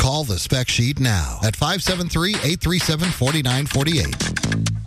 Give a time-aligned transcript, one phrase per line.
[0.00, 4.79] Call the spec sheet now at 573 837 4948.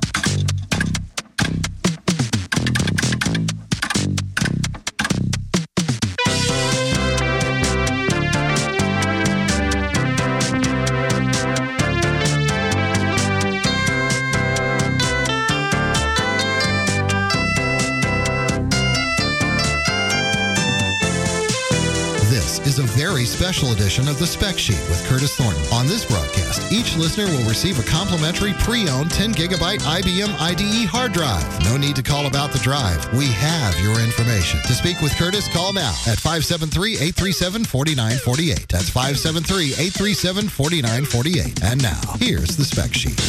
[23.44, 25.62] Special edition of the Spec Sheet with Curtis Thornton.
[25.74, 31.12] On this broadcast, each listener will receive a complimentary pre-owned 10 gigabyte IBM IDE hard
[31.12, 31.44] drive.
[31.66, 33.06] No need to call about the drive.
[33.12, 34.62] We have your information.
[34.62, 38.68] To speak with Curtis, call now at 573-837-4948.
[38.70, 41.64] That's 573-837-4948.
[41.64, 43.20] And now, here's the Spec Sheet.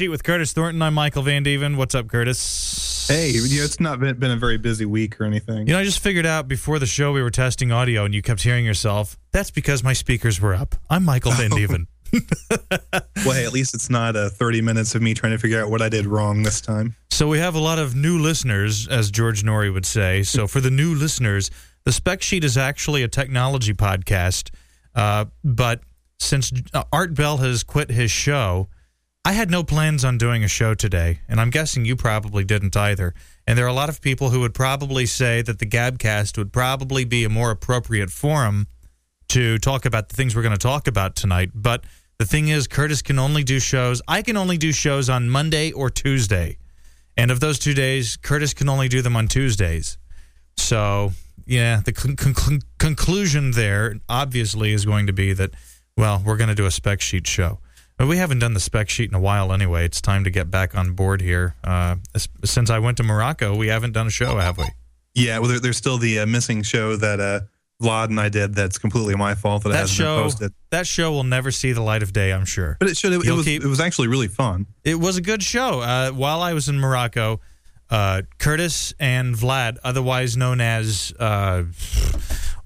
[0.00, 0.80] Sheet with Curtis Thornton.
[0.80, 1.76] I'm Michael Van Deven.
[1.76, 3.06] What's up, Curtis?
[3.06, 5.66] Hey, you know, it's not been, been a very busy week or anything.
[5.66, 8.22] You know, I just figured out before the show we were testing audio and you
[8.22, 9.18] kept hearing yourself.
[9.32, 10.74] That's because my speakers were up.
[10.88, 11.84] I'm Michael Van Deven.
[13.26, 15.70] well, hey, at least it's not uh, 30 minutes of me trying to figure out
[15.70, 16.96] what I did wrong this time.
[17.10, 20.22] So we have a lot of new listeners, as George Noory would say.
[20.22, 21.50] So for the new listeners,
[21.84, 24.48] the spec sheet is actually a technology podcast.
[24.94, 25.82] Uh, but
[26.18, 26.50] since
[26.90, 28.70] Art Bell has quit his show,
[29.22, 32.74] I had no plans on doing a show today, and I'm guessing you probably didn't
[32.74, 33.12] either.
[33.46, 36.54] And there are a lot of people who would probably say that the Gabcast would
[36.54, 38.66] probably be a more appropriate forum
[39.28, 41.50] to talk about the things we're going to talk about tonight.
[41.54, 41.84] But
[42.18, 44.00] the thing is, Curtis can only do shows.
[44.08, 46.56] I can only do shows on Monday or Tuesday.
[47.14, 49.98] And of those two days, Curtis can only do them on Tuesdays.
[50.56, 51.12] So,
[51.44, 55.50] yeah, the con- con- conclusion there obviously is going to be that,
[55.94, 57.58] well, we're going to do a spec sheet show.
[58.00, 59.84] But we haven't done the spec sheet in a while anyway.
[59.84, 61.54] It's time to get back on board here.
[61.62, 61.96] Uh,
[62.46, 64.64] since I went to Morocco, we haven't done a show, have we?
[65.14, 67.40] Yeah, well, there, there's still the uh, missing show that uh,
[67.82, 70.52] Vlad and I did that's completely my fault that, it That hasn't show, been posted.
[70.70, 72.78] that show will never see the light of day, I'm sure.
[72.80, 73.12] But it should.
[73.12, 73.44] It, it was.
[73.44, 74.64] keep- It was actually really fun.
[74.82, 75.80] It was a good show.
[75.80, 77.40] Uh, while I was in Morocco,
[77.90, 81.64] uh, Curtis and Vlad, otherwise known as uh,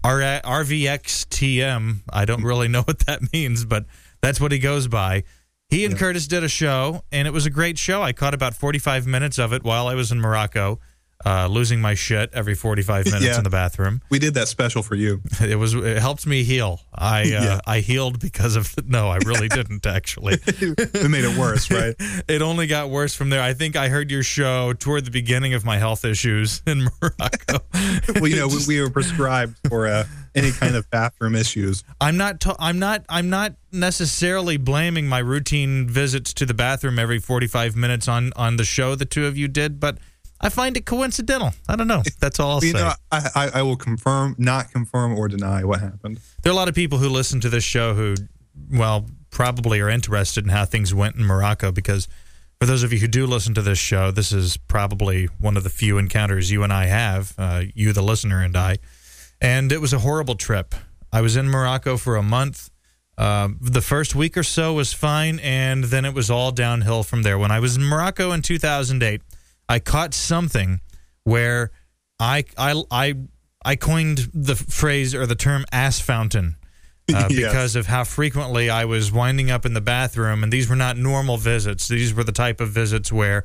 [0.04, 3.86] R- RVXTM, I don't really know what that means, but
[4.24, 5.24] that's what he goes by.
[5.68, 8.02] He and Curtis did a show, and it was a great show.
[8.02, 10.78] I caught about 45 minutes of it while I was in Morocco,
[11.26, 13.38] uh, losing my shit every 45 minutes Yeah.
[13.38, 14.02] in the bathroom.
[14.10, 15.20] We did that special for you.
[15.40, 16.80] It was it helped me heal.
[16.94, 17.60] I uh, Yeah.
[17.66, 20.34] I healed because of no, I really didn't actually.
[20.46, 21.94] it made it worse, right?
[22.28, 23.42] it only got worse from there.
[23.42, 27.60] I think I heard your show toward the beginning of my health issues in Morocco.
[28.14, 30.04] well, you know, we, we were prescribed for uh,
[30.34, 31.84] any kind of bathroom issues.
[32.00, 32.44] I'm not.
[32.58, 33.04] I'm not.
[33.08, 38.56] I'm not necessarily blaming my routine visits to the bathroom every 45 minutes on on
[38.56, 39.98] the show the two of you did, but
[40.40, 41.52] I find it coincidental.
[41.68, 42.02] I don't know.
[42.20, 42.78] That's all I'll you say.
[42.78, 46.20] know, I, I, I will confirm, not confirm, or deny what happened.
[46.42, 48.14] there are a lot of people who listen to this show who,
[48.72, 52.08] well, probably are interested in how things went in Morocco because.
[52.60, 55.64] For those of you who do listen to this show, this is probably one of
[55.64, 58.78] the few encounters you and I have, uh, you, the listener, and I.
[59.40, 60.74] And it was a horrible trip.
[61.12, 62.70] I was in Morocco for a month.
[63.18, 67.22] Uh, the first week or so was fine, and then it was all downhill from
[67.22, 67.38] there.
[67.38, 69.20] When I was in Morocco in 2008,
[69.68, 70.80] I caught something
[71.24, 71.70] where
[72.20, 73.14] I I I
[73.64, 76.56] I coined the phrase or the term "ass fountain."
[77.12, 77.34] Uh, Yes.
[77.52, 80.96] because of how frequently I was winding up in the bathroom, and these were not
[80.96, 81.86] normal visits.
[81.86, 83.44] These were the type of visits where,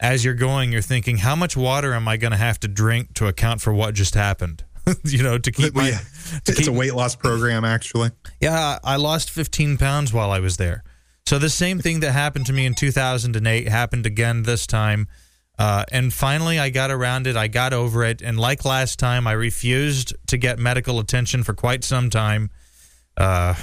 [0.00, 3.14] as you're going, you're thinking, "How much water am I going to have to drink
[3.14, 4.64] to account for what just happened?"
[5.04, 5.98] you know, to keep my yeah.
[6.44, 8.10] to It's a weight loss program, actually.
[8.40, 10.82] yeah, I lost 15 pounds while I was there.
[11.26, 15.06] So the same thing that happened to me in 2008 happened again this time.
[15.58, 17.36] Uh, and finally, I got around it.
[17.36, 18.22] I got over it.
[18.22, 22.50] And like last time, I refused to get medical attention for quite some time.
[23.16, 23.54] Uh,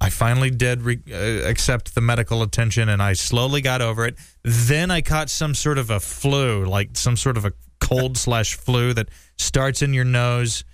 [0.00, 4.16] I finally did re- uh, accept the medical attention and I slowly got over it.
[4.42, 8.54] Then I caught some sort of a flu, like some sort of a cold slash
[8.54, 10.64] flu that starts in your nose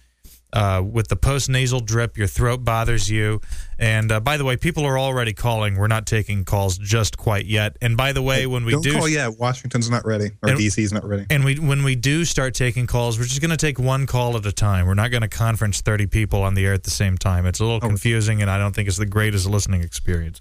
[0.53, 3.41] uh, with the post nasal drip, your throat bothers you.
[3.79, 5.77] And uh, by the way, people are already calling.
[5.77, 7.77] We're not taking calls just quite yet.
[7.81, 9.39] And by the way, when we Don't do call yet.
[9.39, 11.25] Washington's not ready, or And- DC's not ready.
[11.31, 14.37] and we when we do start taking calls, we're just going to take one call
[14.37, 14.87] at a time.
[14.87, 17.47] We're not going to conference 30 people on the air at the same time.
[17.47, 20.41] It's a little confusing, and I don't think it's the greatest listening experience.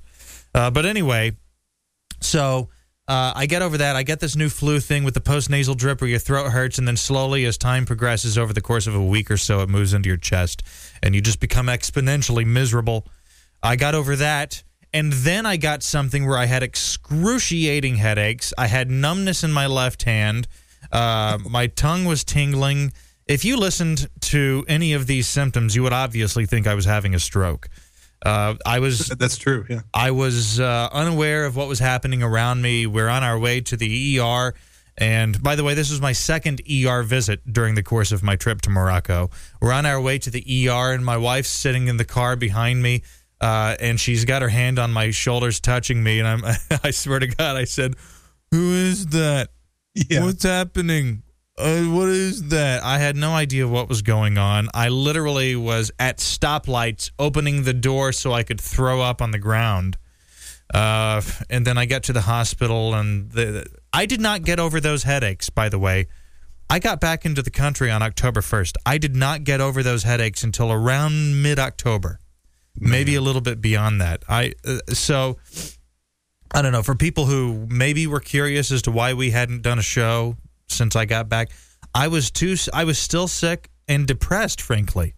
[0.54, 1.32] Uh, but anyway,
[2.20, 2.70] so
[3.08, 3.96] uh, I get over that.
[3.96, 6.78] I get this new flu thing with the post nasal drip where your throat hurts,
[6.78, 9.70] and then slowly, as time progresses over the course of a week or so, it
[9.70, 10.64] moves into your chest,
[11.04, 13.08] and you just become exponentially miserable.
[13.64, 14.64] I got over that.
[14.94, 18.54] And then I got something where I had excruciating headaches.
[18.58, 20.50] I had numbness in my left hand.
[20.92, 22.92] Uh, my tongue was tingling.
[23.26, 27.16] If you listened to any of these symptoms, you would obviously think I was having
[27.16, 27.70] a stroke.
[28.24, 29.66] Uh, I was That's true.
[29.70, 29.82] Yeah.
[29.94, 32.86] I was uh, unaware of what was happening around me.
[32.86, 34.54] We're on our way to the ER.
[34.98, 38.36] And by the way, this was my second ER visit during the course of my
[38.36, 39.30] trip to Morocco.
[39.62, 42.84] We're on our way to the ER, and my wife's sitting in the car behind
[42.84, 43.04] me,
[43.40, 46.20] uh, and she's got her hand on my shoulders, touching me.
[46.20, 46.44] And I'm,
[46.84, 47.96] I swear to God, I said,
[48.52, 49.50] "Who is that?
[49.96, 50.26] Yeah.
[50.26, 51.24] What's happening?
[51.62, 52.82] Uh, what is that?
[52.84, 54.68] I had no idea what was going on.
[54.74, 59.38] I literally was at stoplights opening the door so I could throw up on the
[59.38, 59.98] ground.
[60.74, 61.22] Uh,
[61.52, 65.04] and then I got to the hospital, and the, I did not get over those
[65.04, 66.08] headaches, by the way.
[66.68, 68.78] I got back into the country on October 1st.
[68.86, 72.20] I did not get over those headaches until around mid October,
[72.76, 74.24] maybe a little bit beyond that.
[74.28, 75.38] I uh, So
[76.52, 76.82] I don't know.
[76.82, 80.38] For people who maybe were curious as to why we hadn't done a show
[80.72, 81.52] since I got back,
[81.94, 82.56] I was too.
[82.74, 85.14] I was still sick and depressed, frankly.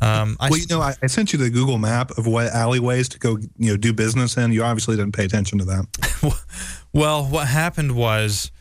[0.00, 3.08] Um, I, Well, you know, I, I sent you the Google map of what alleyways
[3.10, 4.52] to go, you know, do business in.
[4.52, 6.44] You obviously didn't pay attention to that.
[6.92, 8.52] well, what happened was,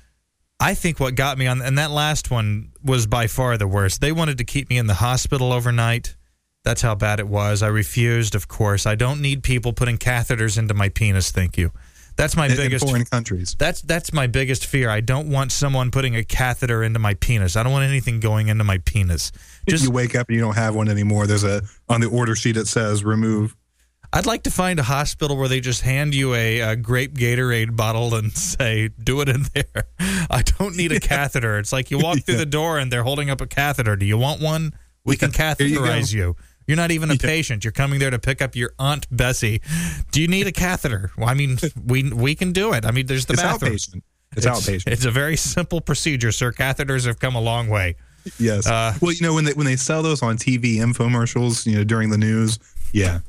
[0.60, 4.02] I think what got me on, and that last one was by far the worst.
[4.02, 6.16] They wanted to keep me in the hospital overnight.
[6.64, 7.62] That's how bad it was.
[7.62, 8.88] I refused, of course.
[8.88, 11.32] I don't need people putting catheters into my penis.
[11.32, 11.72] Thank you.
[12.18, 13.56] That's my In, in biggest foreign countries.
[13.58, 14.90] That's that's my biggest fear.
[14.90, 17.56] I don't want someone putting a catheter into my penis.
[17.56, 19.31] I don't want anything going into my penis.
[19.69, 21.28] Just you wake up and you don't have one anymore.
[21.28, 23.56] There's a on the order sheet it says remove.
[24.14, 27.75] I'd like to find a hospital where they just hand you a, a grape Gatorade
[27.75, 31.60] bottle and say, "Do it in there." I don't need a catheter.
[31.60, 32.40] It's like you walk through Yeah.
[32.40, 33.96] the door and they're holding up a catheter.
[33.96, 34.74] Do you want one?
[35.06, 36.36] We can Yeah, you catheterize you.
[36.68, 37.64] You're not even a patient.
[37.64, 39.62] You're coming there to pick up your aunt Bessie.
[40.12, 41.12] Do you need a catheter?
[41.18, 42.86] Well, I mean, we we can do it.
[42.86, 43.74] I mean, there's the It's bathroom.
[43.74, 44.02] outpatient.
[44.36, 44.92] It's, outpatient.
[44.92, 46.52] It's a very simple procedure, sir.
[46.52, 47.96] Catheters have come a long way.
[48.38, 48.68] yes.
[48.68, 51.84] uh, well, you know when they when they sell those on TV infomercials, you know
[51.84, 52.60] during the news.
[52.92, 53.19] Yeah.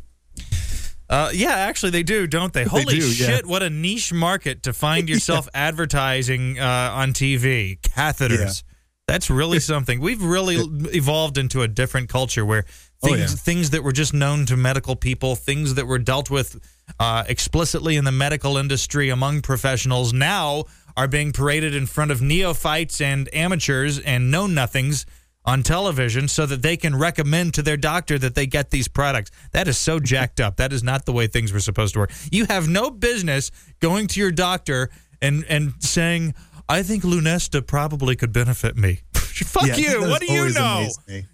[1.11, 2.65] Uh, yeah, actually, they do, don't they?
[2.65, 3.27] Holy do, yeah.
[3.29, 3.47] shit!
[3.47, 7.81] What a niche market to find yourself advertising uh, on TV.
[7.81, 8.63] Catheters.
[9.07, 10.01] That's really something.
[10.01, 10.57] We've really
[10.95, 12.67] evolved into a different culture where
[13.03, 13.27] Oh, things yeah.
[13.27, 16.59] things that were just known to medical people, things that were dealt with
[16.99, 20.65] uh, explicitly in the medical industry among professionals, now
[20.97, 25.07] are being paraded in front of neophytes and amateurs and know nothings
[25.45, 29.31] on television so that they can recommend to their doctor that they get these products.
[29.53, 30.57] That is so jacked up.
[30.57, 32.11] That is not the way things were supposed to work.
[32.31, 33.51] You have no business
[33.81, 34.91] going to your doctor
[35.23, 36.35] and and saying,
[36.69, 39.01] "I think Lunesta probably could benefit me."
[39.45, 40.01] Fuck Yeah, you.
[40.03, 40.89] What do you know?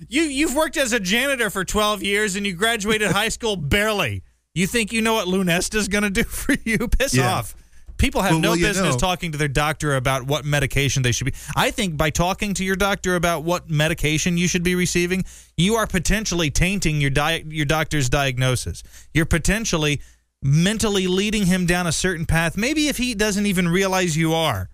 [0.09, 4.23] You you've worked as a janitor for 12 years and you graduated high school barely.
[4.55, 6.89] You think you know what Lunesta's going to do for you?
[6.89, 7.35] Piss Yeah.
[7.35, 7.55] off.
[7.97, 11.27] People have Well, no business know- talking to their doctor about what medication they should
[11.27, 11.35] be.
[11.55, 15.25] I think by talking to your doctor about what medication you should be receiving,
[15.57, 18.83] you are potentially tainting your di- your doctor's diagnosis.
[19.13, 20.01] You're potentially
[20.43, 24.69] mentally leading him down a certain path, maybe if he doesn't even realize you are.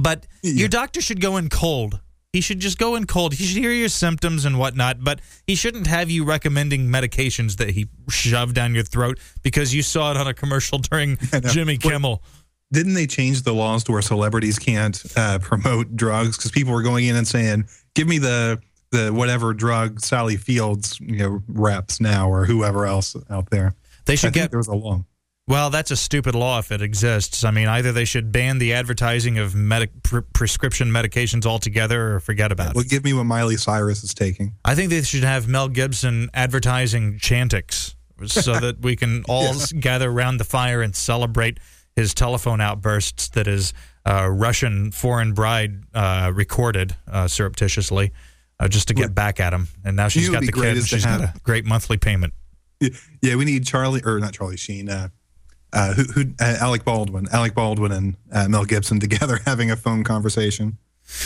[0.00, 2.00] But your doctor should go in cold.
[2.32, 3.34] He should just go in cold.
[3.34, 7.70] He should hear your symptoms and whatnot, but he shouldn't have you recommending medications that
[7.70, 11.18] he shoved down your throat because you saw it on a commercial during.
[11.50, 12.22] Jimmy Kimmel.
[12.72, 16.80] Didn't they change the laws to where celebrities can't uh, promote drugs because people were
[16.80, 18.62] going in and saying, "Give me the
[18.92, 23.74] the whatever drug Sally Fields you know reps now or whoever else out there."
[24.06, 25.04] They I should think get there was a law.
[25.46, 25.70] Well.
[25.70, 27.44] That's a stupid law if it exists.
[27.44, 32.20] I mean, either they should ban the advertising of medic pre- prescription medications altogether, or
[32.20, 32.76] forget about Well, it.
[32.76, 34.54] Well, give me what Miley Cyrus is taking.
[34.64, 37.94] I think they should have Mel Gibson advertising Chantix
[38.26, 41.58] so that we can all s gather around the fire and celebrate
[41.96, 43.74] his telephone outbursts that his
[44.06, 48.12] uh, Russian foreign bride uh, recorded uh, surreptitiously
[48.58, 49.68] uh, just to get back at him.
[49.84, 51.64] And now she's got the would be great kid and she's got have- a great
[51.66, 52.32] monthly payment.
[53.20, 54.88] Yeah, we need Charlie or not Charlie Sheen.
[55.72, 59.76] Uh, who, who uh, Alec Baldwin, Alec Baldwin, and uh, Mel Gibson together having a
[59.76, 60.76] phone conversation.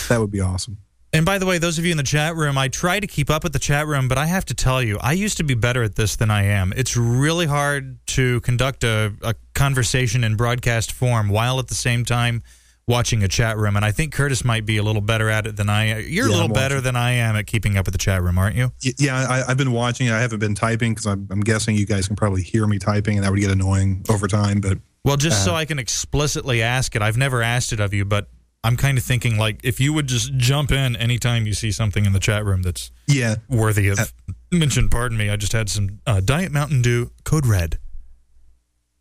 [0.09, 0.79] That would be awesome.
[1.13, 3.31] And by the way, those of you in the chat room, I try to keep
[3.31, 5.55] up with the chat room, but I have to tell you, I used to be
[5.55, 6.75] better at this than I am.
[6.77, 12.05] It's really hard to conduct a, a conversation in broadcast form while at the same
[12.05, 12.43] time
[12.87, 13.77] watching a chat room.
[13.77, 16.05] And I think Curtis might be a little better at it than I am.
[16.07, 18.39] You're Yeah, a little better than I am at keeping up with the chat room,
[18.39, 18.73] aren't you?
[18.99, 20.11] Yeah, I, I've been watching.
[20.11, 23.17] I haven't been typing because I'm, I'm guessing you guys can probably hear me typing,
[23.17, 24.61] and that would get annoying over time.
[24.61, 27.93] But Well, just Uh, so I can explicitly ask it, I've never asked it of
[27.93, 28.29] you, but
[28.63, 32.05] I'm kind of thinking like if you would just jump in anytime you see something
[32.05, 34.05] in the chat room that's yeah, worthy of Uh,
[34.53, 34.89] mention.
[34.91, 37.79] Pardon me, I just had some uh, Diet Mountain Dew Code Red.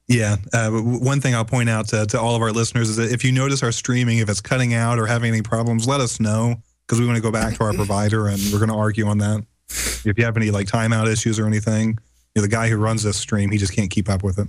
[0.08, 0.36] Yeah.
[0.54, 3.24] Uh, one thing I'll point out to, to all of our listeners is that if
[3.24, 6.56] you notice our streaming, if it's cutting out or having any problems, let us know
[6.86, 9.18] because we want to go back to our provider and we're going to argue on
[9.20, 9.44] that.
[9.70, 11.98] If you have any like timeout issues or anything,
[12.36, 14.48] you know, the guy who runs this stream, he just can't keep up with it.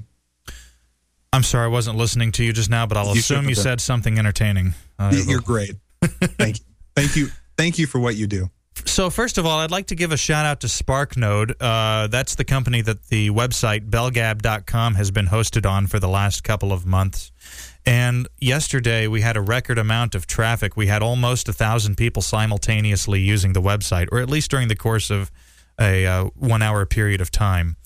[1.33, 3.81] I'm sorry, I wasn't listening to you just now, but I'll You assume you said
[3.81, 4.75] something entertaining.
[4.99, 5.73] Uh, You're great.
[6.03, 6.65] Thank you.
[6.95, 7.29] Thank you.
[7.59, 8.51] Thank you for what you do.
[8.85, 11.55] So first of all, I'd like to give a shout out to SparkNode.
[11.61, 16.45] Uh, that's the company that the website belgab.com has been hosted on for the last
[16.45, 17.33] couple of months.
[17.85, 20.77] And yesterday we had a record amount of traffic.
[20.77, 24.77] We had almost a thousand people simultaneously using the website, or at least during the
[24.77, 25.31] course of
[25.81, 27.77] a uh, one-hour period of time.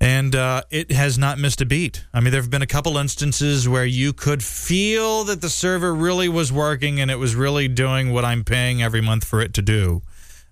[0.00, 2.04] And uh, it has not missed a beat.
[2.12, 5.94] I mean, there have been a couple instances where you could feel that the server
[5.94, 9.54] really was working and it was really doing what I'm paying every month for it
[9.54, 10.02] to do.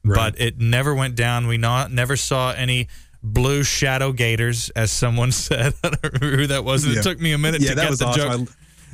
[0.04, 0.16] Right.
[0.32, 1.46] But it never went down.
[1.46, 2.88] We not, never saw any
[3.23, 5.75] blue shadow gators, as someone said.
[5.82, 6.87] I don't remember who that was.
[6.87, 6.99] Yeah.
[6.99, 8.28] It took me a minute Yeah, to that get was the joke.
[8.28, 8.49] awesome.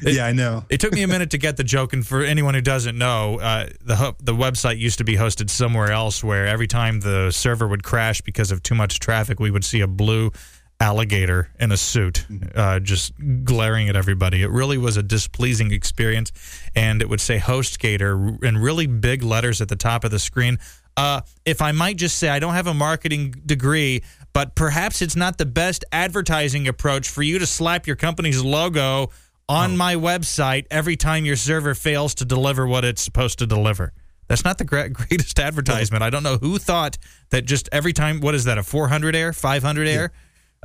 [0.07, 0.65] I, yeah, I know.
[0.71, 3.39] It took me a minute to get the joke, and for anyone who doesn't know,
[3.39, 7.69] uh, the the website used to be hosted somewhere else, where every time the server
[7.69, 10.31] would crash because of too much traffic, we would see a blue
[10.81, 12.25] alligator in a suit
[12.55, 13.13] uh, just
[13.45, 14.43] glaring at everybody.
[14.43, 16.33] It really was a displeasing experience,
[16.75, 20.59] and it would say HostGator in really big letters at the top of the screen.
[20.97, 25.17] Uh, if I might just say, I don't have a marketing degree, but perhaps it's
[25.17, 29.11] not the best advertising approach for you to slap your company's logo
[29.49, 33.93] on my website every time your server fails to deliver what it's supposed to deliver.
[34.29, 36.03] That's not the greatest advertisement.
[36.05, 36.99] I don't know who thought
[37.31, 40.13] that just every time, what is that, a 400 air, 500 air?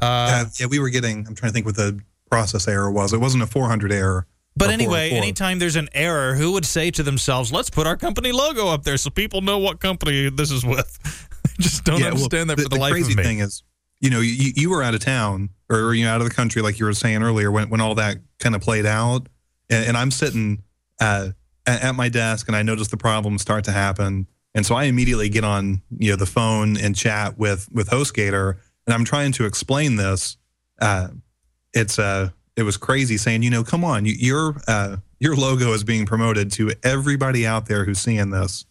[0.01, 1.25] Uh, Uh, yeah, we were getting.
[1.27, 3.13] I'm trying to think what the process error was.
[3.13, 4.27] It wasn't a 400 error.
[4.55, 5.17] But anyway, 404.
[5.17, 8.83] anytime there's an error, who would say to themselves, let's put our company logo up
[8.83, 10.97] there so people know what company this is with?
[11.45, 13.23] I just don't Yeah, well, understand that for the, life crazy of me.
[13.23, 13.63] thing is,
[13.99, 16.61] you know, you, you were out of town or you know out of the country,
[16.61, 19.27] like you were saying earlier, when when all that kind of played out,
[19.69, 20.63] and, and I'm sitting
[21.01, 21.29] uh,
[21.65, 24.83] at, at my desk and I notice the problems start to happen, and so I
[24.85, 29.31] immediately get on you know the phone and chat with with HostGator, and I'm trying
[29.33, 30.37] to explain this.
[30.79, 31.07] Uh,
[31.73, 35.73] it's uh, it was crazy saying, you know, come on, you, your uh, your logo
[35.73, 38.65] is being promoted to everybody out there who's seeing this,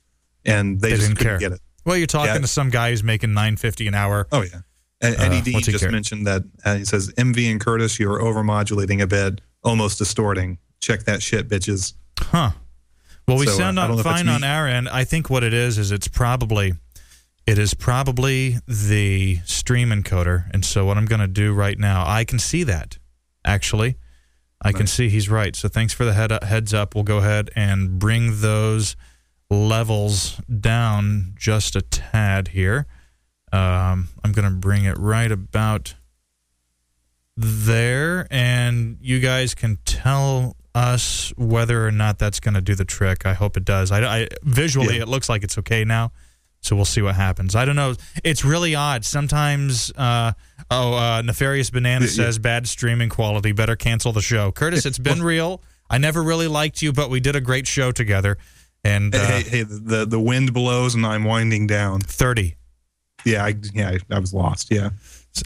[0.44, 1.38] and they, They just didn't couldn't care.
[1.50, 1.60] get it.
[1.84, 2.40] Well, you're talking Yeah.
[2.40, 4.26] to some guy who's making 950 an hour.
[4.32, 4.60] Oh yeah.
[5.00, 5.90] And Uh, Eddie D he just care?
[5.92, 10.58] mentioned that uh, he says MV and Curtis, you are overmodulating a bit, almost distorting.
[10.80, 11.92] Check that shit, bitches.
[12.18, 12.50] Huh.
[13.28, 14.88] Well, we So, uh, sound I don't on know if it's fine on our end.
[14.88, 16.74] I think what it is is it's probably
[17.46, 20.48] it is probably the stream encoder.
[20.52, 22.96] And so what I'm going to do right now, I can see that
[23.44, 23.96] actually.
[24.62, 25.54] I can see he's right.
[25.54, 26.94] So thanks for the head heads up.
[26.94, 28.96] We'll go ahead and bring those
[29.50, 32.86] levels down just a tad here.
[33.52, 35.94] Um, I'm going to bring it right about
[37.36, 42.84] there, and you guys can tell us whether or not that's going to do the
[42.84, 43.26] trick.
[43.26, 43.92] I hope it does.
[43.92, 45.02] I, I visually Yeah.
[45.02, 46.12] it looks like it's okay now,
[46.64, 47.54] so we'll see what happens.
[47.54, 47.94] I don't know.
[48.24, 49.04] It's really odd.
[49.04, 50.32] Sometimes, uh,
[50.70, 52.16] oh, uh, nefarious banana Yeah, yeah.
[52.16, 53.52] says bad streaming quality.
[53.52, 54.50] Better cancel the show.
[54.52, 55.62] Curtis, it's been real.
[55.90, 58.38] I never really liked you, but we did a great show together.
[58.82, 62.00] And uh, Hey, hey, hey, the the wind blows and I'm winding down.
[62.00, 62.56] thirty.
[63.24, 64.70] Yeah, I, yeah, I, I was lost.
[64.70, 64.90] Yeah,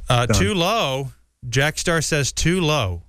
[0.08, 1.12] Uh, too low.
[1.48, 3.02] Jackstar says too low.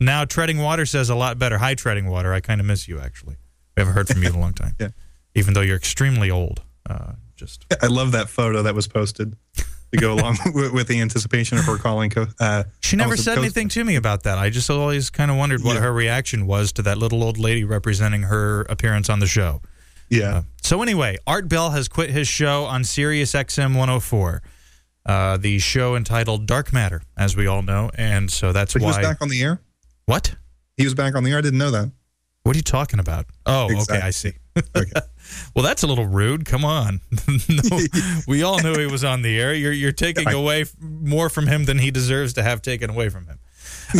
[0.00, 1.58] Now treading water says a lot better.
[1.58, 2.32] Hi, treading water.
[2.32, 3.36] I kind of miss you actually.
[3.76, 4.74] We haven't heard from you in a long time.
[4.80, 4.88] Yeah.
[5.34, 6.62] Even though you're extremely old.
[6.88, 11.00] Uh, just I love that photo that was posted to go along with, with the
[11.00, 12.10] anticipation of her calling.
[12.10, 14.38] Co- uh, she never said coast- anything to me about that.
[14.38, 15.80] I just always kind of wondered what Yeah.
[15.80, 19.62] her reaction was to that little old lady representing her appearance on the show.
[20.10, 24.42] yeah, So anyway, Art Bell has quit his show on Sirius XM 104.
[25.06, 28.86] Uh, the show entitled Dark Matter, as we all know, and so that's but he
[28.86, 29.60] was back on the air.
[30.04, 30.34] What?
[30.76, 31.38] He was back on the air.
[31.38, 31.90] I didn't know that.
[32.42, 33.26] What are you talking about?
[33.46, 34.32] Oh, okay, I see.
[34.76, 34.90] Okay.
[35.54, 36.44] well, that's a little rude.
[36.44, 37.00] Come on.
[37.48, 37.78] no,
[38.28, 39.54] we all knew he was on the air.
[39.54, 43.26] You're you're taking away more from him than he deserves to have taken away from
[43.26, 43.38] him.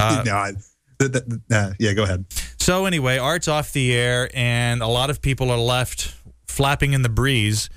[0.01, 0.53] Uh, no, I,
[1.01, 2.25] th- th- uh, yeah, go ahead.
[2.61, 6.15] so anyway, Art's off the air, and a lot of people are left
[6.47, 7.69] flapping in the breeze.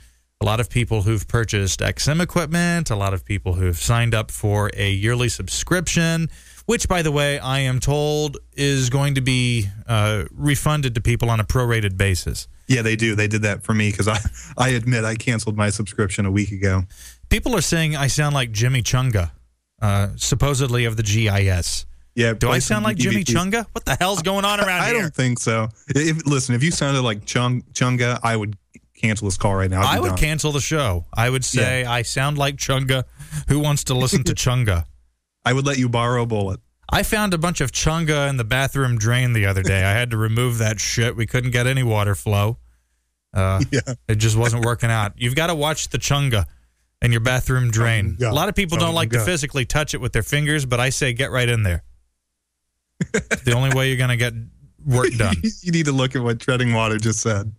[0.42, 4.30] A lot of people who've purchased XM equipment, a lot of people who've signed up
[4.30, 6.30] for a yearly subscription,
[6.66, 11.30] which, by the way, I am told is going to be uh, refunded to people
[11.32, 12.48] on a prorated basis.
[12.68, 13.16] Yeah, they do.
[13.16, 14.20] They did that for me because I,
[14.58, 16.84] I admit I canceled my subscription a week ago.
[17.30, 19.32] People are saying I sound like Jimmy Chunga,
[19.82, 21.86] uh, supposedly of the GIS.
[22.16, 23.66] Yeah, Do I sound like Jimmy Chunga?
[23.72, 24.98] What the hell's going on around I here?
[24.98, 25.70] I don't think so.
[25.88, 28.56] If, listen, if you sounded like Chung, Chunga, I would
[28.96, 29.82] cancel this call right now.
[29.82, 30.18] I'd I would done.
[30.20, 31.06] cancel the show.
[31.14, 33.04] I would say I sound like Chunga.
[33.50, 34.86] Who wants to listen to Chunga?
[35.44, 36.60] I would let you borrow a bullet.
[36.94, 39.84] I found a bunch of Chunga in the bathroom drain the other day.
[39.84, 41.16] I had to remove that shit.
[41.16, 42.58] We couldn't get any water flow.
[43.34, 43.96] Uh, Yeah.
[44.08, 45.14] It just wasn't working out.
[45.18, 46.46] You've got to watch the Chunga
[47.02, 48.18] in your bathroom drain.
[48.20, 48.30] Chunga.
[48.30, 50.90] A lot of people don't like to physically touch it with their fingers, but I
[50.90, 51.84] say get right in there.
[53.44, 54.34] the only way you're going to get
[54.86, 55.36] work done.
[55.62, 57.52] you need to look at what treading water just said.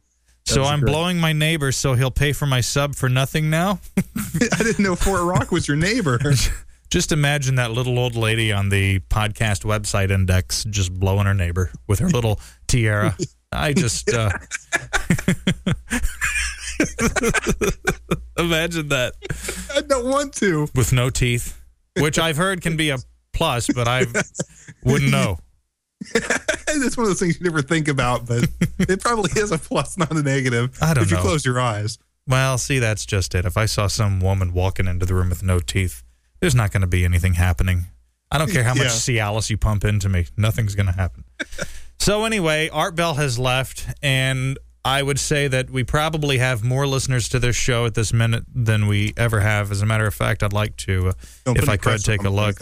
[0.47, 0.93] So I'm great.
[0.93, 3.81] blowing my neighbor, so he'll pay for my sub for nothing now.
[4.53, 6.19] I didn't know Fort Rock was your neighbor.
[6.95, 11.73] Just imagine that little old lady on the podcast website index just blowing her neighbor
[11.89, 13.17] with her little tiara.
[13.51, 14.31] I just uh,
[18.39, 19.15] imagine that
[19.75, 20.69] I don't want to.
[20.77, 21.61] with no teeth,
[21.99, 22.99] which I've heard can be a
[23.33, 24.07] plus, but I
[24.85, 25.39] wouldn't know.
[26.77, 28.49] It's one of those things you never think about, but
[28.79, 30.79] it probably is a plus, not a negative.
[30.81, 31.03] I don't know.
[31.03, 31.99] if you close your eyes.
[32.29, 33.45] Well, see, that's just it.
[33.45, 36.04] If I saw some woman walking into the room with no teeth,
[36.41, 37.87] there's not going to be anything happening.
[38.31, 38.91] I don't care how much Yeah.
[38.91, 41.25] Cialis you pump into me, nothing's going to happen.
[41.99, 46.87] so, anyway, Art Bell has left, and I would say that we probably have more
[46.87, 49.71] listeners to this show at this minute than we ever have.
[49.71, 51.13] As a matter of fact, I'd like to, uh,
[51.47, 52.57] if I could, take a look.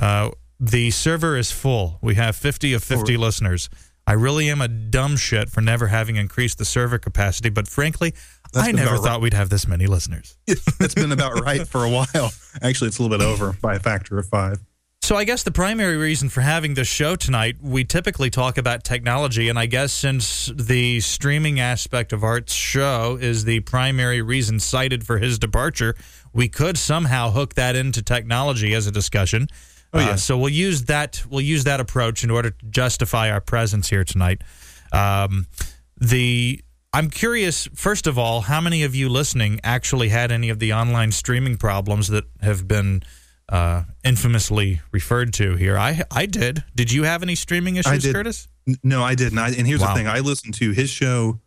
[0.00, 1.98] Uh, the server is full.
[2.02, 3.70] We have 50 of 50 listeners.
[4.06, 8.14] I really am a dumb shit for never having increased the server capacity, but frankly,
[8.52, 10.36] That's I never thought we'd have this many listeners.
[10.46, 12.32] it's been about right for a while.
[12.62, 14.58] Actually, it's a little bit over by a factor of five.
[15.02, 18.84] So I guess the primary reason for having this show tonight, we typically talk about
[18.84, 24.60] technology, and I guess since the streaming aspect of Art's show is the primary reason
[24.60, 25.96] cited for his departure,
[26.32, 29.48] we could somehow hook that into technology as a discussion.
[29.92, 30.10] Oh, yeah.
[30.12, 33.88] Uh, so we'll use that we'll use that approach in order to justify our presence
[33.90, 34.42] here tonight.
[34.92, 35.46] Um,
[35.98, 36.62] the
[36.94, 40.72] I'm curious, first of all, how many of you listening actually had any of the
[40.74, 43.02] online streaming problems that have been
[43.48, 45.78] uh, infamously referred to here?
[45.78, 46.64] I I did.
[46.74, 48.10] Did you have any streaming issues.
[48.12, 48.48] Curtis?
[48.82, 49.38] No, I didn't.
[49.38, 49.88] I, and here's Wow.
[49.88, 51.40] the thing: I listened to his show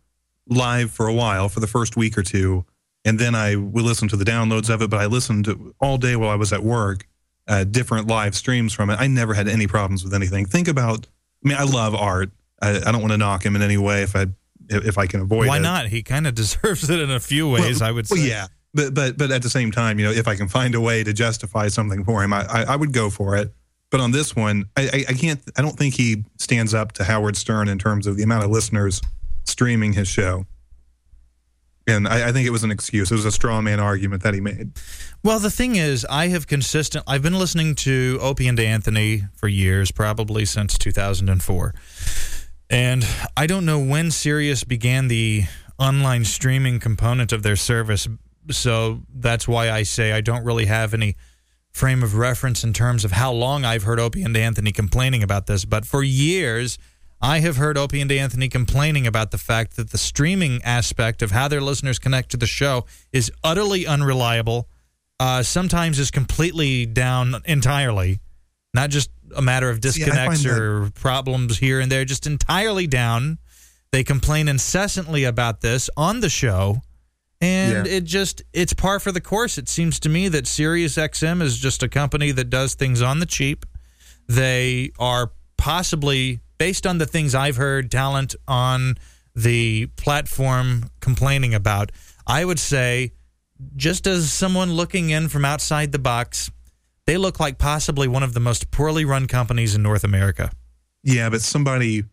[0.48, 2.64] live for a while for the first week or two,
[3.04, 4.90] and then I would listen to the downloads of it.
[4.90, 5.48] But I listened
[5.80, 7.06] all day while I was at work,
[7.48, 8.98] uh, different live streams from it.
[8.98, 10.46] I never had any problems with anything.
[10.46, 11.06] Think about.
[11.44, 12.30] I mean, I love art.
[12.60, 14.26] I, I don't want to knock him in any way if I
[14.68, 15.60] if I can avoid Why it.
[15.60, 15.86] not?
[15.88, 17.82] He kind of deserves it in a few ways.
[17.82, 18.16] I would say.
[18.16, 20.74] Well, yeah, but but but at the same time, you know, if I can find
[20.74, 23.52] a way to justify something for him, I I, I would go for it.
[23.90, 25.40] But on this one, I, I I can't.
[25.56, 28.50] I don't think he stands up to Howard Stern in terms of the amount of
[28.50, 29.00] listeners
[29.44, 30.44] streaming his show.
[31.86, 33.10] And I, I think it was an excuse.
[33.10, 34.72] It was a straw man argument that he made.
[35.22, 37.04] Well, the thing is, I have consistent.
[37.06, 41.74] I've been listening to Opie and Anthony for years, probably since 2004,
[42.70, 45.44] and I don't know when Sirius began the
[45.78, 48.08] online streaming component of their service.
[48.50, 51.16] So that's why I say I don't really have any
[51.72, 55.46] frame of reference in terms of how long I've heard Opie and Anthony complaining about
[55.46, 55.64] this.
[55.64, 56.78] But for years,
[57.20, 61.30] I have heard Opie and Anthony complaining about the fact that the streaming aspect of
[61.30, 64.68] how their listeners connect to the show is utterly unreliable.
[65.18, 68.20] Uh, sometimes is completely down entirely,
[68.74, 72.86] not just a matter of See, disconnects that- or problems here and there, just entirely
[72.86, 73.38] down.
[73.92, 76.82] They complain incessantly about this on the show,
[77.40, 77.92] and Yeah.
[77.94, 79.56] it just it's par for the course.
[79.56, 83.20] It seems to me that Sirius XM is just a company that does things on
[83.20, 83.64] the cheap.
[84.28, 88.96] They are possibly based on the things I've heard talent on
[89.34, 91.92] the platform complaining about.
[92.26, 93.12] I would say,
[93.76, 96.50] just as someone looking in from outside the box,
[97.06, 100.50] they look like possibly one of the most poorly run companies in North America.
[101.02, 102.04] Yeah, but somebody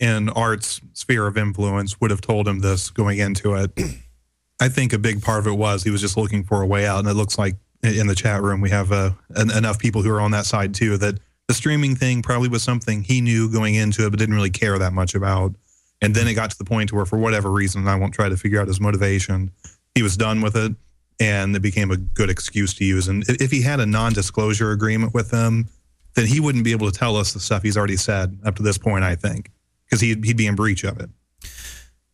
[0.00, 3.70] in Art's sphere of influence would have told him this going into it.
[4.60, 6.86] I think a big part of it was he was just looking for a way
[6.86, 10.02] out, and it looks like in the chat room we have uh, en- enough people
[10.02, 11.18] who are on that side too that
[11.50, 14.78] the streaming thing probably was something he knew going into it, but didn't really care
[14.78, 15.52] that much about.
[16.00, 18.36] And then it got to the point where, for whatever reason, I won't try to
[18.36, 19.50] figure out his motivation.
[19.96, 20.72] He was done with it,
[21.18, 23.08] and it became a good excuse to use.
[23.08, 25.68] And if he had a non-disclosure agreement with them,
[26.14, 28.62] then he wouldn't be able to tell us the stuff he's already said up to
[28.62, 29.02] this point.
[29.02, 29.50] I think
[29.86, 31.10] because he'd he'd be in breach of it.
[31.42, 31.48] You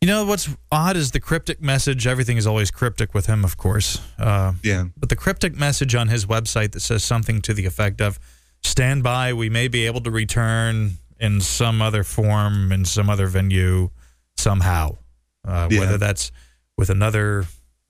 [0.01, 2.07] You know what's odd is the cryptic message.
[2.07, 4.01] Everything is always cryptic with him, of course.
[4.19, 4.87] Uh, Yeah.
[4.97, 8.19] but the cryptic message on his website that says something to the effect of
[8.67, 13.27] stand by we may be able to return in some other form in some other
[13.27, 13.89] venue
[14.37, 14.97] somehow
[15.47, 15.81] uh, Yeah.
[15.81, 16.31] whether that's
[16.77, 17.47] with another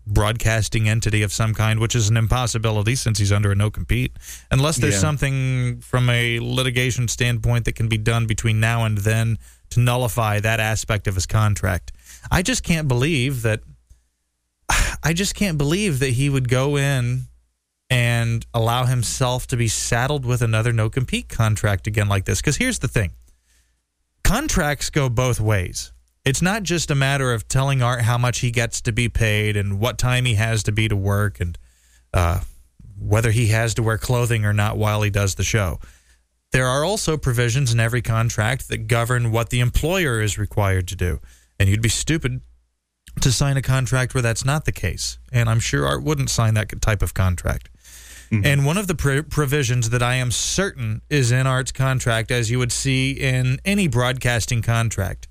[0.07, 4.13] broadcasting entity of some kind which is an impossibility since he's under a no compete
[4.53, 5.01] unless there's Yeah.
[5.01, 9.39] something from a litigation standpoint that can be done between now and then
[9.71, 11.91] to nullify that aspect of his contract
[12.31, 13.61] i just can't believe that
[15.03, 17.27] I just can't believe that he would go in
[17.89, 22.41] and allow himself to be saddled with another no compete contract again like this.
[22.41, 23.13] Because here's the thing
[24.25, 25.93] contracts go both ways.
[26.25, 29.57] It's not just a matter of telling Art how much he gets to be paid
[29.57, 31.57] and what time he has to be to work and
[32.13, 32.41] uh,
[32.99, 35.79] whether he has to wear clothing or not while he does the show.
[36.51, 40.97] There are also provisions in every contract that govern what the employer is required to
[40.97, 41.21] do.
[41.61, 42.41] And you'd be stupid
[43.21, 45.19] to sign a contract where that's not the case.
[45.33, 47.71] And I'm sure Art wouldn't sign that type of contract.
[48.31, 52.51] And one of the pr- provisions that I am certain is in Art's contract, as
[52.51, 55.29] you would see in any broadcasting contract,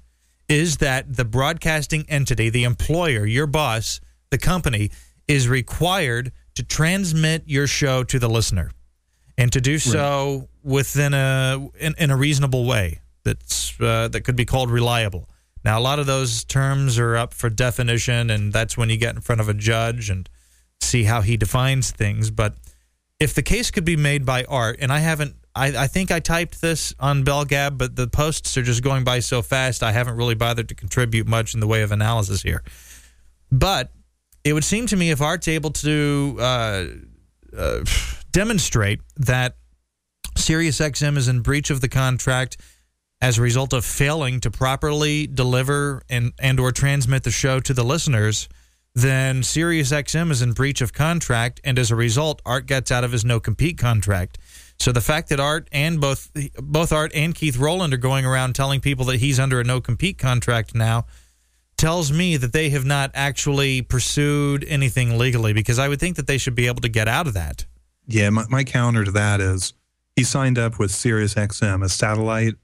[0.48, 4.92] is that the broadcasting entity, the employer, your boss, the company,
[5.28, 8.72] is required to transmit your show to the listener
[9.38, 14.36] and to do so within a in, in a reasonable way that's uh, that could
[14.36, 15.30] be called reliable.
[15.64, 19.16] Now, a lot of those terms are up for definition, and that's when you get
[19.16, 20.30] in front of a judge and
[20.80, 22.30] see how he defines things.
[22.30, 22.56] But
[23.20, 26.20] if the case could be made by Art, and I haven't, I, I think I
[26.20, 30.18] typed this on Belgab, but the posts are just going by so fast, I haven't
[30.18, 32.64] really bothered to contribute much in the way of analysis here.
[33.52, 33.92] But
[34.44, 36.86] it would seem to me if Art's able to uh,
[37.56, 37.86] uh,
[38.32, 39.56] demonstrate that
[40.38, 42.58] SiriusXM is in breach of the contract
[43.22, 47.74] as a result of failing to properly deliver and and or transmit the show to
[47.74, 48.50] the listeners,
[48.96, 53.12] then SiriusXM is in breach of contract, and as a result, Art gets out of
[53.12, 54.38] his no compete contract.
[54.80, 56.32] So the fact that Art and both
[56.62, 59.82] both Art and Keith Rowland are going around telling people that he's under a no
[59.82, 61.06] compete contract now
[61.78, 66.28] tells me that they have not actually pursued anything legally because I would think that
[66.28, 67.66] they should be able to get out of that.
[68.08, 69.74] Yeah, my, my counter to that is
[70.16, 72.56] he signed up with SiriusXM, a satellite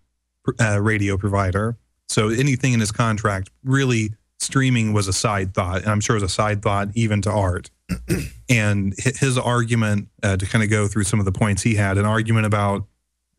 [0.59, 1.77] uh, radio provider.
[2.07, 4.11] So anything in his contract, really,
[4.41, 7.31] streaming was a side thought, and I'm sure it was a side thought even to
[7.31, 7.69] Art.
[8.49, 11.97] and his argument uh, to kind of go through some of the points he had,
[11.97, 12.85] an argument about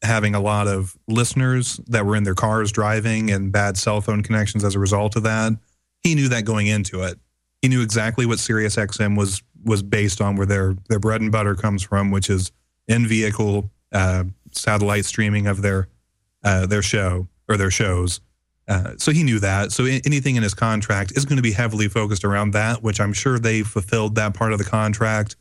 [0.03, 4.23] having a lot of listeners that were in their cars driving and bad cell phone
[4.23, 5.53] connections as a result of that.
[6.01, 7.19] He knew that going into it.
[7.61, 11.55] He knew exactly what SiriusXM was was based on, where their their bread and butter
[11.55, 12.51] comes from, which is
[12.89, 15.89] in vehicle uh, satellite streaming of their
[16.43, 18.21] uh, their show or their shows.
[18.69, 19.73] Uh, so he knew that.
[19.73, 23.13] So anything in his contract is going to be heavily focused around that, which I'm
[23.13, 25.37] sure they fulfilled that part of the contract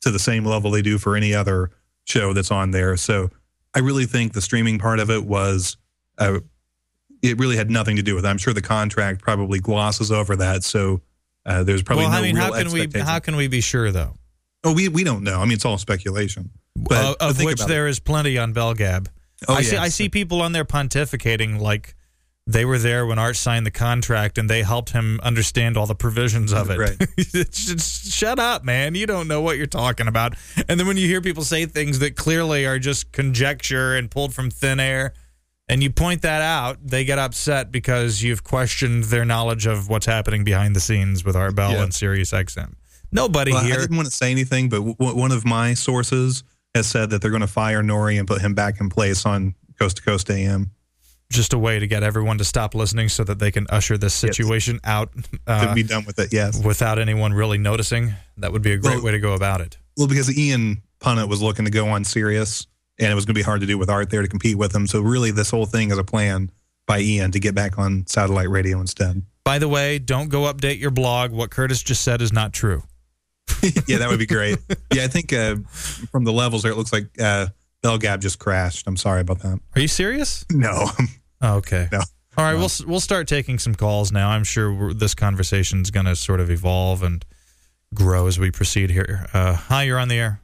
[0.00, 1.70] to the same level they do for any other
[2.04, 2.96] show that's on there.
[2.96, 3.30] So
[3.74, 5.76] I really think the streaming part of it was,
[6.18, 6.40] uh,
[7.22, 8.28] it really had nothing to do with it.
[8.28, 10.64] I'm sure the contract probably glosses over that.
[10.64, 11.02] So
[11.46, 13.60] uh, there's probably well, no I mean, real how can we how can we be
[13.60, 14.14] sure though?
[14.64, 15.40] oh, we, we don't know.
[15.40, 16.50] I mean, it's all speculation.
[16.74, 19.06] But, of which there is plenty on Belgab.
[19.46, 19.76] Oh, I see.
[19.76, 19.82] yeah.
[19.82, 21.94] I see people on there pontificating like
[22.46, 25.94] they were there when Art signed the contract and they helped him understand all the
[25.94, 26.78] provisions of it.
[26.78, 26.96] Right.
[27.18, 28.94] Just, shut up, man!
[28.94, 30.34] You don't know what you're talking about.
[30.68, 34.34] And then when you hear people say things that clearly are just conjecture and pulled
[34.34, 35.14] from thin air,
[35.68, 40.06] and you point that out, they get upset because you've questioned their knowledge of what's
[40.06, 41.82] happening behind the scenes with Art Bell Yeah.
[41.84, 42.74] and Sirius XM.
[43.10, 43.76] Nobody Well, I here.
[43.78, 46.42] didn't want to say anything, but w- one of my sources
[46.74, 49.54] has said that they're going to fire Noory and put him back in place on
[49.78, 50.72] Coast to Coast AM.
[51.30, 54.22] Just a way to get everyone to stop listening so that they can usher this
[54.22, 54.36] Yes.
[54.36, 56.32] situation out to uh, be done with it.
[56.32, 56.62] Yes.
[56.62, 58.14] without anyone really noticing.
[58.36, 59.76] That would be a great Well- way to go about it.
[59.96, 62.66] Well, because Ian Punnett was looking to go on Sirius,
[62.98, 64.74] and it was going to be hard to do with Art there to compete with
[64.74, 64.86] him.
[64.86, 66.50] So really, this whole thing is a plan
[66.86, 69.22] by Ian to get back on satellite radio instead.
[69.44, 71.30] By the way, don't go update your blog.
[71.32, 72.82] What Curtis just said is not true.
[73.86, 74.58] yeah, that would be great.
[74.92, 75.56] Yeah, I think uh,
[76.10, 77.46] from the levels there, it looks like uh,
[77.84, 78.86] Belgab just crashed.
[78.86, 79.60] I'm sorry about that.
[79.76, 80.46] Are you serious?
[80.50, 80.86] No.
[81.42, 81.88] Oh, okay.
[81.92, 82.00] No.
[82.38, 84.30] All right, we'll we'll start taking some calls now.
[84.30, 87.24] I'm sure we're, this conversation is going to sort of evolve and
[87.92, 89.26] grow as we proceed here.
[89.32, 90.40] Uh, hi, you're on the air.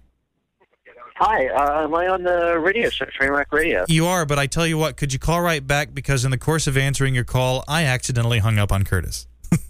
[1.16, 3.84] Hi, uh, am I on the radio show, Trainwreck Radio?
[3.88, 6.38] You are, but I tell you what, could you call right back because in the
[6.38, 9.26] course of answering your call, I accidentally hung up on Curtis.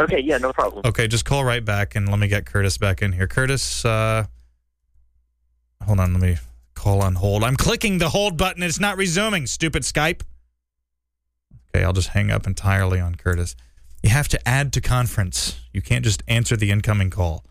[0.00, 0.82] Okay, yeah, no problem.
[0.86, 3.26] Okay, just call right back and let me get Curtis back in here.
[3.26, 4.24] Curtis, uh,
[5.84, 6.36] hold on, let me
[6.78, 7.44] call on hold.
[7.44, 8.62] I'm clicking the hold button.
[8.62, 10.22] It's not resuming, stupid Skype.
[11.74, 13.54] Okay, I'll just hang up entirely on Curtis.
[14.02, 15.60] You have to add to conference.
[15.72, 17.44] You can't just answer the incoming call.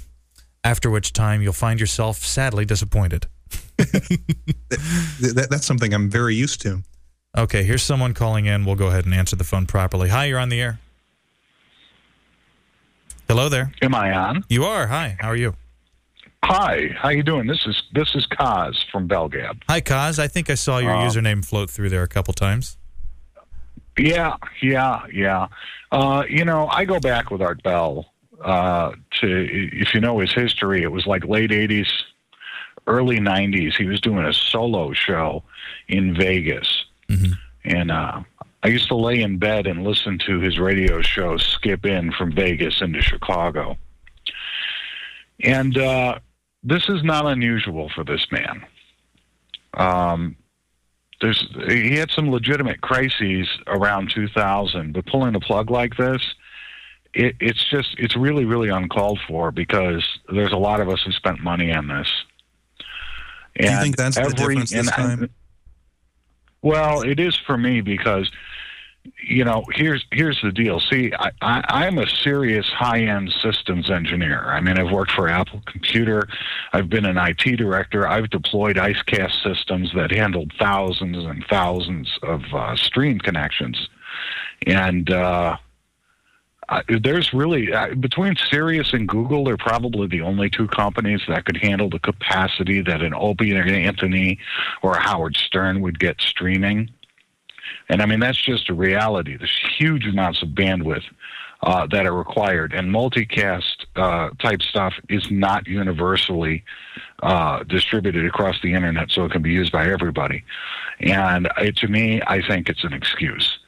[0.63, 3.27] after which time you'll find yourself sadly disappointed.
[3.77, 3.89] Th-
[5.35, 6.83] that, that's something I'm very used to.
[7.37, 8.65] Okay, here's someone calling in.
[8.65, 10.09] We'll go ahead and answer the phone properly.
[10.09, 10.79] Hi, you're on the air.
[13.27, 13.71] Hello there.
[13.81, 14.43] Am I on?
[14.49, 14.87] You are.
[14.87, 15.17] Hi.
[15.19, 15.55] How are you?
[16.43, 17.47] Hi, how you doing?
[17.47, 19.61] This is this is Kaz from Belgab.
[19.69, 20.19] Hi, Kaz.
[20.19, 22.77] I think I saw your Uh, username float through there a couple times.
[23.97, 25.47] Yeah, yeah, yeah.
[25.91, 28.12] Uh, you know, I go back with Art Bell
[28.43, 31.87] uh, to if you know his history, it was like late '80s,
[32.87, 33.75] early '90s.
[33.75, 35.43] He was doing a solo show
[35.87, 37.37] in Vegas, Mhm.
[37.65, 38.21] and uh,
[38.63, 42.31] I used to lay in bed and listen to his radio show skip in from
[42.33, 43.77] Vegas into Chicago.
[45.43, 46.19] And uh,
[46.63, 48.65] this is not unusual for this man.
[49.75, 50.35] Um,
[51.21, 56.21] there's he had some legitimate crises around 2000, but pulling the plug like this,
[57.13, 61.11] it, it's just it's really really uncalled for because there's a lot of us who
[61.11, 62.07] spent money on this.
[63.59, 65.29] Do you think that's the every- difference this and I- time?
[66.61, 68.31] well, it is for me because
[69.21, 70.79] you know here's here's the deal.
[70.79, 74.45] See, I, I, I'm a serious high end systems engineer.
[74.45, 76.27] I mean, I've worked for Apple Computer.
[76.71, 78.07] I've been an IT director.
[78.07, 83.87] I've deployed IceCast systems that handled thousands and thousands of uh, stream connections,
[84.65, 85.11] and.
[85.11, 85.57] Uh,
[86.69, 91.45] uh, there's really uh, between Sirius and Google, they're probably the only two companies that
[91.45, 94.39] could handle the capacity that an Opie or an Anthony
[94.81, 96.89] or a Howard Stern would get streaming.
[97.89, 99.37] And I mean that's just a reality.
[99.37, 101.03] There's huge amounts of bandwidth
[101.63, 106.63] uh, that are required, and multicast uh, type stuff is not universally
[107.21, 110.43] uh, distributed across the internet, so it can be used by everybody.
[110.99, 113.59] And uh, to me, I think it's an excuse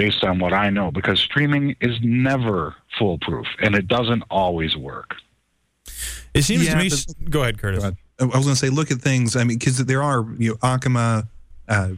[0.00, 5.14] based on what I know, because streaming is never foolproof and it doesn't always work.
[6.32, 6.88] It seems Yeah, to me.
[6.88, 7.80] but- go ahead, Curtis.
[7.82, 7.96] Go ahead.
[8.18, 9.36] I was going to say, look at things.
[9.36, 11.26] I mean, because there are you know Akamai,
[11.68, 11.88] uh,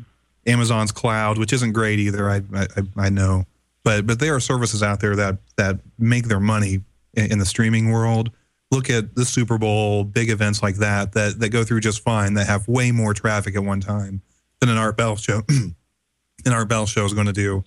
[0.46, 2.28] Amazon's cloud, which isn't great either.
[2.30, 3.44] I, I I know,
[3.84, 6.80] but but there are services out there that that make their money
[7.14, 8.30] in, in the streaming world.
[8.70, 12.34] Look at the Super Bowl, big events like that that that go through just fine.
[12.34, 14.22] That have way more traffic at one time
[14.60, 15.42] than an Art Bell show.
[15.48, 17.64] an Art Bell show is going to do.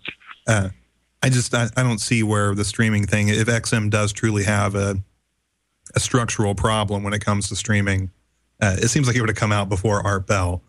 [0.48, 0.70] Uh,
[1.24, 3.30] I just I, I don't see where the streaming thing.
[3.30, 4.98] If XM does truly have a
[5.96, 8.12] a structural problem when it comes to streaming.
[8.62, 10.62] Uh, it seems like it would have come out before Art Bell.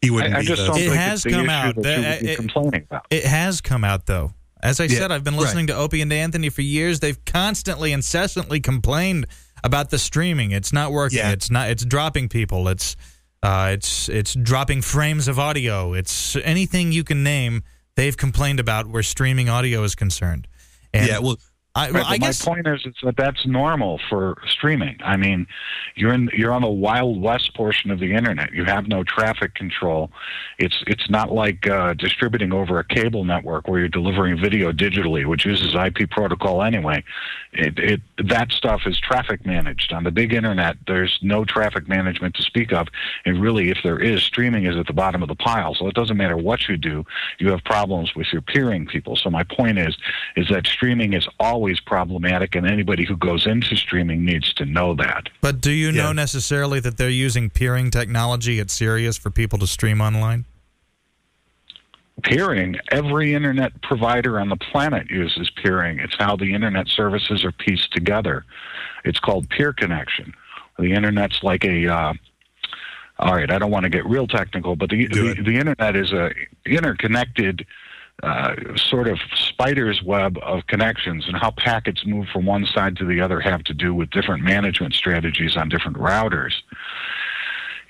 [0.00, 1.74] He wouldn't I, I just the- don't It think has it's come out.
[1.76, 3.06] that The- you would be it- complaining about.
[3.10, 4.32] It has come out though.
[4.62, 5.40] As I Yeah, said, I've been right.
[5.42, 6.98] listening to Opie and Anthony for years.
[7.00, 9.26] They've constantly, incessantly complained
[9.62, 10.50] about the streaming.
[10.52, 11.18] It's not working.
[11.18, 11.30] Yeah.
[11.30, 11.70] It's not.
[11.70, 12.66] It's dropping people.
[12.68, 12.96] It's
[13.42, 15.92] uh, it's it's dropping frames of audio.
[15.94, 17.62] It's anything you can name.
[17.98, 20.46] They've complained about where streaming audio is concerned.
[20.94, 21.36] And yeah, well,
[21.78, 24.96] I, well, but I guess my point is, is that that's normal for streaming.
[25.04, 25.46] I mean,
[25.94, 28.52] you're in you're on the wild west portion of the internet.
[28.52, 30.10] You have no traffic control.
[30.58, 35.24] It's it's not like uh, distributing over a cable network where you're delivering video digitally,
[35.24, 37.04] which uses IP protocol anyway.
[37.52, 40.76] It, it that stuff is traffic managed on the big internet.
[40.86, 42.88] There's no traffic management to speak of,
[43.24, 45.74] and really, if there is, streaming is at the bottom of the pile.
[45.74, 47.04] So it doesn't matter what you do,
[47.38, 49.14] you have problems with your peering people.
[49.14, 49.96] So my point is,
[50.36, 54.94] is that streaming is always problematic, and anybody who goes into streaming needs to know
[54.94, 55.28] that.
[55.40, 59.66] But do you know necessarily that they're using peering technology at Sirius for people to
[59.66, 60.44] stream online?
[62.22, 66.00] Peering, every internet provider on the planet uses peering.
[66.00, 68.44] It's how the internet services are pieced together.
[69.04, 70.34] It's called peer connection.
[70.78, 72.14] The internet's like a uh,
[73.18, 76.12] all right, I don't want to get real technical, but the the, the internet is
[76.12, 76.30] a
[76.66, 77.66] interconnected
[78.22, 83.04] uh, sort of spider's web of connections, and how packets move from one side to
[83.04, 86.54] the other have to do with different management strategies on different routers.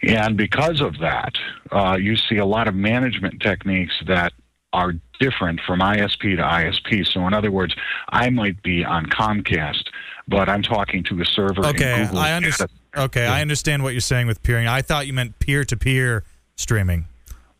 [0.02, 1.34] And because of that,
[1.72, 4.32] uh, you see a lot of management techniques that
[4.72, 7.06] are different from ISP to ISP.
[7.06, 7.74] So, in other words,
[8.10, 9.88] I might be on Comcast,
[10.28, 11.66] but I'm talking to a server.
[11.66, 12.70] Okay, in Google I understand.
[12.96, 14.66] Okay, I understand what you're saying with peering.
[14.66, 16.24] I thought you meant peer-to-peer
[16.56, 17.06] streaming.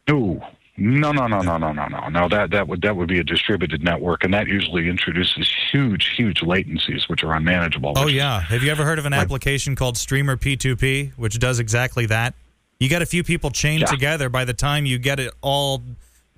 [0.09, 0.43] No,
[0.79, 2.29] no, no, no, no, no, no, no, no.
[2.29, 6.41] That that would that would be a distributed network, and that usually introduces huge, huge
[6.41, 7.93] latencies, which are unmanageable.
[7.97, 11.59] Oh yeah, have you ever heard of an Like- application called Streamer P2P, which does
[11.59, 12.35] exactly that?
[12.81, 13.87] You get a few people chained Yeah.
[13.87, 14.29] together.
[14.29, 15.83] By the time you get it all,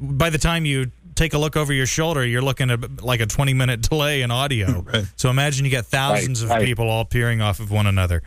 [0.00, 3.26] by the time you take a look over your shoulder, you're looking at like a
[3.26, 4.80] 20 minute delay in audio.
[4.92, 5.04] Right.
[5.16, 6.66] So imagine you get thousands Right, of right.
[6.66, 8.22] people all peering off of one another.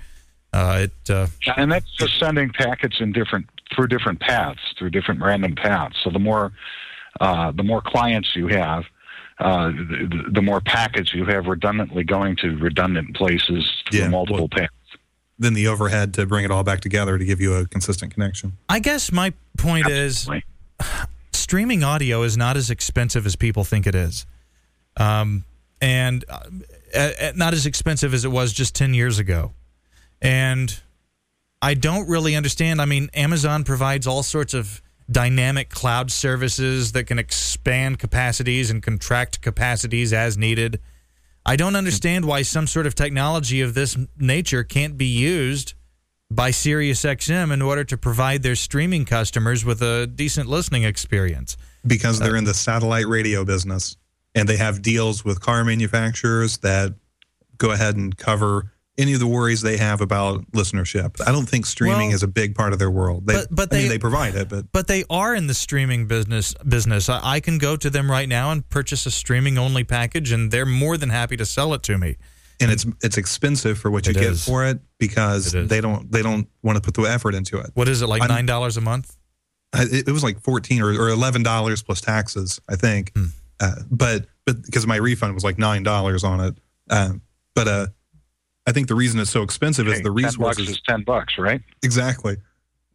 [0.54, 1.26] Uh, it uh,
[1.58, 5.96] and that's just sending packets in different through different paths, through different random paths.
[6.04, 6.52] So the more
[7.20, 8.84] uh, the more clients you have,
[9.40, 14.50] uh, the, the more packets you have redundantly going to redundant places through Yeah, multiple
[14.50, 14.72] paths.
[15.40, 18.58] Then the overhead to bring it all back together to give you a consistent connection.
[18.70, 20.30] I guess my point is
[21.34, 24.26] streaming audio is not as expensive as people think it is,
[24.98, 25.44] um,
[25.82, 26.40] and uh,
[26.96, 29.54] uh, not as expensive as it was just ten years ago.
[30.22, 30.82] And
[31.64, 32.82] I don't really understand.
[32.82, 38.84] I mean, Amazon provides all sorts of dynamic cloud services that can expand capacities and
[38.84, 40.82] contract capacities as needed.
[41.46, 45.74] I don't understand why some sort of technology of this nature can't be used
[46.30, 51.56] by SiriusXM in order to provide their streaming customers with a decent listening experience.
[51.88, 53.96] because Uh, they're in the satellite radio business
[54.36, 56.94] and they have deals with car manufacturers that
[57.58, 61.20] go ahead and cover any of the worries they have about listenership.
[61.26, 63.26] I don't think streaming Well, is a big part of their world.
[63.26, 65.54] They, but- but I mean, they- they provide it, but But they are in the
[65.54, 66.54] streaming business.
[66.68, 67.10] Business.
[67.10, 70.52] I, I can go to them right now and purchase a streaming only package, and
[70.52, 72.18] they're more than happy to sell it to me.
[72.60, 74.46] and it's it's expensive for what you get is.
[74.46, 77.72] for it because It they don't they don't want to put the effort into it.
[77.74, 78.22] What is it like?
[78.22, 79.18] I'm- Nine dollars a month?
[79.76, 83.12] It, it was like fourteen or, or eleven dollars plus taxes, I think.
[83.16, 83.26] Hmm.
[83.60, 86.58] Uh, but but because my refund was like nine dollars on it.
[86.92, 87.14] Uh,
[87.56, 87.88] but uh,
[88.66, 90.70] I think the reason it's so expensive is Hey, the 10 bucks resources.
[90.70, 91.62] is ten bucks, right?
[91.84, 92.38] Exactly.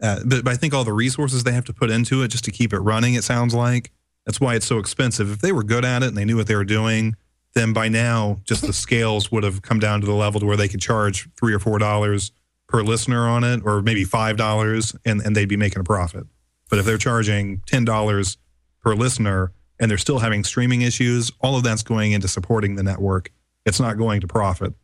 [0.01, 2.45] Uh, but, but I think all the resources they have to put into it just
[2.45, 3.91] to keep it running, it sounds like.
[4.25, 5.31] That's why it's so expensive.
[5.31, 7.17] If they were good at it and they knew what they were doing,
[7.55, 10.57] then by now just the scales would have come down to the level to where
[10.57, 12.31] they could charge three or four dollars
[12.69, 16.25] per listener on it, or maybe five dollars, and, and they'd be making a profit.
[16.71, 18.37] But if they're charging ten dollars
[18.83, 22.83] per listener and they're still having streaming issues, all of that's going into supporting the
[22.83, 23.33] network.
[23.65, 24.75] It's not going to profit.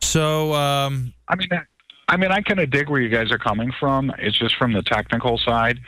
[0.00, 1.48] So um, I mean,
[2.08, 4.12] I mean, I kind of dig where you guys are coming from.
[4.18, 5.80] It's just from the technical side.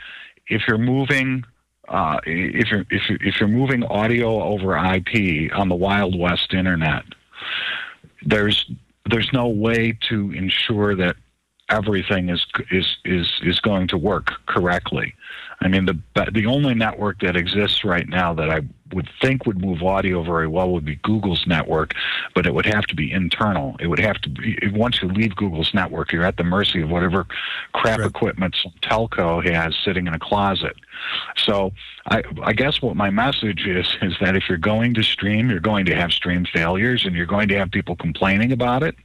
[0.47, 1.43] If you're moving,
[1.87, 6.53] uh, if you're if you're, if you're moving audio over IP on the Wild West
[6.53, 7.03] Internet,
[8.23, 8.69] there's
[9.09, 11.15] there's no way to ensure that
[11.69, 15.15] everything is is is is going to work correctly.
[15.61, 15.99] I mean, the
[16.31, 18.61] the only network that exists right now that I
[18.93, 21.93] would think would move audio very well would be Google's network,
[22.35, 23.75] but it would have to be internal.
[23.79, 26.89] It would have to be once you leave Google's network, you're at the mercy of
[26.89, 27.27] whatever
[27.73, 28.09] crap Right.
[28.09, 30.75] equipment some telco has sitting in a closet.
[31.37, 31.71] So
[32.07, 35.59] I, I guess what my message is is that if you're going to stream, you're
[35.59, 38.95] going to have stream failures, and you're going to have people complaining about it,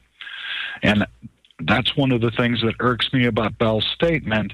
[0.81, 1.05] and
[1.61, 4.53] that's one of the things that irks me about Bell's statement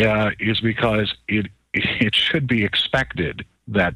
[0.00, 3.94] uh, is because it it should be expected that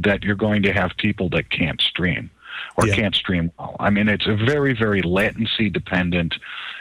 [0.00, 2.30] that you're going to have people that can't stream
[2.76, 2.94] or Yeah.
[2.94, 3.76] can't stream well.
[3.80, 6.34] I mean, it's a very very latency dependent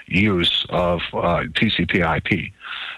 [0.07, 2.51] use of uh, TCP/IP.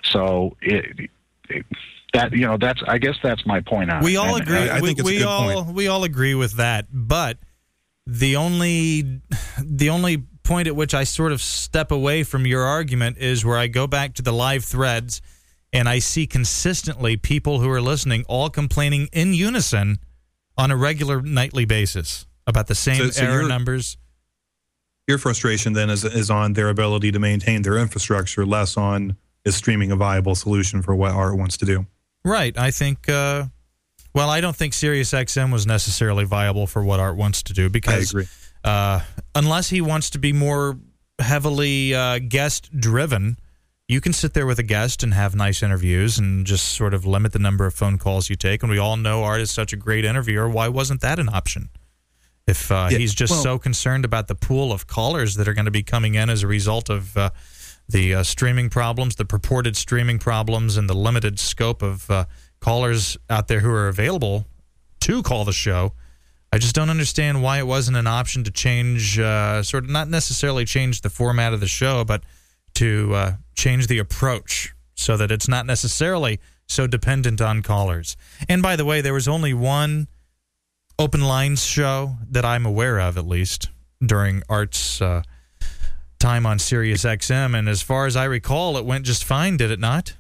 [0.04, 1.10] So it,
[1.50, 1.66] it
[2.14, 4.18] that you know that's I guess that's my point on we it.
[4.18, 4.58] all And- agree.
[4.70, 6.88] I- I we think it's a we good all we all agree with that.
[6.92, 7.38] But
[8.08, 9.22] the only
[9.62, 13.58] the only point at which I sort of step away from your argument is where
[13.58, 15.22] I go back to the live threads
[15.74, 19.98] and I see consistently people who are listening all complaining in unison
[20.58, 23.98] on a regular nightly basis about the same So- so error numbers.
[25.08, 29.56] your frustration then is is on their ability to maintain their infrastructure, less on is
[29.56, 31.86] streaming a viable solution for what Art wants to do.
[32.24, 32.58] Right.
[32.58, 33.10] I think.
[33.10, 33.46] Uh,
[34.14, 38.16] well, I don't think SiriusXM was necessarily viable for what Art wants to do because
[38.64, 39.02] uh,
[39.36, 40.78] unless he wants to be more
[41.20, 43.38] heavily uh, guest driven,
[43.94, 47.06] you can sit there with a guest and have nice interviews and just sort of
[47.06, 48.64] limit the number of phone calls you take.
[48.64, 50.50] And we all know Art is such a great interviewer.
[50.50, 51.70] Why wasn't that an option?
[52.48, 55.54] If uh, Yeah, he's just well- so concerned about the pool of callers that are
[55.54, 57.30] going to be coming in as a result of uh,
[57.88, 62.26] the uh, streaming problems, the purported streaming problems, and the limited scope of uh,
[62.62, 64.48] callers out there who are available
[65.02, 65.94] to call the show.
[66.52, 70.10] I just don't understand why it wasn't an option to change, uh, sort of not
[70.10, 72.24] necessarily change the format of the show, but
[72.84, 78.18] to uh, change the approach so that it's not necessarily so dependent on callers.
[78.50, 80.10] And by the way, there was only one
[81.00, 83.70] open lines show that I'm aware of, at least
[84.06, 85.24] during Art's uh,
[86.20, 89.56] time on Sirius XM, and as far as I recall, it went just fine.
[89.56, 90.16] Did it not?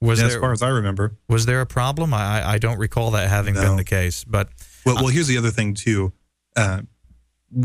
[0.00, 1.16] Was as there far as I remember.
[1.28, 2.14] was there a problem?
[2.14, 4.48] I I I don't recall that having been the case, but
[4.86, 6.12] Well, well, here's the other thing too.
[6.54, 6.82] Uh,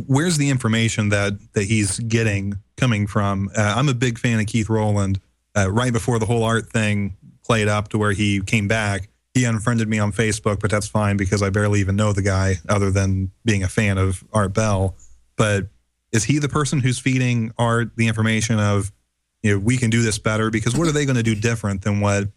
[0.07, 3.49] where's the information that that he's getting coming from?
[3.55, 5.19] Uh, I'm a big fan of Keith Rowland.
[5.55, 9.43] Uh, right before the whole art thing played up to where he came back, he
[9.43, 12.89] unfriended me on Facebook, but that's fine because I barely even know the guy other
[12.89, 14.95] than being a fan of Art Bell.
[15.35, 15.67] But
[16.11, 18.91] is he the person who's feeding Art the information of,
[19.41, 20.49] you know, we can do this better?
[20.49, 22.29] Because what are they going to do different than what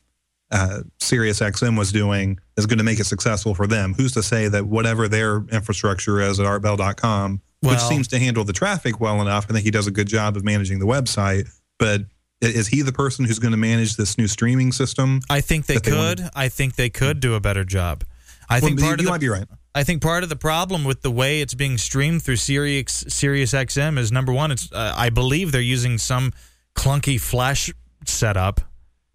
[0.51, 3.95] uh, Sirius XM was doing is going to make it successful for them.
[3.95, 8.53] Who's to say that whatever their infrastructure is at artbell.com, which seems to handle the
[8.53, 11.49] traffic well enough, I think he does a good job of managing the website.
[11.79, 12.03] But
[12.41, 15.21] is he the person who's going to manage this new streaming system?
[15.31, 16.29] I think they could.
[16.35, 18.05] I think they could do a better job.
[18.49, 19.47] I think well, part you of might the be right.
[19.75, 23.53] I think part of the problem with the way it's being streamed through Sirius Sirius
[23.53, 24.53] XM is number one.
[24.53, 26.33] It's uh, I believe they're using some
[26.77, 27.73] clunky Flash
[28.07, 28.61] setup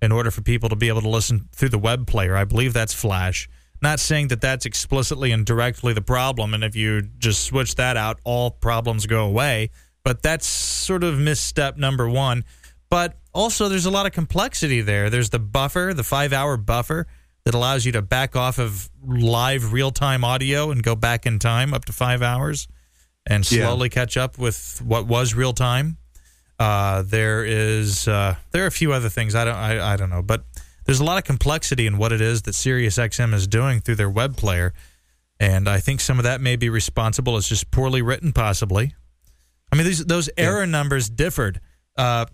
[0.01, 2.35] in order for people to be able to listen through the web player.
[2.35, 3.49] I believe that's Flash.
[3.81, 7.95] Not saying that that's explicitly and directly the problem, and if you just switch that
[7.95, 9.69] out, all problems go away.
[10.03, 12.43] But that's sort of misstep number one.
[12.89, 15.09] But also, there's a lot of complexity there.
[15.09, 17.07] There's the buffer, the five hour buffer
[17.45, 21.39] that allows you to back off of live real time audio and go back in
[21.39, 22.67] time up to five hours
[23.27, 23.65] and Yeah.
[23.65, 25.97] slowly catch up with what was real time.
[26.57, 30.09] Uh, there is uh, there are a few other things I don't I, I don't
[30.09, 30.43] know, but
[30.89, 34.09] there's a lot of complexity in what it is that SiriusXM is doing through their
[34.09, 34.73] web player,
[35.39, 37.37] and I think some of that may be responsible.
[37.37, 38.95] It's just poorly written, possibly.
[39.71, 41.61] I mean, these those error numbers differed.
[41.95, 42.25] Uh,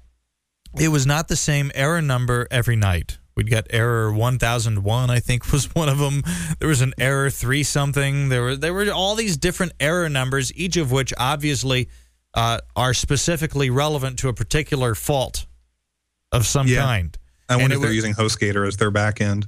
[0.79, 3.17] it was not the same error number every night.
[3.35, 6.23] We'd get error 1001, I think was one of them.
[6.59, 8.29] There was an error 3 something.
[8.29, 11.89] There were there were all these different error numbers, each of which obviously
[12.33, 15.45] uh, are specifically relevant to a particular fault
[16.31, 16.83] of some Yeah.
[16.83, 17.17] kind.
[17.49, 19.47] I And wonder it if they're wa- using HostGator as their back end.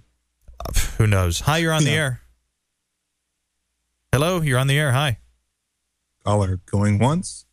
[0.98, 1.40] Who knows?
[1.42, 2.22] Hi, you're on the air.
[4.12, 4.92] Hello, you're on the air.
[4.92, 5.20] Hi.
[6.26, 7.46] Caller going once,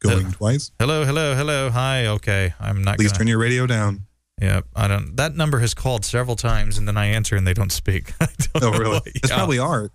[0.00, 0.70] going twice.
[0.78, 1.70] Hello, hello, hello.
[1.70, 2.06] Hi.
[2.06, 3.18] Okay, I'm not Please gonna.
[3.18, 4.02] turn your radio down.
[4.40, 5.16] Yeah, I don't.
[5.16, 8.12] That number has called several times, and then I answer, and they don't speak.
[8.20, 9.00] I don't Oh, really?
[9.06, 9.36] It's Yeah.
[9.36, 9.92] probably Art.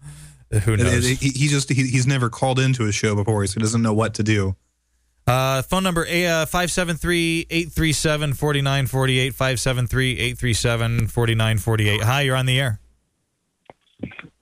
[0.64, 1.10] who It- knows.
[1.10, 3.82] it- he, he just he, he's never called into a show before, so he doesn't
[3.82, 4.56] know what to do.
[5.28, 12.02] Uh, phone number uh, 573-837-4948, 573-837-4948.
[12.02, 12.80] Hi, you're on the air.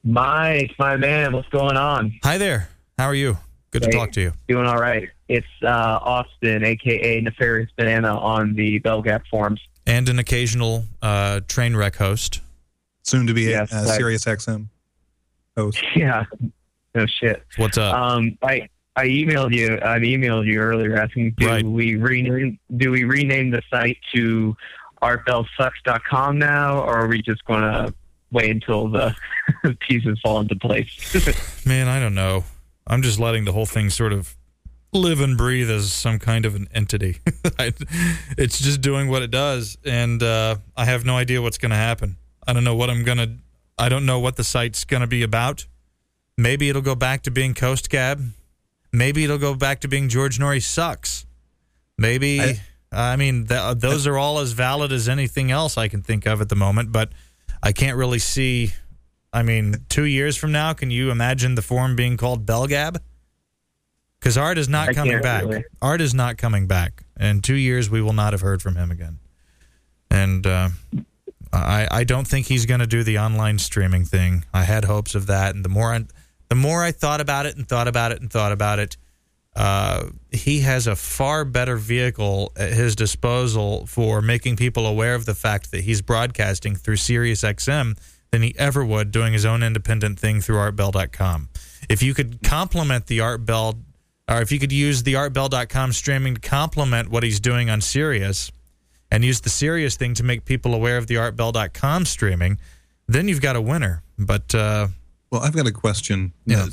[0.04, 2.14] Mike, my man, what's going on?
[2.24, 2.68] Hi there.
[2.98, 3.38] How are you?
[3.72, 4.34] Good to talk to you.
[4.50, 5.10] Doing all right.
[5.30, 5.68] It's uh,
[6.02, 9.62] Austin, aka Nefarious Banana, on the Bell Gab forums.
[9.88, 12.42] And an occasional uh, train wreck host.
[13.04, 14.68] Soon to be Yes, a, a I- Sirius XM
[15.58, 15.82] host.
[15.96, 16.26] Yeah,
[16.94, 17.42] no shit.
[17.56, 17.96] What's up?
[17.96, 19.80] Um, I I emailed you.
[19.82, 21.66] I emailed you earlier asking, do Right.
[21.66, 24.56] we rename do we rename the site to
[25.02, 27.94] artbellsucks.com now, or are we just going to
[28.32, 29.16] wait until the
[29.88, 31.66] pieces fall into place?
[31.66, 32.44] Man, I don't know.
[32.88, 34.36] I'm just letting the whole thing sort of
[34.92, 37.18] live and breathe as some kind of an entity.
[38.38, 41.78] It's just doing what it does, and uh, I have no idea what's going to
[41.78, 42.18] happen.
[42.46, 43.32] I don't know what I'm going to.
[43.78, 45.66] I don't know what the site's going to be about.
[46.38, 48.22] Maybe it'll go back to being Coast Cab.
[48.94, 51.26] Maybe it'll go back to being George Noory sucks.
[51.98, 52.40] Maybe.
[52.40, 56.26] I, I- mean, th- those are all as valid as anything else I can think
[56.28, 57.12] of at the moment, but
[57.62, 58.72] I can't really see
[59.34, 63.00] I mean, two years from now, can you imagine the forum being called Belgab?
[64.20, 65.44] Because Art is not I coming back.
[65.44, 65.66] really.
[65.82, 67.04] Art is not coming back.
[67.20, 69.18] In two years, we will not have heard from him again.
[70.12, 70.70] And uh,
[71.52, 74.46] I, I don't think he's going to do the online streaming thing.
[74.54, 76.06] I had hopes of that, and the more I,
[76.54, 78.96] the more I thought about it and thought about it and thought about it,
[79.56, 85.26] uh, he has a far better vehicle at his disposal for making people aware of
[85.26, 87.98] the fact that he's broadcasting through SiriusXM
[88.30, 91.50] than he ever would doing his own independent thing through artbell.com.
[91.90, 93.80] If you could complement the artbell
[94.30, 98.52] or if you could use the artbell.com streaming to complement what he's doing on Sirius
[99.10, 102.60] and use the Sirius thing to make people aware of the artbell.com streaming,
[103.08, 104.04] then you've got a winner.
[104.20, 104.90] But uh,
[105.34, 106.32] Well, I've got a question.
[106.46, 106.68] Yeah.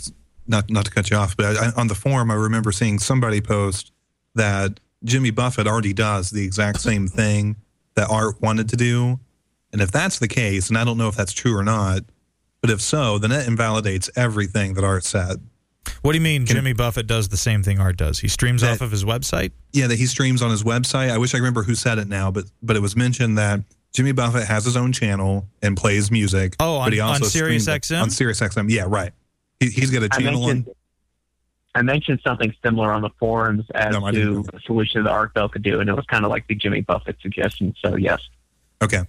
[0.47, 3.41] Not not to cut you off, but I, on the forum, I remember seeing somebody
[3.41, 3.91] post
[4.35, 7.57] that Jimmy Buffett already does the exact same thing
[7.95, 9.19] that Art wanted to do.
[9.73, 12.01] And if that's the case, and I don't know if that's true or not,
[12.61, 15.37] but if so, then it invalidates everything that Art said.
[16.03, 18.19] what do you mean Jimmy Buffett does the same thing Art does?
[18.19, 19.53] He streams That- off of his website?
[19.73, 21.09] Yeah, that he streams on his website.
[21.11, 23.61] I wish I remember who said it now, but but it was mentioned that
[23.93, 26.55] Jimmy Buffett has his own channel and plays music.
[26.61, 28.03] Oh, on- but he also on Sirius streams it- XM?
[28.03, 29.13] On Sirius XM, yeah, right.
[29.59, 30.49] He, he's got a channel on.
[30.49, 30.75] mentioned,
[31.75, 35.05] I mentioned something similar on the forums as No, I didn't know to a solution
[35.05, 37.75] that Art Bell could do, and it was kind of like the Jimmy Buffett suggestion.
[37.85, 38.21] So yes,
[38.83, 39.03] Okay.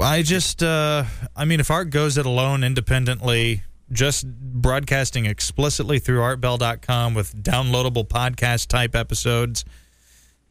[0.00, 6.18] I just, uh, I mean, if Art goes it alone independently, just broadcasting explicitly through
[6.20, 9.64] artbell.com with downloadable podcast type episodes,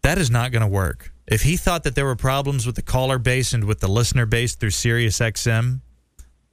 [0.05, 1.11] that is not going to work.
[1.27, 4.25] If he thought that there were problems with the caller base and with the listener
[4.25, 5.81] base through Sirius XM,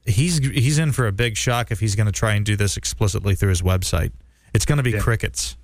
[0.07, 2.77] he's he's in for a big shock if he's going to try and do this
[2.77, 4.13] explicitly through his website.
[4.55, 5.01] It's going to be Yeah.
[5.01, 5.57] crickets.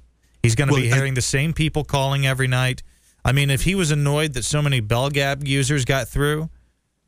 [0.42, 2.82] He's going to Well, be I- hearing the same people calling every night.
[3.24, 6.48] I mean, if he was annoyed that so many Belgab users got through,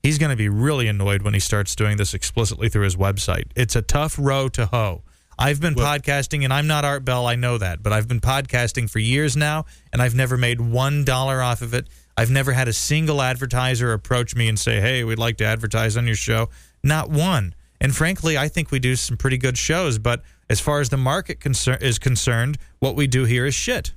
[0.03, 3.45] he's going to be really annoyed when he starts doing this explicitly through his website.
[3.55, 5.03] It's a tough row to hoe.
[5.41, 7.26] I've been Well- podcasting, and I'm not Art Bell.
[7.26, 11.03] I know that, but I've been podcasting for years now, and I've never made one
[11.05, 11.88] dollar off of it.
[12.16, 15.97] I've never had a single advertiser approach me and say, "Hey, we'd like to advertise
[15.97, 16.51] on your show."
[16.84, 17.55] Not one.
[17.80, 19.99] And frankly, I think we do some pretty good shows.
[19.99, 23.93] But as far as the market concer- is concerned, what we do here is shit,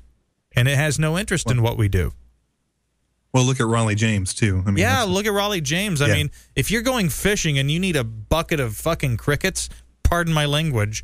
[0.55, 2.13] and it has no interest in what we do.
[3.33, 4.63] Well, look at Raleigh James too.
[4.65, 6.01] I mean, Yeah, look at Raleigh James.
[6.01, 6.13] I Yeah.
[6.13, 9.67] mean, if you're going fishing and you need a bucket of fucking crickets,
[10.03, 11.03] pardon my language,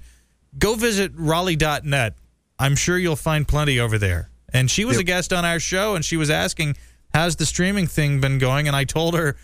[0.57, 2.15] go visit raleigh.net.
[2.57, 4.29] I'm sure you'll find plenty over there.
[4.51, 5.01] And she was Yep.
[5.01, 6.75] a guest on our show and she was asking,
[7.13, 8.67] How's the streaming thing been going?
[8.67, 9.35] And I told her,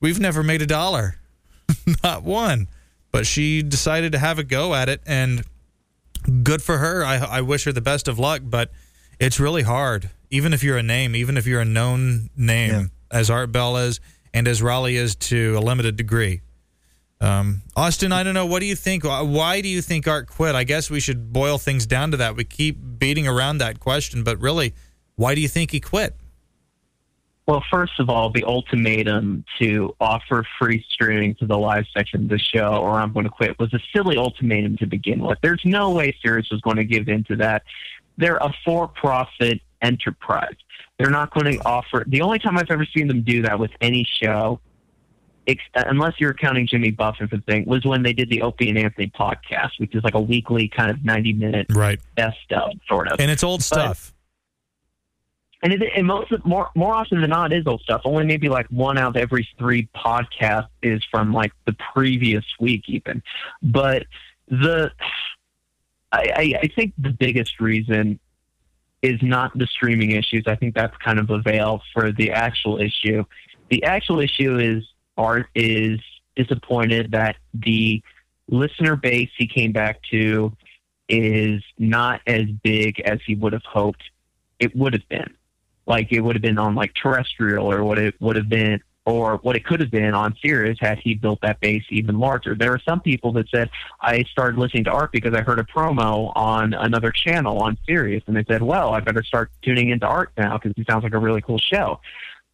[0.00, 1.16] We've never made a dollar,
[2.04, 2.68] not one.
[3.10, 5.00] But she decided to have a go at it.
[5.06, 5.44] And
[6.42, 7.04] good for her.
[7.04, 8.70] I, I wish her the best of luck, but
[9.18, 10.10] it's really hard.
[10.30, 12.84] Even if you're a name, even if you're a known name, Yeah.
[13.18, 13.98] as Art Bell is
[14.34, 16.42] and as Raleigh is to a limited degree.
[17.20, 18.46] Um, Austin, I don't know.
[18.46, 19.04] What do you think?
[19.04, 20.54] Why- do you think Art quit?
[20.54, 22.36] I guess we should boil things down to that.
[22.36, 24.74] We keep beating around that question, but really,
[25.16, 26.14] why do you think he quit?
[27.46, 32.28] Well, first of all, the ultimatum to offer free streaming to the live section of
[32.28, 35.38] the show, or I'm going to quit, was a silly ultimatum to begin with.
[35.42, 37.62] There's no way Sirius was going to give in to that.
[38.18, 40.56] They're a for-profit enterprise.
[40.98, 42.04] They're not going to offer.
[42.06, 44.60] The only time I've ever seen them do that with any show,
[45.74, 48.78] unless you're counting Jimmy Buffett for the thing, was when they did the Opie and
[48.78, 52.00] Anthony podcast, which is like a weekly kind of 90-minute Right.
[52.16, 54.12] best of sort of And it's old stuff.
[55.62, 58.02] and it, and most of, more more often than not it is old stuff.
[58.04, 62.84] Only maybe like one out of every three podcasts is from like the previous week,
[62.88, 63.22] even.
[63.62, 64.04] But
[64.48, 64.90] the
[66.12, 68.18] I, I, I think the biggest reason
[69.02, 70.44] is not the streaming issues.
[70.46, 73.24] I think that's kind of a veil for the actual issue.
[73.70, 74.84] The actual issue is
[75.18, 76.00] Art is
[76.36, 78.02] disappointed that the
[78.48, 80.52] listener base he came back to
[81.08, 84.02] is not as big as he would have hoped
[84.58, 85.34] it would have been.
[85.86, 89.38] Like it would have been on like terrestrial or what it would have been or
[89.38, 92.54] what it could have been on Sirius had he built that base even larger.
[92.54, 93.70] There are some people that said,
[94.02, 98.22] I started listening to Art because I heard a promo on another channel on Sirius.
[98.26, 101.14] And they said, well, I better start tuning into Art now because he sounds like
[101.14, 102.00] a really cool show.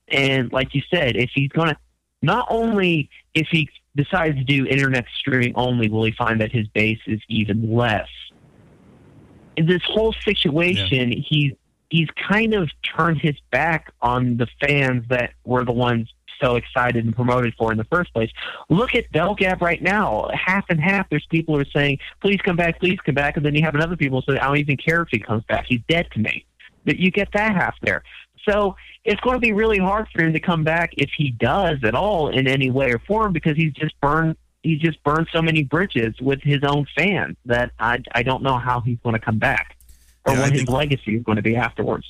[0.07, 1.77] And like you said, if he's going to,
[2.25, 6.67] not only if he decides to do internet streaming only, will he find that his
[6.69, 8.09] base is even less.
[9.57, 11.53] In this whole situation, he's
[11.91, 17.05] he's kind of turned his back on the fans that were the ones so excited
[17.05, 18.31] and promoted for in the first place.
[18.69, 20.29] Look at Bell Gab right now.
[20.35, 21.09] Half and half.
[21.09, 23.37] There's people who are saying, please come back, please come back.
[23.37, 25.45] And then you have another people who say, I don't even care if he comes
[25.45, 25.67] back.
[25.69, 26.45] He's dead to me.
[26.85, 28.03] But you get that half there.
[28.49, 31.79] So it's going to be really hard for him to come back if he does
[31.85, 35.43] at all in any way or form because he's just burned he's just burned so
[35.43, 39.21] many bridges with his own fans that I I don't know how he's going to
[39.21, 39.77] come back
[40.27, 42.07] or Yeah, what his legacy is going to be afterwards.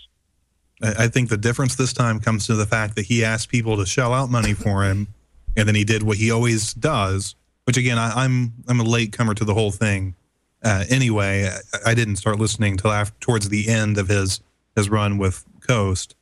[0.82, 3.76] I I think the difference this time comes to the fact that he asked people
[3.76, 5.09] to shell out money for him,
[5.57, 7.35] and then he did what he always does.
[7.64, 10.14] Which again, I, I'm I'm a late comer to the whole thing.
[10.62, 14.41] Uh, anyway, I, I didn't start listening till after towards the end of his
[14.76, 16.14] his run with Coast,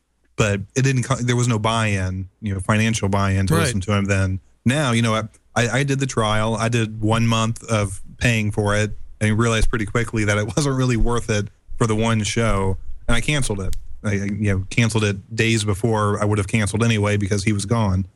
[0.43, 1.07] but it didn't.
[1.25, 3.61] There was no buy-in, you know, financial buy-in to Right.
[3.63, 4.07] listen to him.
[4.07, 5.15] Then now, you know,
[5.55, 6.57] I, I did the trial.
[6.57, 8.91] I did one month of paying for it,
[9.21, 12.77] and realized pretty quickly that it wasn't really worth it for the one show,
[13.07, 13.77] and I canceled it.
[14.05, 17.53] I I, you know canceled it days before I would have canceled anyway because he
[17.53, 18.07] was gone.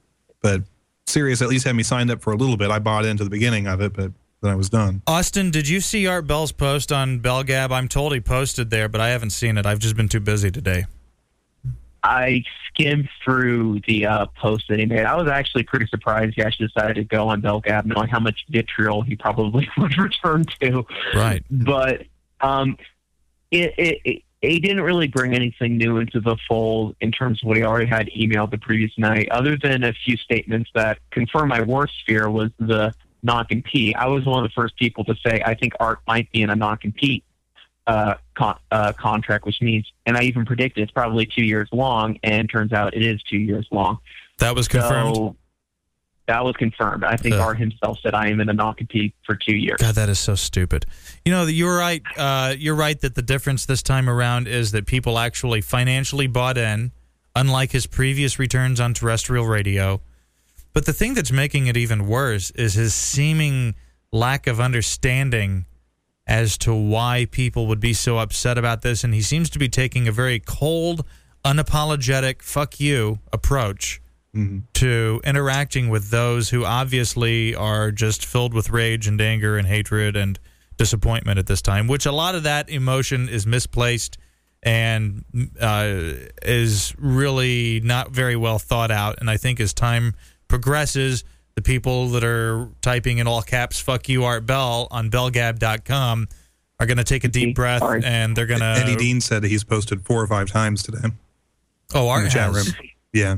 [0.43, 0.63] But
[1.07, 2.71] Sirius at least had me signed up for a little bit.
[2.73, 4.11] I bought into the beginning of it, but
[4.43, 5.03] then I was done.
[5.07, 7.71] Austin, did you see Art Bell's post on Bellgab?
[7.71, 9.65] I'm told he posted there, but I haven't seen it.
[9.65, 10.87] I've just been too busy today.
[12.03, 15.05] I skimmed through the uh, post that he made.
[15.05, 18.45] I was actually pretty surprised he actually decided to go on Belgab, knowing how much
[18.49, 20.87] vitriol he probably would return to.
[21.15, 21.45] Right.
[21.51, 22.05] But
[22.41, 22.77] um,
[23.51, 27.49] it, it, it he didn't really bring anything new into the fold in terms of
[27.49, 31.49] what he already had emailed the previous night, other than a few statements that confirm
[31.49, 32.93] my worst fear was the
[33.23, 33.97] non-compete.
[33.97, 36.51] I was one of the first people to say I think Art might be in
[36.51, 37.25] a non-compete
[37.87, 42.19] uh, con- uh, contract, which means, and I even predicted it's probably two years long,
[42.23, 43.99] and turns out it is two years long.
[44.39, 45.17] That was confirmed.
[45.17, 45.37] So
[46.27, 47.05] that was confirmed.
[47.05, 47.37] I think.
[47.37, 49.77] Art himself said I am in a non-compete for two years.
[49.81, 50.87] God, that is so stupid.
[51.25, 52.03] You know, you're right.
[52.17, 56.59] Uh, you're right that the difference this time around is that people actually financially bought
[56.59, 56.93] in,
[57.35, 60.01] unlike his previous returns on terrestrial radio.
[60.73, 63.75] But the thing that's making it even worse is his seeming
[64.13, 65.65] lack of understanding
[66.27, 69.05] as to why people would be so upset about this.
[69.05, 71.05] And he seems to be taking a very cold,
[71.45, 74.01] unapologetic, fuck you approach
[74.75, 80.15] to interacting with those who obviously are just filled with rage and anger and hatred
[80.15, 80.39] and
[80.77, 84.19] disappointment at this time, which a lot of that emotion is misplaced
[84.63, 85.25] and
[85.61, 86.13] uh,
[86.43, 89.17] is really not very well thought out.
[89.21, 90.15] And I think as time
[90.49, 91.25] progresses,
[91.57, 96.29] the people that are typing in all caps, fuck you, Art Bell, on bellgab.com
[96.79, 98.03] are going to take a deep breath Sorry.
[98.05, 98.67] and they're going to.
[98.67, 101.09] Eddie Dean said he's posted four or five times today
[101.95, 102.67] Oh, in Art the chat room.
[103.13, 103.37] Yeah.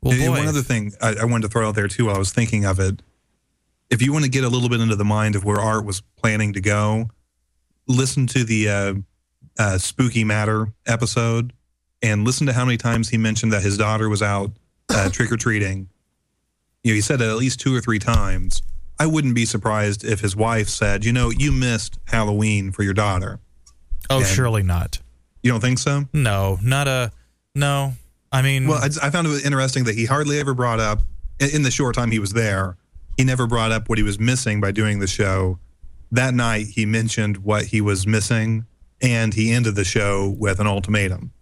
[0.00, 0.38] Well, And- and boy.
[0.38, 2.64] one other thing I, I wanted to throw out there too, while I was thinking
[2.64, 3.02] of it.
[3.90, 6.00] If you want to get a little bit into the mind of where Art was
[6.16, 7.10] planning to go,
[7.88, 8.94] listen to the uh,
[9.58, 11.52] uh, Spooky Matter episode
[12.02, 14.52] and listen to how many times he mentioned that his daughter was out
[14.90, 15.88] uh, trick or treating.
[16.84, 18.62] You know, he said it at least two or three times.
[18.98, 22.94] I wouldn't be surprised if his wife said, "You know, you missed Halloween for your
[22.94, 23.40] daughter."
[24.10, 25.00] oh, and- surely not.
[25.42, 26.06] You don't think so?
[26.12, 27.12] No, not a.
[27.54, 27.92] No.
[28.32, 31.00] I mean, Well, I, I found it interesting that he hardly ever brought up,
[31.40, 32.76] in, in the short time he was there,
[33.16, 35.58] he never brought up what he was missing by doing the show.
[36.12, 38.66] That night, he mentioned what he was missing,
[39.00, 41.32] and he ended the show with an ultimatum.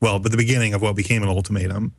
[0.00, 1.94] Well, but the beginning of what became an ultimatum.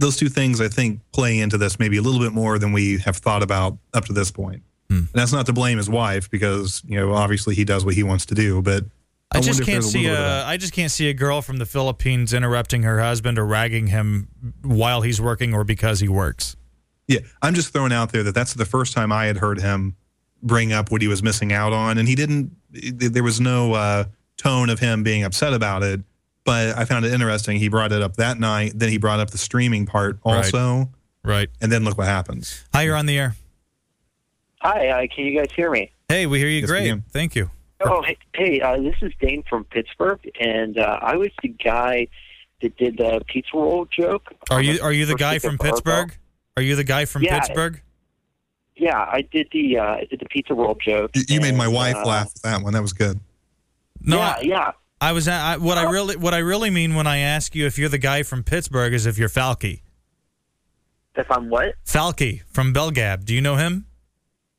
[0.00, 2.98] Those two things, I think, play into this maybe a little bit more than we
[2.98, 4.62] have thought about up to this point.
[4.90, 8.02] And that's not to blame his wife because, you know, obviously he does what he
[8.02, 8.84] wants to do, but
[9.32, 10.56] I, wonder just can't see of a.
[10.56, 14.28] just can't see a girl from the Philippines interrupting her husband or ragging him
[14.62, 16.56] while he's working or because he works.
[17.06, 19.96] Yeah, I'm just throwing out there that that's the first time I had heard him
[20.42, 22.50] bring up what he was missing out on, and he didn't.
[22.70, 24.04] There was no uh,
[24.36, 26.00] tone of him being upset about it,
[26.50, 27.58] but I found it interesting.
[27.58, 30.88] He brought it up that night, then he brought up the streaming part also,
[31.22, 31.32] Right.
[31.34, 31.48] right.
[31.60, 32.64] and then look what happens.
[32.74, 33.36] Hi, you're on the air.
[34.60, 35.92] Hi, uh, can you guys hear me?
[36.08, 36.62] Hey, we hear you.
[36.62, 36.88] Yes, Great.
[36.88, 37.04] can.
[37.12, 37.52] Thank you.
[37.82, 42.08] Oh, hey, hey uh, this is Dane from Pittsburgh, and uh, I was the guy
[42.62, 44.34] that did the pizza roll joke.
[44.50, 45.76] Are you Are you the guy from Barbell.
[45.76, 46.16] Pittsburgh?
[46.56, 47.38] Are you the guy from Yeah.
[47.38, 47.80] Pittsburgh?
[48.74, 51.12] Yeah, I did the uh, I did the pizza roll joke.
[51.14, 52.72] You, you made my wife uh, laugh with that one.
[52.72, 53.20] That was good.
[54.02, 54.72] No, yeah, I, yeah.
[55.00, 55.28] I was.
[55.28, 57.98] I, what I really What I really mean when I ask you if you're the
[57.98, 59.82] guy from Pittsburgh is if you're Falky.
[61.16, 61.74] If I'm what?
[61.86, 63.24] Falky from Belgab.
[63.24, 63.86] Do you know him?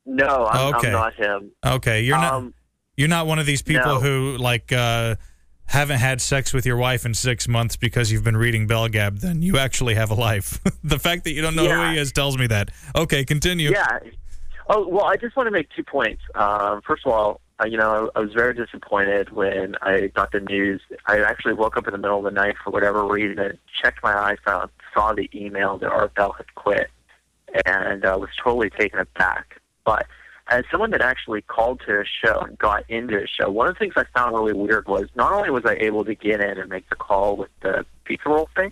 [0.05, 0.87] No, I'm, Okay.
[0.87, 1.51] I'm not him.
[1.65, 2.33] Okay, you're not.
[2.33, 2.53] um,
[2.97, 3.99] You're not one of these people No.
[3.99, 5.15] who like uh,
[5.65, 9.19] haven't had sex with your wife in six months because you've been reading Belgab.
[9.21, 10.59] Then you actually have a life.
[10.83, 12.71] the fact that you don't know who he is tells me that.
[12.95, 13.71] Okay, continue.
[13.71, 13.99] Yeah.
[14.67, 16.21] Oh well, I just want to make two points.
[16.35, 20.39] Um, first of all, uh, you know, I was very disappointed when I got the
[20.39, 20.81] news.
[21.05, 24.01] I actually woke up in the middle of the night for whatever reason and checked
[24.03, 26.89] my iPhone, saw the email that Art Bell had quit,
[27.65, 29.61] and uh, was totally taken aback.
[29.85, 30.07] But
[30.49, 33.75] as someone that actually called to a show and got into a show, one of
[33.75, 36.57] the things I found really weird was not only was I able to get in
[36.57, 38.71] and make the call with the pizza roll thing,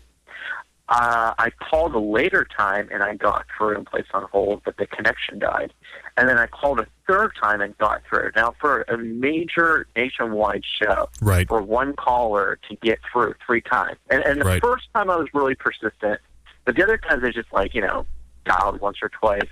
[0.90, 4.78] uh, I called a later time and I got through and placed on hold, but
[4.78, 5.72] the connection died.
[6.18, 8.32] And then I called a third time and got through.
[8.36, 11.48] Now, for a major nationwide show, Right.
[11.48, 13.98] for one caller to get through three times.
[14.10, 14.62] And, and the Right.
[14.62, 16.20] first time I was really persistent,
[16.66, 18.08] but the other times I just like, you know,
[18.46, 19.48] dialed once or twice.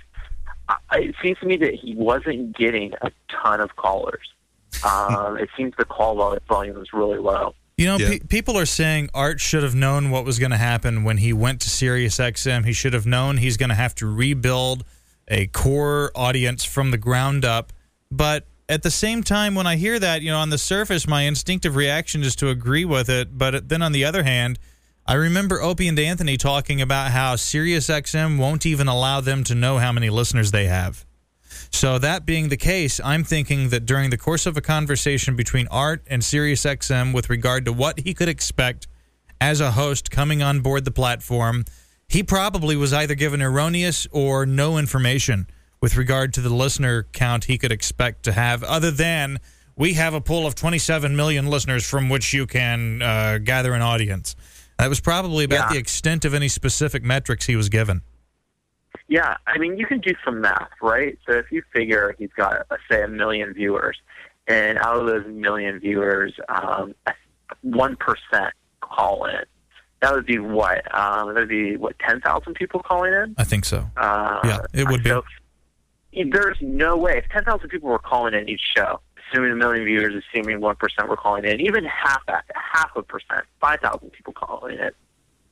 [0.68, 4.26] I, it seems to me that he wasn't getting a ton of callers.
[4.84, 6.14] Um, it seems the call
[6.46, 7.54] volume was really low.
[7.78, 8.08] You know, Yeah.
[8.08, 11.32] pe- people are saying Art should have known what was going to happen when he
[11.32, 12.64] went to Sirius XM.
[12.64, 14.84] He should have known he's going to have to rebuild
[15.28, 17.72] a core audience from the ground up.
[18.10, 21.22] But at the same time, when I hear that, you know, on the surface, my
[21.22, 23.38] instinctive reaction is to agree with it.
[23.38, 24.58] But then on the other hand,
[25.06, 29.54] I remember Opie and Anthony talking about how Sirius XM won't even allow them to
[29.54, 31.06] know how many listeners they have.
[31.70, 35.66] So that being the case, I'm thinking that during the course of a conversation between
[35.70, 38.86] Art and SiriusXM with regard to what he could expect
[39.40, 41.64] as a host coming on board the platform,
[42.08, 45.46] he probably was either given erroneous or no information
[45.80, 49.38] with regard to the listener count he could expect to have, other than
[49.76, 53.82] we have a pool of 27 million listeners from which you can uh, gather an
[53.82, 54.34] audience.
[54.78, 55.74] That was probably about Yeah.
[55.74, 58.02] the extent of any specific metrics he was given.
[59.08, 61.18] Yeah, I mean, you can do some math, right?
[61.26, 63.98] So if you figure he's got, let's say, a million viewers,
[64.46, 66.94] and out of those million viewers, um,
[67.62, 69.42] one percent call in.
[70.00, 70.94] That would be what?
[70.94, 71.98] Um, that would be what?
[71.98, 73.34] Ten thousand people calling in.
[73.38, 73.88] I think so.
[73.96, 75.10] Uh, Yeah, it would be.
[76.30, 79.00] There's no way if ten thousand people were calling in each show,
[79.30, 83.02] assuming a million viewers, assuming one percent were calling in, even half that, half a
[83.02, 84.90] percent, five thousand people calling in,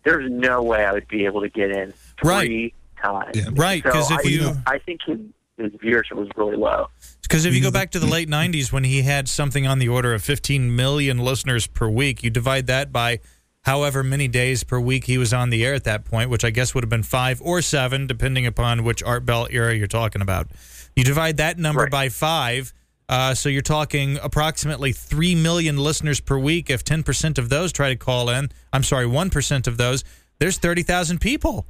[0.05, 1.93] there's no way I would be able to get in
[2.23, 2.73] Right.
[3.01, 3.37] Three times.
[3.37, 3.45] Yeah.
[3.53, 5.19] Right, So 'cause if I, you- I think his,
[5.59, 6.89] his viewership was really low.
[7.23, 7.75] Because if you go Mhm.
[7.75, 11.19] back to the late 90s when he had something on the order of 15 million
[11.19, 13.19] listeners per week, you divide that by
[13.63, 16.51] however many days per week he was on the air at that point, which I
[16.51, 20.23] guess would have been five or seven, depending upon which Art Bell era you're talking
[20.23, 20.49] about.
[20.95, 21.91] You divide that number Right.
[21.91, 22.73] by five.
[23.09, 26.71] Uh, so you're talking approximately 3 million listeners per week.
[26.71, 30.03] If 10% of those try to call in, I'm sorry, 1% of those,
[30.39, 31.67] there's 30,000 people.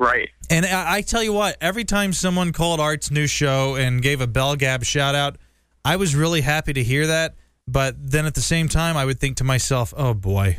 [0.00, 0.30] Right.
[0.48, 4.22] And I, I tell you what, every time someone called Art's new show and gave
[4.22, 5.36] a Bell Gab shout out,
[5.84, 7.34] I was really happy to hear that.
[7.68, 10.58] But then at the same time, I would think to myself, oh boy,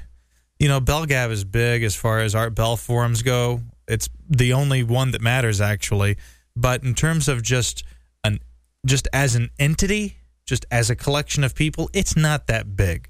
[0.60, 3.62] you know, Bell Gab is big as far as Art Bell forums go.
[3.88, 6.18] It's the only one that matters actually.
[6.56, 7.84] But in terms of just
[8.24, 8.42] an
[8.86, 13.10] just as an entity, just as a collection of people, it's not that big.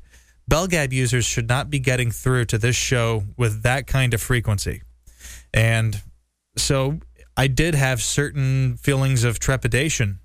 [0.50, 4.82] Belgab users should not be getting through to this show with that kind of frequency.
[5.54, 6.02] And
[6.56, 7.00] so
[7.38, 10.20] I did have certain feelings of trepidation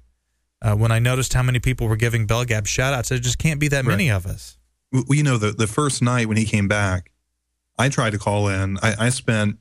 [0.62, 3.08] uh, when I noticed how many people were giving Belgab shout outs.
[3.08, 4.58] There just can't be that many of us.
[4.92, 7.10] Well, you know, the, the first night when he came back,
[7.78, 8.78] I tried to call in.
[8.82, 9.58] I, I spent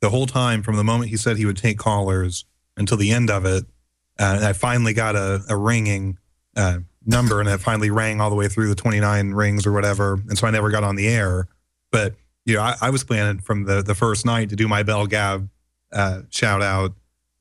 [0.00, 2.44] the whole time from the moment he said he would take callers
[2.76, 3.64] until the end of it.
[4.18, 6.18] Uh, and I finally got a, a ringing
[6.56, 10.14] uh, number, and it finally rang all the way through the 29 rings or whatever.
[10.28, 11.46] And so I never got on the air.
[11.92, 12.14] But,
[12.44, 15.06] you know, I, I was planning from the, the first night to do my Bell
[15.06, 15.48] Gab
[15.92, 16.94] uh, shout out.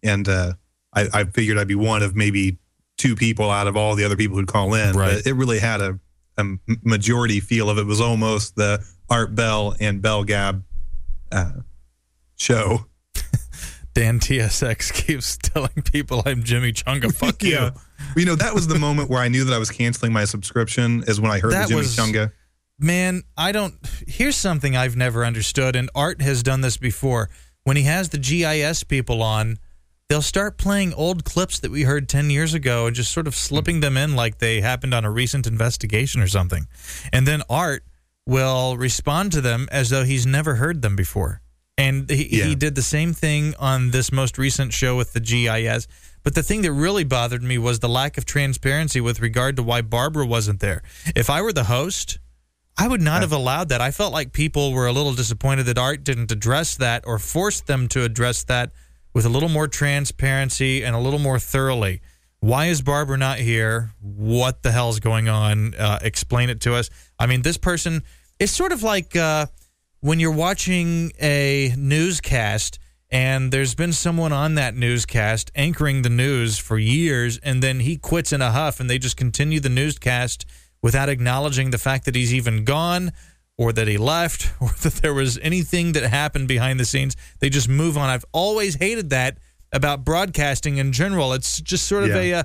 [0.04, 0.54] And uh,
[0.94, 2.58] I, I figured I'd be one of maybe
[2.98, 4.96] two people out of all the other people who'd call in.
[4.96, 5.16] Right.
[5.24, 6.00] But it really had a,
[6.38, 6.46] a
[6.84, 10.64] majority feel of it was almost the Art Bell and Bell Gab
[11.32, 11.52] uh,
[12.36, 12.86] show.
[13.94, 17.12] Dan TSX keeps telling people I'm Jimmy Chunga.
[17.16, 17.52] Fuck you.
[17.54, 17.72] Yeah.
[18.16, 21.04] You know, that was the moment where I knew that I was canceling my subscription
[21.08, 22.32] is when I heard That the Jimmy was- Chunga.
[22.80, 23.74] Man, I don't.
[24.08, 27.28] Here's something I've never understood, and Art has done this before.
[27.68, 29.60] When he has the GIS people on,
[30.08, 33.36] they'll start playing old clips that we heard 10 years ago and just sort of
[33.36, 36.66] slipping them in like they happened on a recent investigation or something.
[37.12, 37.84] And then Art
[38.26, 41.42] will respond to them as though he's never heard them before.
[41.78, 42.46] And he, Yeah.
[42.46, 45.88] he did the same thing on this most recent show with the GIS.
[46.24, 49.64] But the thing that really bothered me was the lack of transparency with regard to
[49.64, 50.84] why Barbara wasn't there.
[51.18, 52.20] If I were the host,
[52.78, 53.82] I would not have allowed that.
[53.82, 57.60] I felt like people were a little disappointed that Art didn't address that or force
[57.62, 58.72] them to address that
[59.14, 62.02] with a little more transparency and a little more thoroughly.
[62.40, 63.94] Why is Barbara not here?
[64.00, 65.74] What the hell's going on?
[65.74, 66.92] Uh, explain it to us.
[67.18, 68.04] I mean, this person,
[68.38, 69.48] it's sort of like uh,
[70.02, 72.78] when you're watching a newscast
[73.10, 77.98] and there's been someone on that newscast anchoring the news for years and then he
[77.98, 80.46] quits in a huff and they just continue the newscast
[80.82, 83.12] without acknowledging the fact that he's even gone
[83.58, 87.16] or that he left or that there was anything that happened behind the scenes.
[87.40, 88.10] They just move on.
[88.10, 89.38] I've always hated that
[89.74, 91.34] about broadcasting in general.
[91.34, 92.18] It's just sort of Yeah.
[92.18, 92.44] a uh,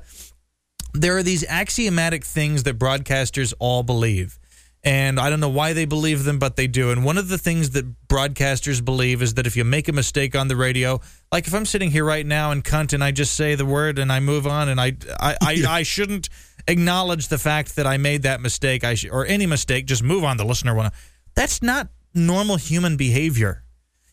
[0.94, 4.38] there are these axiomatic things that broadcasters all believe.
[4.84, 6.90] And I don't know why they believe them, but they do.
[6.90, 10.34] And one of the things that broadcasters believe is that if you make a mistake
[10.34, 13.34] on the radio, like if I'm sitting here right now and cunt and I just
[13.34, 16.28] say the word and I move on and I I, I, I shouldn't
[16.68, 20.24] acknowledge the fact that I made that mistake I sh- or any mistake, just move
[20.24, 20.36] on.
[20.36, 21.00] The listener want to.
[21.34, 23.64] That's not normal human behavior.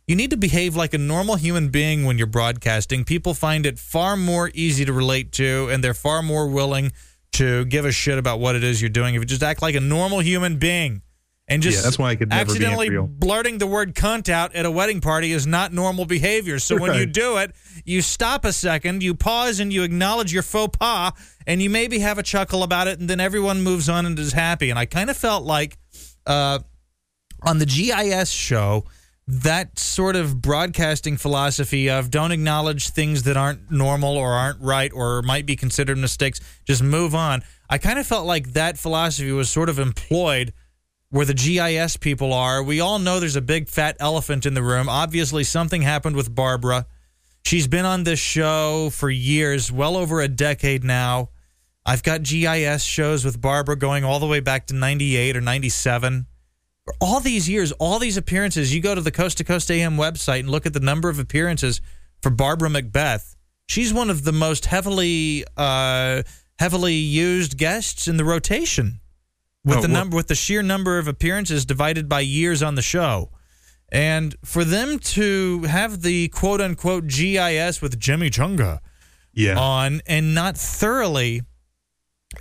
[0.07, 3.03] You need to behave like a normal human being when you're broadcasting.
[3.03, 6.91] People find it far more easy to relate to, and they're far more willing
[7.33, 9.75] to give a shit about what it is you're doing if you just act like
[9.75, 11.03] a normal human being.
[11.47, 14.71] And just Yeah, that's why I could accidentally blurting the word cunt out at a
[14.71, 16.59] wedding party is not normal behavior.
[16.59, 17.53] So when you do it,
[17.85, 21.11] you stop a second, you pause, and you acknowledge your faux pas,
[21.49, 24.33] and you maybe have a chuckle about it, and then everyone moves on and is
[24.33, 24.69] happy.
[24.69, 25.79] And I kind of felt like
[26.27, 26.59] uh,
[27.41, 28.85] on the GIS show,
[29.25, 34.91] that sort of broadcasting philosophy of don't acknowledge things that aren't normal or aren't right
[34.93, 37.41] or might be considered mistakes, just move on.
[37.67, 40.53] I kind of felt like that philosophy was sort of employed
[41.09, 42.61] where the GIS people are.
[42.61, 44.87] We all know there's a big fat elephant in the room.
[44.87, 46.85] Obviously, something happened with Barbara.
[47.43, 51.29] She's been on this show for years, well over a decade now.
[51.89, 56.27] I've got GIS shows with Barbara going all the way back to 98 or 97.
[56.85, 59.97] For all these years, all these appearances, you go to the Coast to Coast AM
[59.97, 61.81] website and look at the number of appearances
[62.21, 63.35] for Barbara McBeth.
[63.67, 66.21] She's one of the most heavily uh,
[66.59, 68.99] heavily used guests in the rotation
[69.65, 72.81] with Oh, the number with the sheer number of appearances divided by years on the
[72.83, 73.31] show.
[73.91, 78.77] And for them to have the quote unquote GIS with Jimmy Chunga
[79.33, 79.57] Yeah.
[79.57, 81.41] on and not thoroughly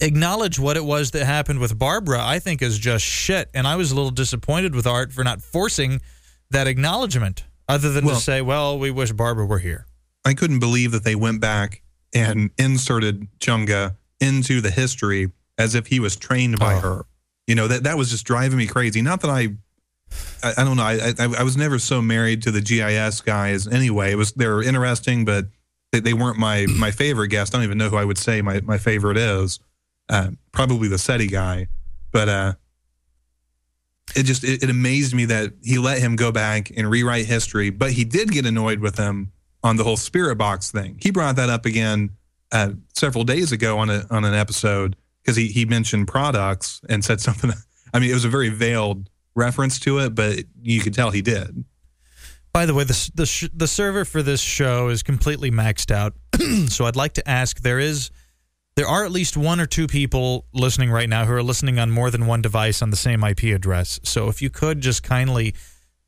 [0.00, 3.50] acknowledge what it was that happened with Barbara, I think is just shit.
[3.54, 6.00] And I was a little disappointed with Art for not forcing
[6.50, 9.86] that acknowledgement, other than Well- to say, well, we wish Barbara were here.
[10.24, 11.82] I couldn't believe that they went back
[12.14, 16.80] and inserted Chunga into the history as if he was trained by Oh.
[16.80, 17.06] her.
[17.46, 19.00] You know that that was just driving me crazy.
[19.00, 19.48] Not that I,
[20.42, 20.82] I, I don't know.
[20.82, 24.12] I, I I was never so married to the GIS guys anyway.
[24.12, 25.46] It was they were interesting, but
[25.92, 27.54] they, they weren't my my favorite guest.
[27.54, 29.60] I don't even know who I would say my my favorite is.
[30.08, 31.68] Uh, probably the SETI guy,
[32.12, 32.52] but uh,
[34.16, 37.70] it just it, it amazed me that he let him go back and rewrite history.
[37.70, 39.32] But he did get annoyed with him
[39.62, 40.98] on the whole spirit box thing.
[41.00, 42.10] He brought that up again
[42.52, 47.04] uh, several days ago on a on an episode because he he mentioned products and
[47.04, 47.52] said something.
[47.92, 51.22] I mean, it was a very veiled reference to it, but you could tell he
[51.22, 51.64] did.
[52.52, 56.14] By the way, the the, sh- the server for this show is completely maxed out.
[56.68, 58.10] so I'd like to ask: there is,
[58.78, 61.90] there are at least one or two people listening right now who are listening on
[61.90, 63.98] more than one device on the same IP address.
[64.04, 65.56] So if you could just kindly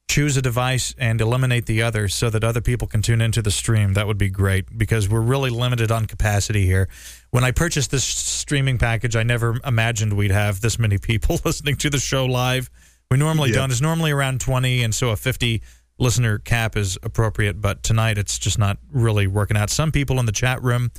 [0.08, 3.50] choose a device and eliminate the other, so that other people can tune into the
[3.50, 4.78] stream, that would be great.
[4.78, 6.88] Because we're really limited on capacity here.
[7.30, 11.74] When I purchased this streaming package, I never imagined we'd have this many people listening
[11.78, 12.70] to the show live.
[13.10, 13.56] We normally Yeah.
[13.56, 13.72] don't.
[13.72, 15.60] It's normally around 20, and so a 50
[15.98, 17.60] listener cap is appropriate.
[17.60, 19.70] But tonight, it's just not really working out.
[19.70, 20.92] Some people in the chat room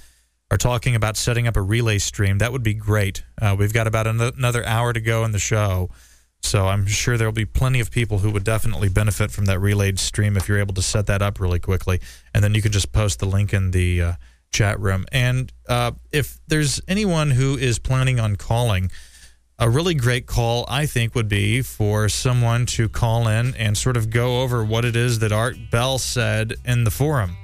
[0.51, 2.37] are talking about setting up a relay stream.
[2.39, 3.23] That would be great.
[3.41, 5.89] Uh, we've got about ano- another hour to go in the show.
[6.43, 9.97] So I'm sure there'll be plenty of people who would definitely benefit from that relayed
[9.99, 12.01] stream if you're able to set that up really quickly.
[12.33, 14.13] And then you can just post the link in the uh,
[14.51, 15.05] chat room.
[15.11, 18.91] And uh, if there's anyone who is planning on calling,
[19.59, 23.95] a really great call, I think, would be for someone to call in and sort
[23.95, 27.37] of go over what it is that Art Bell said in the forum.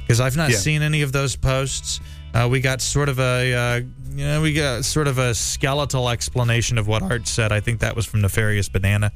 [0.00, 0.56] Because I've not Yeah.
[0.56, 2.00] seen any of those posts.
[2.34, 3.80] Uh, we got sort of a, uh,
[4.14, 7.52] you know, we got sort of a skeletal explanation of what Art said.
[7.52, 9.12] I think that was from Nefarious Banana,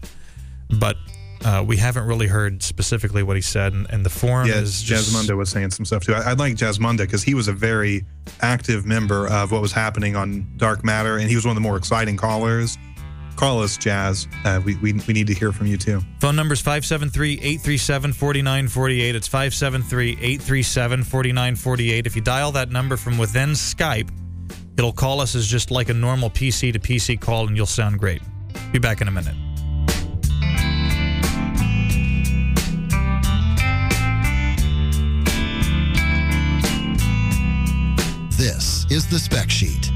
[0.81, 0.97] but
[1.45, 3.73] uh, we haven't really heard specifically what he said.
[3.73, 6.15] And, and the forum Yeah, is just Jasmunda was saying some stuff too.
[6.15, 8.05] I, I'd like Jasmunda because he was a very
[8.41, 11.69] active member of what was happening on Dark Matter, and he was one of the
[11.69, 12.79] more exciting callers.
[13.37, 14.26] Call us, Jazz.
[14.45, 16.01] Uh, we, we we need to hear from you too.
[16.20, 19.14] Phone number is 573-837-4948.
[19.14, 22.07] It's 573-837-4948.
[22.07, 24.09] If you dial that number from within Skype,
[24.78, 27.99] it'll call us as just like a normal PC to PC call and you'll sound
[27.99, 28.22] great.
[28.72, 29.35] Be back in a minute.
[38.37, 39.91] This is the spec sheet.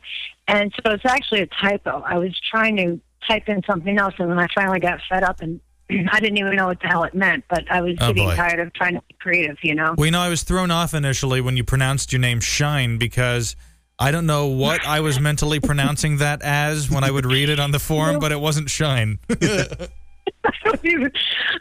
[0.51, 2.01] and so it's actually a typo.
[2.05, 5.41] I was trying to type in something else, and then I finally got fed up
[5.41, 5.59] and.
[6.11, 8.35] I didn't even know what the hell it meant, but I was Oh, getting boy.
[8.35, 9.93] tired of trying to be creative, you know.
[9.97, 13.57] Well, you know, I was thrown off initially when you pronounced your name Shine because
[13.99, 17.59] I don't know what I was mentally pronouncing that as when I would read it
[17.59, 19.19] on the forum, but it wasn't Shine.
[19.31, 21.11] I don't even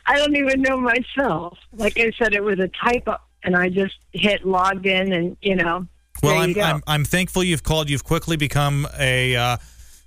[0.06, 1.58] I don't even know myself.
[1.72, 5.56] Like I said, it was a typo, and I just hit logged in, and you
[5.56, 5.86] know.
[6.22, 6.58] Well, I'm.
[6.60, 7.90] I'm I'm thankful you've called.
[7.90, 9.56] You've quickly become a uh,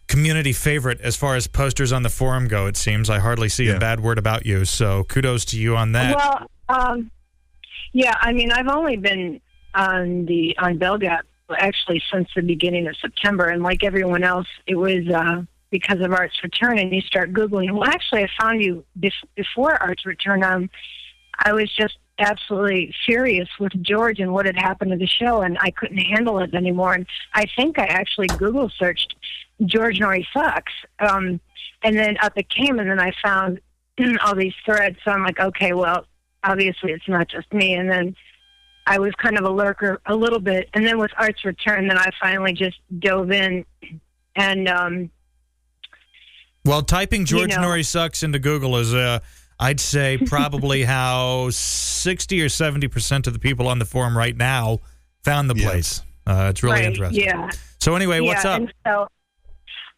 [0.08, 2.68] community favorite as far as posters on the forum go.
[2.68, 4.66] It seems I hardly see a bad word about you.
[4.66, 6.16] So kudos to you on that.
[6.16, 7.12] Well, um,
[7.94, 9.42] yeah, I mean, I've only been
[9.76, 11.22] on the on Belgab
[11.58, 16.12] actually since the beginning of September, and like everyone else, it was uh, because of
[16.12, 17.72] Art's Return, and you start googling.
[17.72, 20.44] Well, actually, I found you bef- before Art's Return.
[20.44, 20.70] Um,
[21.44, 25.58] I was just absolutely furious with George and what had happened to the show, and
[25.60, 26.94] I couldn't handle it anymore.
[26.94, 29.16] And I think I actually Google searched
[29.66, 31.40] George Noory sucks, um,
[31.84, 33.60] and then up it came, and then I found
[34.26, 34.98] all these threads.
[35.04, 36.06] So I'm like, okay, well,
[36.44, 37.74] obviously it's not just me.
[37.74, 38.16] And then
[38.86, 41.98] I was kind of a lurker a little bit, and then with Art's Return, then
[41.98, 43.66] I finally just dove in,
[44.36, 45.10] and um,
[46.66, 49.20] Well, typing George know- Noory sucks into Google is, uh,
[49.64, 54.80] I'd say, probably how 60 or 70% of the people on the forum right now
[55.24, 55.70] found the Yeah.
[55.70, 56.02] place.
[56.28, 57.24] Uh, it's really right, interesting.
[57.24, 57.50] yeah.
[57.80, 58.62] So, anyway, what's up?
[58.86, 59.08] So,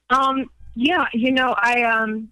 [0.10, 2.30] um, yeah, you know, I um,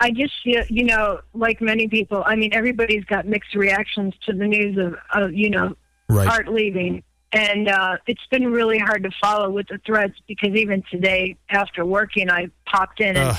[0.00, 2.22] I just feel, you know, like many people.
[2.26, 5.76] I mean, everybody's got mixed reactions to the news of, of you know,
[6.08, 6.28] Right.
[6.28, 7.02] Art leaving,
[7.32, 11.84] and uh, it's been really hard to follow with the threads because even today, after
[11.84, 13.36] working, I popped in and Ugh.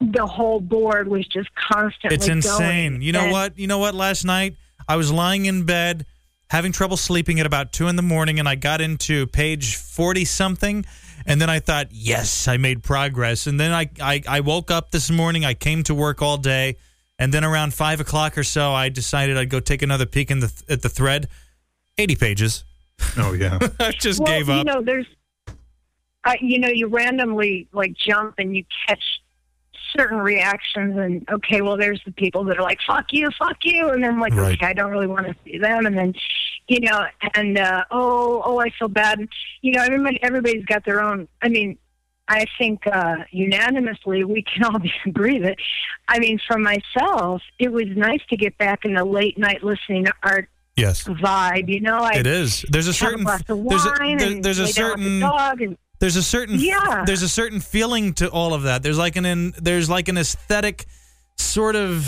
[0.00, 2.16] The whole board was just constantly.
[2.16, 2.92] It's insane.
[2.92, 3.02] going.
[3.02, 3.58] You know And- what?
[3.58, 3.94] You know what?
[3.94, 4.56] Last night
[4.88, 6.06] I was lying in bed
[6.48, 10.24] having trouble sleeping at about two in the morning, and I got into page forty
[10.24, 10.84] something,
[11.26, 13.46] and then I thought, yes, I made progress.
[13.46, 15.44] And then I, I I woke up this morning.
[15.44, 16.76] I came to work all day,
[17.18, 20.40] and then around five o'clock or so, I decided I'd go take another peek in
[20.40, 21.28] the at the thread.
[21.98, 22.64] Eighty pages.
[23.18, 23.58] Oh yeah.
[23.80, 24.66] I just well, gave you up.
[24.66, 25.06] know, there's,
[26.24, 29.02] uh, you know, you randomly like jump and you catch
[29.96, 33.90] certain reactions, and okay, well, there's the people that are like, "Fuck you, fuck you,"
[33.90, 34.54] and then like, Right.
[34.54, 36.14] okay, I don't really want to see them, and then,
[36.68, 39.26] you know, and uh, oh, oh, I feel bad.
[39.62, 41.28] You know, everybody, everybody's got their own.
[41.42, 41.78] I mean.
[42.32, 45.56] I think uh, unanimously we can all agree that,
[46.06, 50.04] I mean, for myself, it was nice to get back in the late night listening
[50.04, 51.68] to art yes, vibe.
[51.68, 52.64] You know, I it is.
[52.68, 55.60] There's a certain a there's a, there- there's a lay down with the certain dog
[55.60, 57.04] and there's a certain Yeah.
[57.06, 60.16] there's a certain feeling to all of that there's like an in, there's like an
[60.18, 60.86] aesthetic
[61.36, 62.06] sort of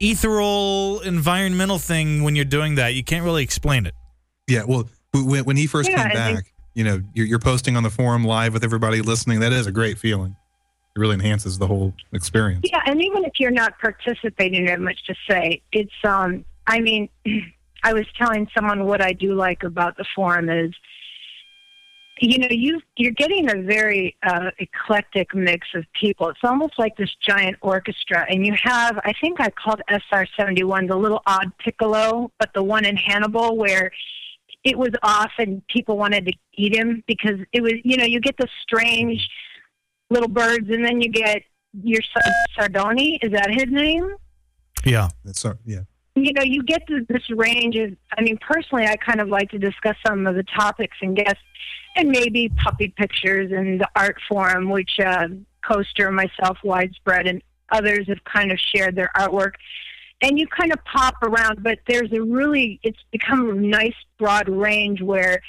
[0.00, 3.94] ethereal environmental thing when you're doing that you can't really explain it
[4.48, 7.38] Yeah, well, when, when he first Yeah, came I think- back, you know, you're, you're
[7.38, 9.38] posting on the forum live with everybody listening.
[9.40, 10.34] That is a great feeling.
[10.96, 12.66] It really enhances the whole experience.
[12.68, 15.62] Yeah, and even if you're not participating, you have much to say.
[15.70, 17.08] It's um, I mean,
[17.84, 20.72] I was telling someone what I do like about the forum is,
[22.24, 26.28] you know, you you're getting a very uh, eclectic mix of people.
[26.28, 30.64] It's almost like this giant orchestra, and you have, I think I called SR seventy
[30.64, 33.90] one the little odd piccolo, but the one in Hannibal where
[34.64, 38.20] it was off and people wanted to eat him because it was, you know, you
[38.20, 39.28] get the strange
[40.10, 41.42] little birds, and then you get
[41.82, 43.18] your son Sardoni.
[43.22, 44.14] Is that his name?
[44.84, 45.80] yeah That's so, yeah.
[46.16, 47.96] You know, you get to this range of.
[48.16, 51.42] I mean, personally, I kind of like to discuss some of the topics and guests,
[51.96, 55.28] and maybe puppy pictures and the art forum, which uh,
[55.66, 59.54] Coaster, myself, widespread, and others have kind of shared their artwork.
[60.22, 64.48] And you kind of pop around, but there's a really, it's become a nice broad
[64.48, 65.42] range where,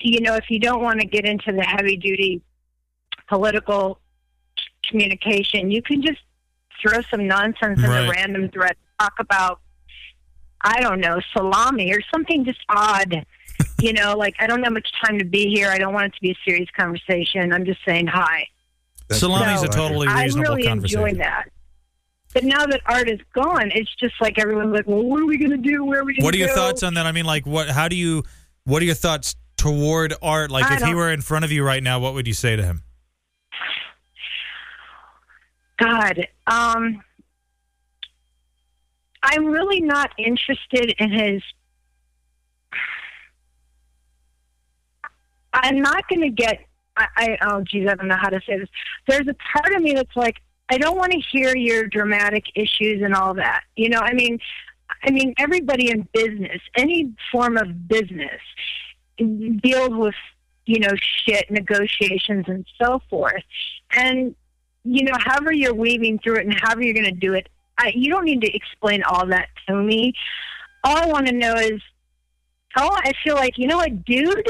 [0.00, 2.40] you know, if you don't want to get into the heavy duty
[3.28, 3.98] political
[4.88, 6.20] communication, you can just
[6.80, 8.02] throw some nonsense in Right.
[8.06, 9.60] the random thread, talk about,
[10.60, 13.24] I don't know, salami or something just odd.
[13.80, 15.70] you know, like I don't have much time to be here.
[15.70, 17.52] I don't want it to be a serious conversation.
[17.52, 18.46] I'm just saying hi.
[19.08, 21.44] That's salami's a So, uh, totally I really conversation enjoy that.
[22.34, 25.38] But now that art is gone, it's just like everyone's like, well, what are we
[25.38, 25.84] going to do?
[25.84, 26.54] Where are we going to what are your go?
[26.54, 28.22] thoughts on that i mean like what how do you
[28.64, 31.64] what are your thoughts toward art like I if he were in front of you
[31.64, 32.82] right now what would you say to him
[35.78, 37.02] God, um,
[39.22, 41.42] I'm really not interested in his.
[45.52, 46.60] I'm not going to get.
[46.96, 48.68] I, I oh geez, I don't know how to say this.
[49.08, 50.36] There's a part of me that's like,
[50.68, 53.62] I don't want to hear your dramatic issues and all that.
[53.74, 54.38] You know, I mean,
[55.02, 58.40] I mean, everybody in business, any form of business,
[59.18, 60.14] deals with
[60.66, 60.92] you know
[61.26, 63.42] shit, negotiations, and so forth.
[63.90, 64.34] And
[64.86, 67.92] you know, however you're weaving through it and however you're going to do it, I,
[67.94, 70.14] you don't need to explain all that to me.
[70.84, 71.82] All I want to know is,
[72.76, 74.48] oh, I feel like you know what, dude.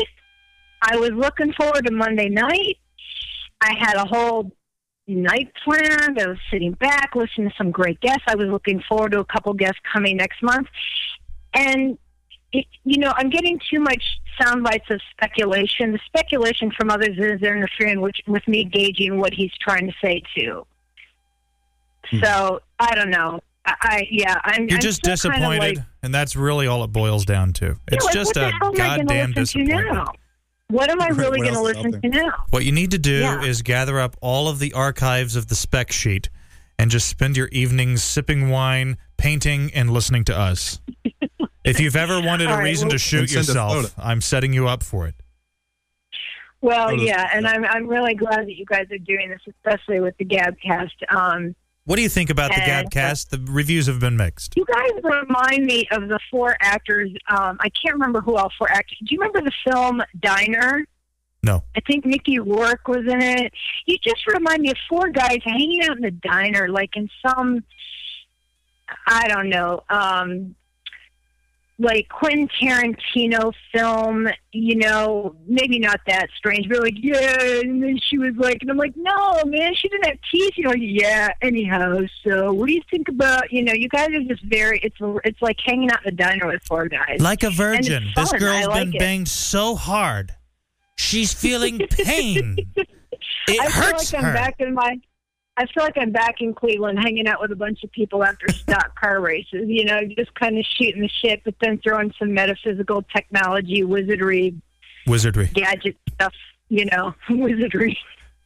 [0.82, 2.78] I was looking forward to Monday night.
[3.60, 4.52] I had a whole
[5.08, 6.20] night planned.
[6.20, 8.24] I was sitting back, listening to some great guests.
[8.28, 10.68] I was looking forward to a couple guests coming next month.
[11.54, 11.98] And,
[12.52, 14.02] it, you know, I'm getting too much
[14.40, 15.92] sound bites of speculation.
[15.92, 19.94] The speculation from others is they're interfering with, with me gauging what he's trying to
[20.02, 20.66] say, too.
[22.10, 22.20] Hmm.
[22.22, 23.40] So, I don't know.
[23.64, 24.68] I, I yeah, I'm.
[24.68, 27.76] You're I'm just still kinda disappointed, like, and that's really all it boils down to.
[27.88, 30.08] It's yeah, like, just a hell am I gonna goddamn disappointment.
[30.68, 32.32] What am I really going to else is listen to now?
[32.50, 33.42] What you need to do Yeah.
[33.42, 36.28] is gather up all of the archives of the spec sheet
[36.78, 40.80] and just spend your evenings sipping wine, painting, and listening to us.
[41.66, 43.94] if you've ever wanted a All right, reason to shoot And send a yourself.
[43.98, 45.14] I'm setting you up for it.
[46.62, 47.04] Well, Photos.
[47.06, 50.24] yeah, and I'm I'm really glad that you guys are doing this, especially with the
[50.24, 50.90] Gabcast.
[51.14, 51.54] Um,
[51.84, 53.28] What do you think about the Gabcast?
[53.28, 54.56] The reviews have been mixed.
[54.56, 57.10] you guys remind me of the four actors.
[57.28, 58.98] Um, I can't remember who all four actors.
[59.04, 60.84] Do you remember the film Diner?
[61.42, 61.62] No.
[61.76, 63.52] I think Mickey Rourke was in it.
[63.84, 67.62] You just remind me of four guys hanging out in the diner, like in some,
[69.06, 70.56] I don't know, um,
[71.78, 74.28] like Quentin Tarantino film.
[74.52, 77.60] You know, maybe not that strange, but like, yeah.
[77.60, 80.54] And then she was like, and I'm like, no, man, she didn't have teeth.
[80.56, 81.28] You know, like, yeah.
[81.42, 83.52] Anyhow, so what do you think about?
[83.52, 84.80] You know, you guys are just very.
[84.82, 87.20] It's it's like hanging out in the diner with four guys.
[87.20, 88.98] Like a virgin, this girl's like been it.
[88.98, 90.32] banged so hard.
[90.96, 92.56] She's feeling pain.
[92.76, 92.88] it
[93.60, 94.98] I feel hurts like I'm back in my.
[95.58, 98.46] I feel like I'm back in Cleveland, hanging out with a bunch of people after
[98.52, 99.64] stock car races.
[99.66, 104.54] You know, just kind of shooting the shit, but then throwing some metaphysical technology, wizardry,
[105.06, 105.46] Wizardry.
[105.54, 106.34] gadget stuff.
[106.68, 107.96] You know, wizardry.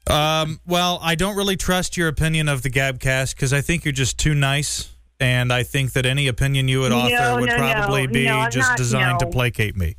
[0.07, 3.93] Um, well, I don't really trust your opinion of the Gabcast because I think you're
[3.93, 7.57] just too nice, and I think that any opinion you would No, offer would no,
[7.57, 8.13] probably no.
[8.13, 9.97] be No, just not- designed to placate me.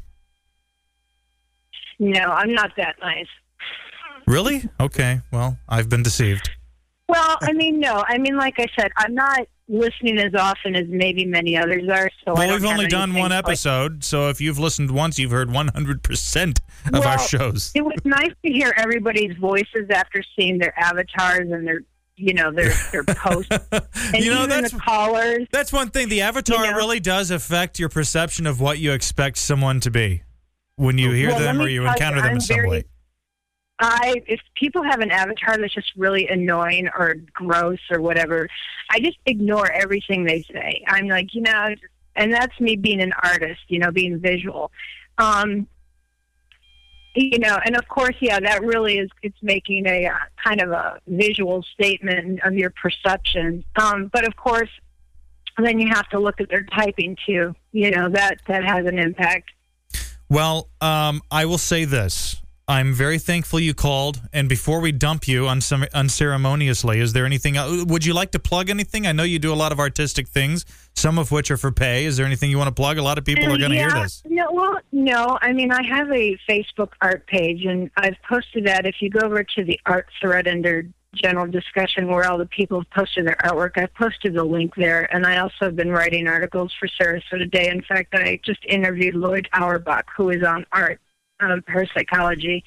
[1.99, 3.27] No, I'm not that nice.
[4.27, 4.63] Really?
[4.79, 5.21] Okay.
[5.31, 6.49] Well, I've been deceived.
[7.11, 8.03] Well, I mean, no.
[8.07, 12.09] I mean, like I said, I'm not listening as often as maybe many others are.
[12.25, 15.31] So I Well, we've only done one like- episode, so if you've listened once, you've
[15.31, 16.59] heard 100%
[16.93, 17.71] of our shows.
[17.75, 21.81] It was nice to hear everybody's voices after seeing their avatars and their,
[22.15, 25.47] you know, their their posts, and you know, even that's the callers.
[25.51, 26.07] that's one thing.
[26.09, 26.77] The avatar You know?
[26.77, 30.23] really does affect your perception of what you expect someone to be
[30.75, 32.69] when you hear Well, them or you tell you, encounter them I'm in some very-
[32.69, 32.83] way.
[33.81, 38.47] I if people have an avatar that's just really annoying or gross or whatever,
[38.89, 40.83] I just ignore everything they say.
[40.87, 41.75] I'm like, you know,
[42.15, 44.71] and that's me being an artist, you know, being visual.
[45.17, 45.67] Um,
[47.15, 50.71] you know, and of course, yeah, that really is it's making a uh, kind of
[50.71, 53.65] a visual statement of your perception.
[53.75, 54.69] Um, but of course,
[55.57, 57.53] then you have to look at their typing too.
[57.71, 59.49] You know, that that has an impact.
[60.29, 62.41] Well, um, I will say this.
[62.71, 64.21] I'm very thankful you called.
[64.31, 67.55] And before we dump you uncem- unceremoniously, is there anything?
[67.87, 69.05] Would you like to plug anything?
[69.05, 70.63] I know you do a lot of artistic things,
[70.95, 72.05] some of which are for pay.
[72.05, 72.97] Is there anything you want to plug?
[72.97, 74.23] A lot of people are going to yeah, hear this.
[74.25, 75.37] No, well, no.
[75.41, 78.85] I mean, I have a Facebook art page, and I've posted that.
[78.85, 82.79] If you go over to the art thread under general discussion where all the people
[82.79, 85.13] have posted their artwork, I've posted the link there.
[85.13, 87.67] And I also have been writing articles for Sarasota Today.
[87.67, 91.01] In fact, I just interviewed Lloyd Auerbach, who is on art,
[91.41, 91.63] um,
[91.95, 92.63] psychology,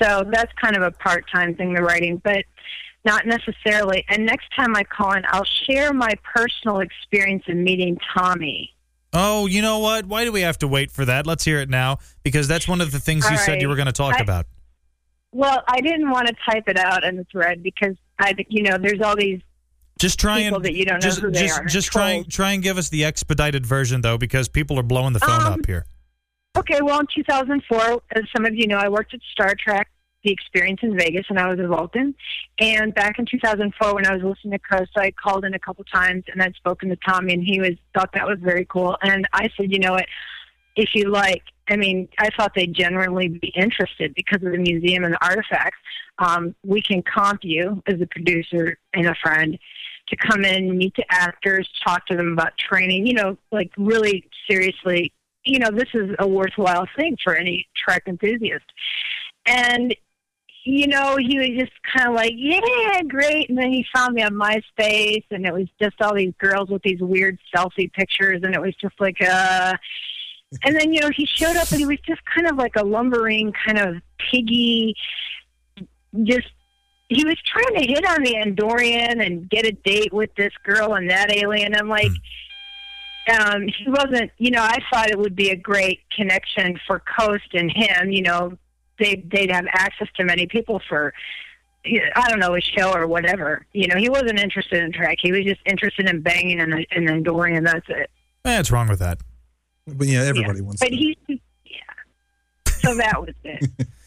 [0.00, 2.44] So that's kind of a part-time thing, the writing, but
[3.04, 4.04] not necessarily.
[4.08, 8.74] And next time I call in, I'll share my personal experience in meeting Tommy.
[9.12, 10.06] Oh, you know what?
[10.06, 11.26] Why do we have to wait for that?
[11.26, 13.74] Let's hear it now because that's one of the things you All said you were
[13.76, 14.46] going to talk I- about.
[15.32, 18.78] Well, I didn't want to type it out in the thread because I, you know,
[18.78, 19.40] there's all these.
[19.98, 22.24] Just try people and that you don't know just who they just are, just try
[22.28, 25.52] try and give us the expedited version though because people are blowing the phone Um,
[25.52, 25.84] up here.
[26.56, 29.88] Okay, well, in 2004, as some of you know, I worked at Star Trek,
[30.24, 32.14] The Experience in Vegas, and I was a Vulcan.
[32.58, 35.84] And back in 2004, when I was listening to Coast, I called in a couple
[35.84, 38.96] times and I'd spoken to Tommy, and he was thought that was very cool.
[39.02, 40.06] And I said, you know what?
[40.74, 45.04] If you like, I mean, I thought they'd generally be interested because of the museum
[45.04, 45.78] and the artifacts.
[46.18, 49.56] Um, we can comp you as a producer and a friend
[50.08, 54.28] to come in, meet the actors, talk to them about training, you know, like really
[54.48, 55.12] seriously,
[55.44, 58.66] you know, this is a worthwhile thing for any Trek enthusiast.
[59.46, 59.94] And,
[60.64, 63.48] you know, he was just kind of like, yeah, great.
[63.48, 66.82] And then he found me on MySpace, and it was just all these girls with
[66.82, 69.76] these weird selfie pictures, and it was just like, uh.
[70.64, 72.84] And then you know he showed up, and he was just kind of like a
[72.84, 74.94] lumbering, kind of piggy,
[76.24, 76.48] just.
[77.08, 80.94] He was trying to hit on the Andorian and get a date with this girl
[80.94, 81.74] and that alien.
[81.74, 82.12] I'm like,
[83.28, 84.30] um, he wasn't.
[84.38, 88.10] You know, I thought it would be a great connection for Coast and him.
[88.10, 88.58] You know,
[88.98, 91.12] they they'd have access to many people for
[91.84, 93.66] I don't know a show or whatever.
[93.72, 95.18] You know, he wasn't interested in Trek.
[95.20, 97.64] He was just interested in banging and and Andorian.
[97.64, 98.10] That's it.
[98.44, 99.20] Eh, what's wrong with that?
[99.86, 100.64] But yeah, everybody yeah.
[100.64, 100.80] wants.
[100.80, 100.96] But that.
[100.96, 101.18] he,
[101.64, 102.72] yeah.
[102.80, 103.70] So that was it.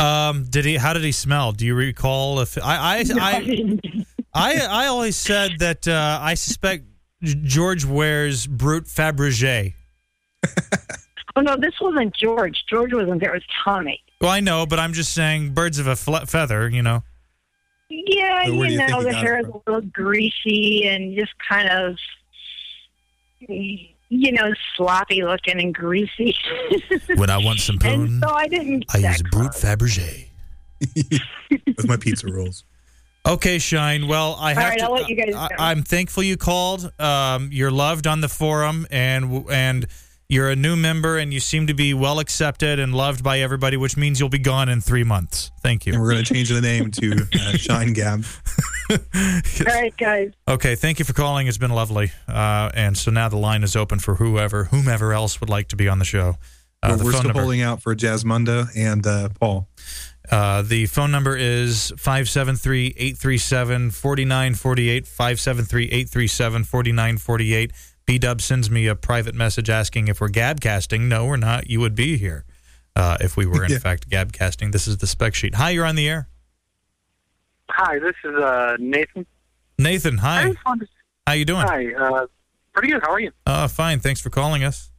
[0.00, 0.76] Um, did he?
[0.78, 1.52] How did he smell?
[1.52, 2.40] Do you recall?
[2.40, 3.78] If I, I, I,
[4.32, 6.84] I, I always said that uh, I suspect
[7.22, 9.74] George wears Brut Fabergé.
[11.36, 12.64] oh no, this wasn't George.
[12.68, 13.30] George wasn't there.
[13.30, 14.00] It was Tommy.
[14.20, 16.68] Well, I know, but I'm just saying, birds of a fle- feather.
[16.68, 17.02] You know.
[17.90, 21.96] Yeah, So you you know, the hair is a little greasy and just kind of,
[23.48, 26.36] you know, sloppy looking and greasy.
[27.16, 28.84] When I want some and poon, so I didn't.
[28.94, 29.64] I use Brut close.
[29.64, 30.26] Fabergé.
[31.66, 32.64] with my pizza rolls.
[33.26, 34.08] Okay, Shine.
[34.08, 34.84] Well, I have right, to.
[34.84, 35.54] I'll let you guys I, go.
[35.58, 36.90] I'm thankful you called.
[36.98, 39.86] Um, you're loved on the forum, and and
[40.28, 43.76] you're a new member, and you seem to be well accepted and loved by everybody,
[43.76, 45.50] which means you'll be gone in three months.
[45.62, 46.00] Thank And you.
[46.00, 48.24] we're going to change the name to uh, Shine Gab.
[48.90, 48.96] All
[49.66, 50.32] right, guys.
[50.48, 51.46] Okay, thank you for calling.
[51.46, 52.12] It's been lovely.
[52.28, 55.76] Uh, and so now the line is open for whoever, whomever else would like to
[55.76, 56.36] be on the show.
[56.82, 57.40] Uh, We're- the we're phone still number.
[57.42, 59.68] holding out for Jasmunda and uh, Paul.
[60.30, 65.06] Uh, the phone number is 573 837 4948.
[65.06, 67.72] 573 837 4948.
[68.06, 71.02] B Dub sends me a private message asking if we're gabcasting.
[71.02, 71.70] No, we're not.
[71.70, 72.44] You would be here
[72.96, 73.78] uh, if we were, in Yeah.
[73.78, 74.72] fact, gabcasting.
[74.72, 75.54] This is the spec sheet.
[75.54, 76.28] Hi, you're on the air.
[77.70, 79.26] Hi, this is uh, Nathan.
[79.78, 80.48] Nathan, I hi.
[80.52, 80.90] just wanted to,
[81.26, 81.62] How you doing?
[81.66, 82.26] hi, uh,
[82.74, 83.00] pretty good.
[83.02, 83.30] How are you?
[83.46, 84.00] Uh, fine.
[84.00, 84.89] Thanks for calling us.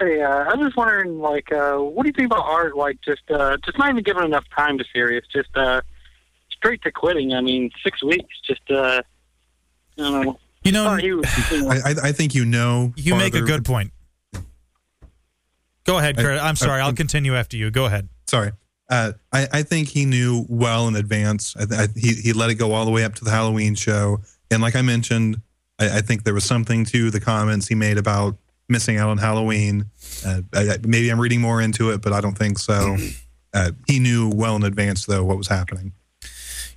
[0.00, 2.74] Hey, uh, I was just wondering, like, uh, what do you think about art?
[2.74, 5.82] Like, just, uh, just not even giving enough time to Sirius, just uh,
[6.50, 7.34] straight to quitting.
[7.34, 8.34] I mean, six weeks.
[8.46, 9.02] Just, uh,
[9.98, 10.38] I don't know.
[10.64, 12.94] You know, thought he was, you know, I, I, I think you know.
[12.96, 13.92] you make a good point.
[15.84, 16.40] Go ahead, I- Kurt.
[16.40, 16.80] I'm sorry.
[16.80, 17.70] I- I'll continue after you.
[17.70, 18.08] Go ahead.
[18.26, 18.52] Sorry.
[18.88, 21.54] Uh, I, I think he knew well in advance.
[21.56, 24.20] I, I, he, he let it go all the way up to the Halloween show.
[24.50, 25.40] And like I mentioned,
[25.78, 28.36] I, I think there was something to the comments he made about
[28.70, 29.86] missing out on Halloween.
[30.24, 32.96] Uh, I, maybe I'm reading more into it, but I don't think so.
[33.52, 35.90] Uh, he knew well in advance, though, what was happening.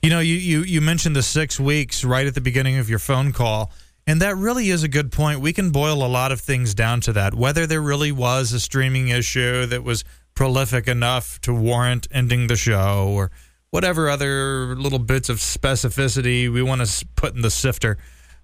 [0.02, 2.98] You know, you, you, you mentioned the six weeks right at the beginning of your
[2.98, 3.72] phone call,
[4.08, 5.40] and that really is a good point.
[5.40, 7.36] We can boil a lot of things down to that.
[7.36, 10.04] Whether there really was a streaming issue that was
[10.34, 13.30] prolific enough to warrant ending the show, or
[13.70, 17.98] whatever other little bits of specificity we want to put in the sifter.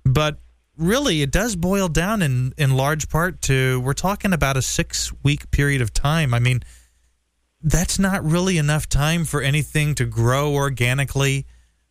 [0.05, 0.37] But
[0.79, 5.11] really, it does boil down in, in large part to we're talking about a six
[5.23, 6.33] week period of time.
[6.33, 6.63] I mean,
[7.61, 11.45] that's not really enough time for anything to grow organically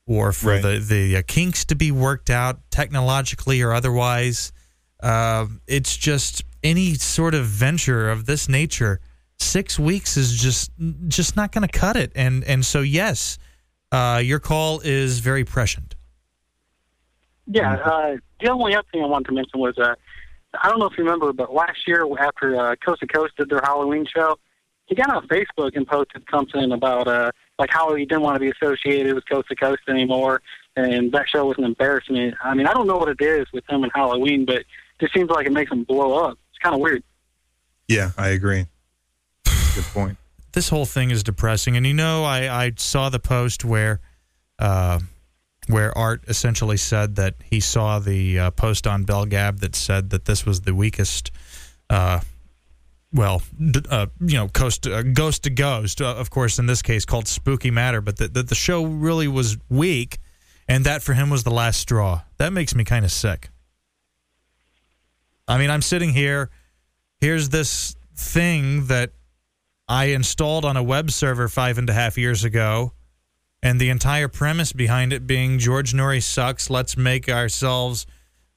[0.07, 0.63] or for Right.
[0.63, 4.53] the, the uh, kinks to be worked out technologically or otherwise.
[5.03, 9.01] Uh, it's just any sort of venture of this nature.
[9.39, 10.73] Six weeks is just
[11.07, 13.39] just not going to cut it, and and so yes,
[13.93, 15.95] uh, your call is very prescient.
[17.49, 17.75] Yeah.
[17.75, 19.95] Uh, the only other thing I wanted to mention was, uh,
[20.63, 23.51] I don't know if you remember, but last year after uh, Coast to Coast did
[23.51, 24.37] their Halloween show,
[24.87, 28.41] he got on Facebook and posted something about uh, like how he didn't want to
[28.41, 30.41] be associated with Coast to Coast anymore,
[30.77, 32.35] and that show was an embarrassment.
[32.43, 34.67] I mean, I don't know what it is with him and Halloween, but it
[35.01, 36.39] just seems like it makes him blow up.
[36.51, 37.03] It's kind of weird.
[37.87, 38.67] Yeah, I agree.
[39.75, 40.17] Good point.
[40.53, 41.77] this whole thing is depressing.
[41.77, 44.01] And you know, I, I saw the post where
[44.59, 45.01] uh,
[45.69, 50.25] where Art essentially said that he saw the uh, post on Belgab that said that
[50.25, 51.31] this was the weakest.
[51.91, 52.21] Uh,
[53.13, 56.83] well, d- uh, you know, coast uh, ghost to ghost, uh, of course, in this
[56.83, 60.19] case called Spooky Matter, but that the, the show really was weak,
[60.67, 62.23] and that for him was the last straw.
[62.39, 63.51] That makes me kind of sick.
[65.47, 66.51] I mean, I'm sitting here.
[67.21, 69.13] Here's this thing that
[69.89, 72.93] I installed on a web server five and a half years ago,
[73.63, 76.71] and the entire premise behind it being George Noory sucks.
[76.71, 78.07] Let's make ourselves,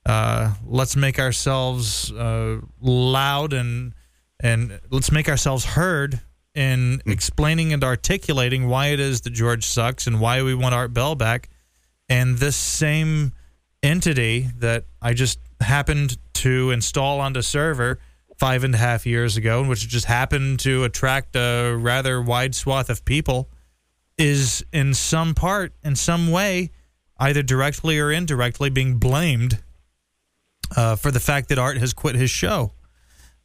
[0.05, 3.93] uh, let's make ourselves uh, loud and
[4.43, 6.19] and let's make ourselves heard
[6.55, 10.93] in explaining and articulating why it is that George sucks and why we want Art
[10.93, 11.49] Bell back.
[12.09, 13.33] And this same
[13.83, 17.99] entity that I just happened to install onto server
[18.37, 22.89] five and a half years ago, which just happened to attract a rather wide swath
[22.89, 23.47] of people,
[24.21, 26.71] is in some part, in some way,
[27.17, 29.59] either directly or indirectly being blamed
[30.75, 32.73] uh, for the fact that Art has quit his show.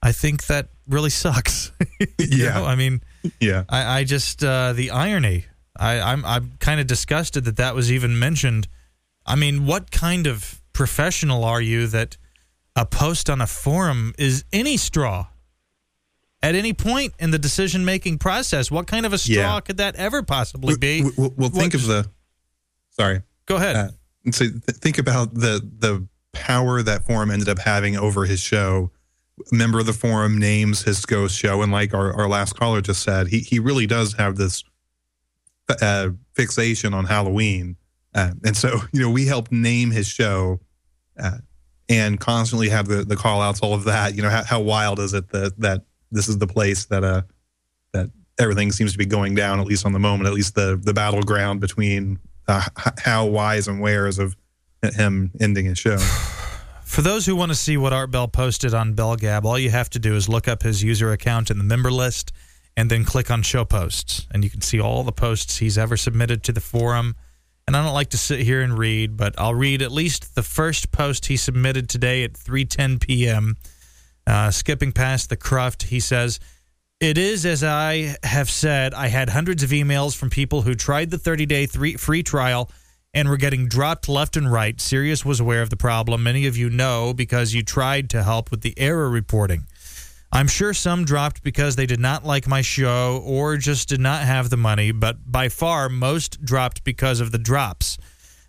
[0.03, 1.73] I think that really sucks.
[2.19, 2.55] Yeah.
[2.55, 3.03] know, I mean,
[3.40, 3.65] Yeah.
[3.69, 5.44] I, I just uh, the irony.
[5.78, 8.69] I, I'm I'm kind of disgusted that that was even mentioned.
[9.24, 12.16] I mean, what kind of professional are you that
[12.74, 15.27] a post on a forum is any straw
[16.47, 18.70] at any point in the decision making process?
[18.70, 19.60] What kind of a straw Yeah.
[19.60, 21.02] could that ever possibly Well, be?
[21.16, 22.10] well, well, think What- of the.
[22.90, 23.23] Sorry.
[23.47, 23.77] Go ahead.
[23.77, 23.89] Uh,
[24.32, 28.90] so th- think about the the power that forum ended up having over his show.
[29.52, 32.81] A member of the forum names his ghost show, and like our, our last caller
[32.81, 34.64] just said, he he really does have this
[35.81, 37.77] uh, fixation on Halloween,
[38.14, 40.60] uh, and so you know we helped name his show,
[41.18, 41.39] uh,
[41.89, 44.14] and constantly have the the call outs, all of that.
[44.14, 47.23] You know how, how wild is it that that this is the place that uh
[47.93, 50.81] that everything seems to be going down at least on the moment, at least the
[50.83, 52.19] the battleground between
[52.49, 52.65] uh,
[52.99, 54.37] how wise and wheres of
[54.83, 55.99] him ending his show.
[56.85, 59.91] For those who want to see what Art Bell posted on BellGab, all you have
[59.91, 62.33] to do is look up his user account in the member list
[62.77, 64.27] and then click on show posts.
[64.31, 67.16] And you can see all the posts he's ever submitted to the forum.
[67.66, 70.43] And I don't like to sit here and read, but I'll read at least the
[70.43, 73.57] first post he submitted today at 3:10 p.m.
[74.27, 76.40] Uh, skipping past the cruft, he says,
[77.01, 78.93] "It is as I have said.
[78.94, 82.70] I had hundreds of emails from people who tried the 30-day free trial
[83.16, 84.78] and were getting dropped left and right.
[84.78, 86.23] Sirius was aware of the problem.
[86.23, 89.66] Many of you know because you tried to help with the error reporting.
[90.32, 94.23] I'm sure some dropped because they did not like my show or just did not
[94.23, 97.97] have the money, but by far most dropped because of the drops.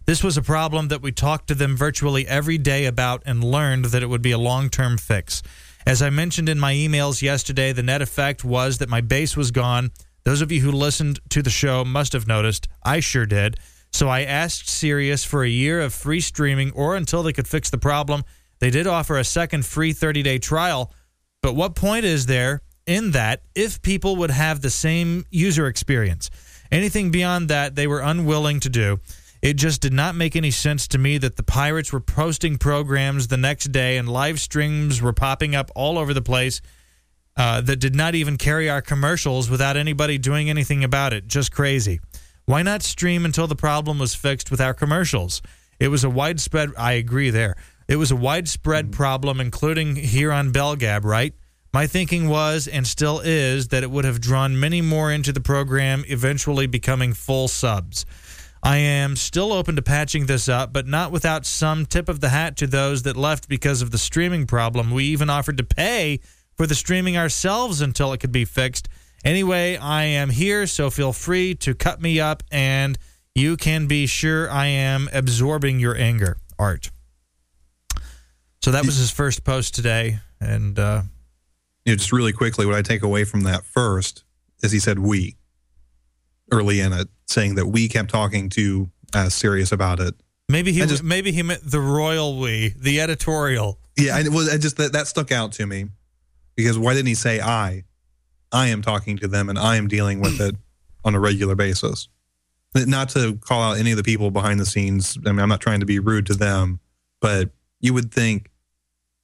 [0.05, 3.85] This was a problem that we talked to them virtually every day about and learned
[3.85, 5.41] that it would be a long term fix.
[5.87, 9.51] As I mentioned in my emails yesterday, the net effect was that my base was
[9.51, 9.91] gone.
[10.25, 12.67] Those of you who listened to the show must have noticed.
[12.83, 13.55] I sure did.
[13.93, 17.69] So I asked Sirius for a year of free streaming or until they could fix
[17.69, 18.23] the problem.
[18.59, 20.93] They did offer a second free 30 day trial.
[21.41, 26.29] But what point is there in that if people would have the same user experience?
[26.69, 28.99] Anything beyond that, they were unwilling to do.
[29.41, 33.27] It just did not make any sense to me that the pirates were posting programs
[33.27, 36.61] the next day and live streams were popping up all over the place
[37.35, 41.27] uh, that did not even carry our commercials without anybody doing anything about it.
[41.27, 41.99] Just crazy.
[42.45, 45.41] Why not stream until the problem was fixed with our commercials?
[45.79, 46.71] It was a widespread.
[46.77, 47.55] I agree there.
[47.87, 51.33] It was a widespread problem, including here on Belgab, right?
[51.73, 55.41] My thinking was and still is that it would have drawn many more into the
[55.41, 58.05] program, eventually becoming full subs.
[58.67, 62.27] I am still open to patching this up, but not without some tip of the
[62.27, 64.91] hat to those that left because of the streaming problem.
[64.91, 66.19] We even offered to pay
[66.57, 68.89] for the streaming ourselves until it could be fixed.
[69.23, 72.97] Anyway, I am here, so feel free to cut me up, and
[73.33, 76.91] you can be sure I am absorbing your anger, Art.
[78.61, 81.03] So that was his first post today, and uh,
[81.85, 84.25] know, just really quickly, what I take away from that first
[84.61, 85.36] is he said we
[86.51, 90.15] early in it, saying that we kept talking to uh, Sirius about it.
[90.49, 93.79] maybe he I just- maybe he meant the royal we, the editorial.
[93.97, 95.87] Yeah, I, well, I just that, that stuck out to me
[96.55, 97.83] because why didn't he say I?
[98.51, 100.55] I am talking to them and I am dealing with it
[101.03, 102.07] on a regular basis.
[102.75, 105.17] Not to call out any of the people behind the scenes.
[105.25, 106.79] I mean, I'm not trying to be rude to them,
[107.21, 107.49] but
[107.79, 108.51] you would think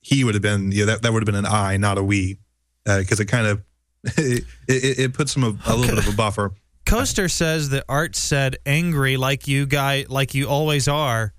[0.01, 0.71] he would have been.
[0.71, 2.39] Yeah, that that would have been an I, not a we,
[2.85, 3.61] because it kind of
[4.17, 6.51] it, it, it puts him a, a little bit of a buffer.
[6.93, 11.33] Coaster says that Art said angry like you guy like you always are.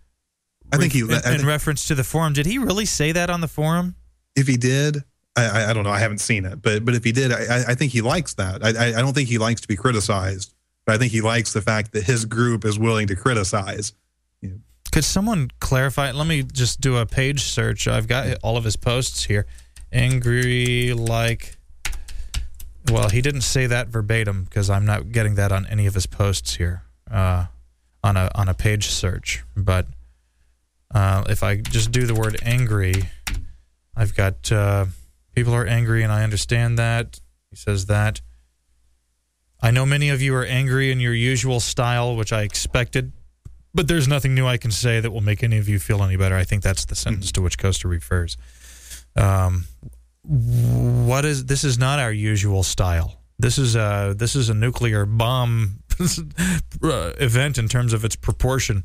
[0.72, 1.00] I think he.
[1.00, 2.32] in, I in reference to the forum.
[2.32, 3.94] Did he really say that on the forum?
[4.36, 5.04] if he did,
[5.36, 5.90] I, I, don't know.
[5.90, 8.34] I haven't seen it, but but if he did, I, I- I think he likes
[8.34, 8.64] that.
[8.64, 10.54] I, I I don't think he likes to be criticized,
[10.86, 13.92] but I think he likes the fact that his group is willing to criticize.
[14.90, 16.10] Could someone clarify?
[16.12, 17.88] Let me just do a page search.
[17.88, 19.46] I've got all of his posts here.
[19.92, 21.56] Angry like.
[22.90, 26.06] Well, he didn't say that verbatim because I'm not getting that on any of his
[26.06, 27.46] posts here uh,
[28.02, 29.42] on a on a page search.
[29.56, 29.86] But
[30.94, 32.94] uh, if I just do the word angry,
[33.96, 34.86] I've got uh,
[35.34, 37.20] people are angry, and I understand that.
[37.50, 38.20] He says that.
[39.62, 43.12] I know many of you are angry in your usual style, which I expected
[43.74, 46.16] but there's nothing new I can say that will make any of you feel any
[46.16, 46.36] better.
[46.36, 48.36] I think that's the sentence to which Coaster refers.
[49.16, 49.64] Um,
[50.24, 51.64] what is this?
[51.64, 53.20] Is not our usual style.
[53.38, 55.82] This is a this is a nuclear bomb
[56.82, 58.84] uh, event in terms of its proportion.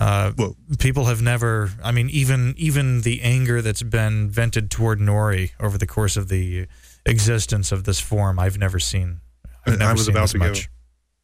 [0.00, 0.32] Uh,
[0.78, 1.70] people have never.
[1.84, 6.28] I mean, even even the anger that's been vented toward Noory over the course of
[6.28, 6.66] the
[7.04, 9.20] existence of this form, I've never seen.
[9.66, 10.52] I've I was about to go.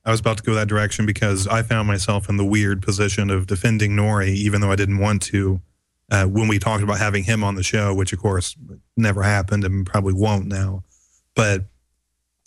[0.04, 3.30] I was about to go that direction because I found myself in the weird position
[3.30, 5.60] of defending Noory, even though I didn't want to.
[6.10, 8.56] Uh, when we talked about having him on the show, which of course
[8.96, 10.82] never happened and probably won't now,
[11.34, 11.66] but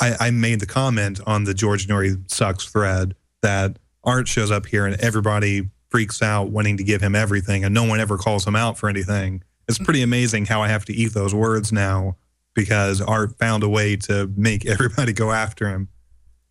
[0.01, 4.65] I, I made the comment on the George Noory sucks thread that Art shows up
[4.65, 8.47] here and everybody freaks out wanting to give him everything, and no one ever calls
[8.47, 9.43] him out for anything.
[9.67, 12.15] It's pretty amazing how I have to eat those words now
[12.53, 15.89] because Art found a way to make everybody go after him,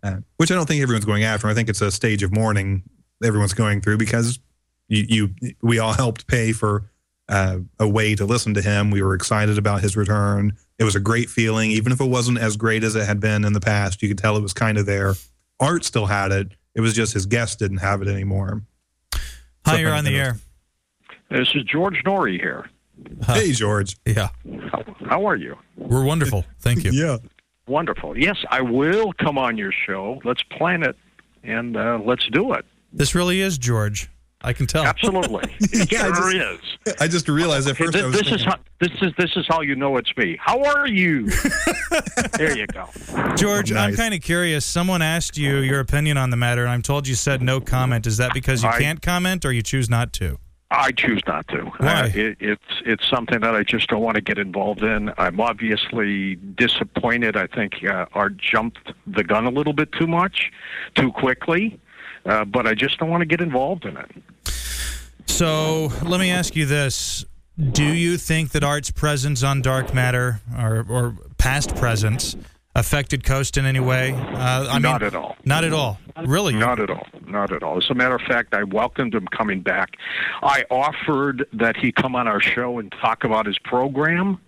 [0.02, 1.48] uh, which I don't think everyone's going after.
[1.48, 1.52] him.
[1.52, 2.82] I think it's a stage of mourning
[3.22, 4.38] everyone's going through because
[4.88, 5.04] you,
[5.40, 6.90] you we all helped pay for
[7.30, 8.90] uh, a way to listen to him.
[8.90, 10.56] We were excited about his return.
[10.78, 13.44] It was a great feeling, even if it wasn't as great as it had been
[13.44, 14.02] in the past.
[14.02, 15.14] You could tell it was kind of there.
[15.60, 16.48] Art still had it.
[16.74, 18.62] It was just his guest didn't have it anymore.
[19.64, 20.36] Hi, you're on the air.
[21.30, 22.68] This is George Noory here.
[23.26, 23.96] Hey, George.
[24.04, 24.28] Yeah,
[24.72, 25.56] How, how are you?
[25.76, 26.44] we're wonderful.
[26.60, 26.90] Thank you.
[26.94, 27.18] Yeah.
[27.66, 28.18] Wonderful.
[28.18, 30.20] Yes, I will come on your show.
[30.24, 30.96] Let's plan it
[31.44, 32.64] and uh, let's do it.
[32.92, 34.10] This really is George.
[34.42, 34.84] I can tell.
[34.84, 35.54] Absolutely.
[35.60, 36.34] It Yeah, I just-
[36.86, 36.96] is.
[37.00, 39.46] I just realized at first I This, was this is how this is this is
[39.48, 40.38] how you know it's me.
[40.40, 41.28] How are you?
[42.38, 42.88] there you go.
[43.36, 44.64] George, I'm kind of curious.
[44.64, 48.06] Someone asked you your opinion on the matter, and I'm told you said no comment.
[48.06, 50.38] Is that because you I- can't comment, or you choose not to?
[50.72, 51.64] I choose not to.
[51.78, 51.86] Why?
[52.02, 55.12] Uh, it, it's it's something that I just don't want to get involved in.
[55.18, 57.36] I'm obviously disappointed.
[57.36, 60.52] I think uh, Art jumped the gun a little bit too much,
[60.94, 61.78] too quickly.
[62.24, 64.10] Uh, but I just don't want to get involved in it.
[65.26, 67.24] So let me ask you this:
[67.72, 72.36] Do you think that Art's presence on Dark Matter, or, or past presence,
[72.74, 74.12] affected Coast in any way?
[74.12, 75.36] Uh, I mean, Not at all.
[75.44, 75.98] Not at all.
[76.24, 76.54] Really?
[76.54, 77.06] Not at all.
[77.26, 77.78] Not at all.
[77.78, 79.96] As a matter of fact, I welcomed him coming back.
[80.42, 84.38] I offered that he come on our show and talk about his program.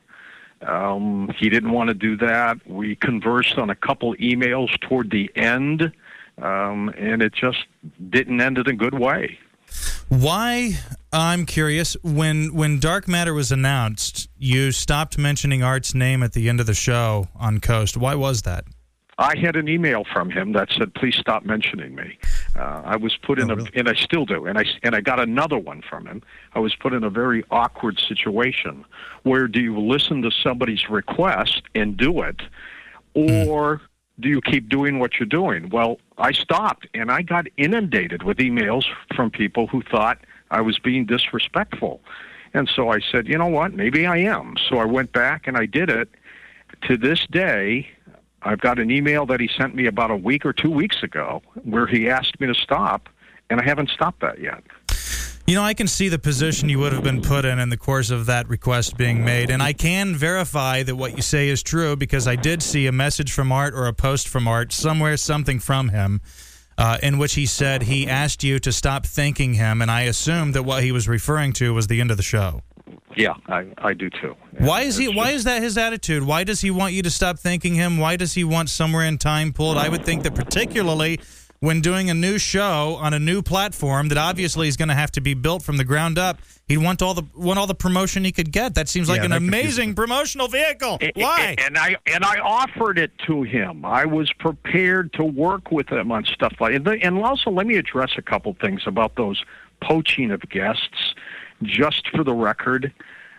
[0.67, 2.59] Um, he didn't want to do that.
[2.69, 5.93] We conversed on a couple emails toward the end,
[6.39, 7.65] um, and it just
[8.11, 9.39] didn't end in a good way.
[10.09, 10.79] Why?
[11.13, 11.97] I'm curious.
[12.03, 16.67] When when Dark Matter was announced, you stopped mentioning Art's name at the end of
[16.67, 17.97] the show on Coast.
[17.97, 18.65] Why was that?
[19.19, 22.19] I had an email from him that said, "Please stop mentioning me."
[22.57, 23.71] Uh, I was put in Oh, a, really?
[23.75, 26.23] and I still do, and I and I got another one from him.
[26.55, 28.85] I was put in a very awkward situation
[29.23, 32.41] where do you listen to somebody's request and do it,
[33.15, 33.81] or
[34.21, 35.69] do you keep doing what you're doing?
[35.71, 38.85] Well, I stopped, and I got inundated with emails
[39.15, 40.19] from people who thought
[40.51, 42.01] I was being disrespectful,
[42.55, 44.57] and so I said, you know what, maybe I am.
[44.69, 46.09] So I went back and I did it.
[46.83, 47.89] To this day,
[48.43, 51.43] I've got an email that he sent me about a week or two weeks ago
[51.65, 53.09] where he asked me to stop,
[53.49, 54.63] and I haven't stopped that yet.
[55.53, 57.77] You know, I can see the position you would have been put in in the
[57.77, 61.63] course of that request being made, and I can verify that what you say is
[61.63, 65.15] true because I did see a message from Art or a post from Art somewhere,
[65.19, 66.23] something from him,
[66.79, 70.55] uh, in which he said he asked you to stop thanking him, and I assumed
[70.55, 72.63] that what he was referring to was the end of the show.
[73.15, 74.35] Yeah, I, I do too.
[74.59, 75.15] Why is he?
[75.15, 76.23] Why is that his attitude?
[76.23, 77.99] Why does he want you to stop thanking him?
[77.99, 79.77] Why does he want somewhere in time pulled?
[79.77, 81.21] I would think that particularly
[81.63, 85.13] when doing a new show on a new platform that obviously is going to have
[85.13, 88.25] to be built from the ground up, he'd want all the want all the promotion
[88.25, 88.75] he could get.
[88.75, 90.99] That seems like Yeah, an that amazing promotional vehicle.
[91.15, 91.55] Why?
[91.59, 93.85] And I and I offered it to him.
[93.85, 97.77] I was prepared to work with him on stuff like and, and also let me
[97.77, 99.45] address a couple things about those
[99.81, 101.15] poaching of guests.
[101.63, 102.93] Just for the record,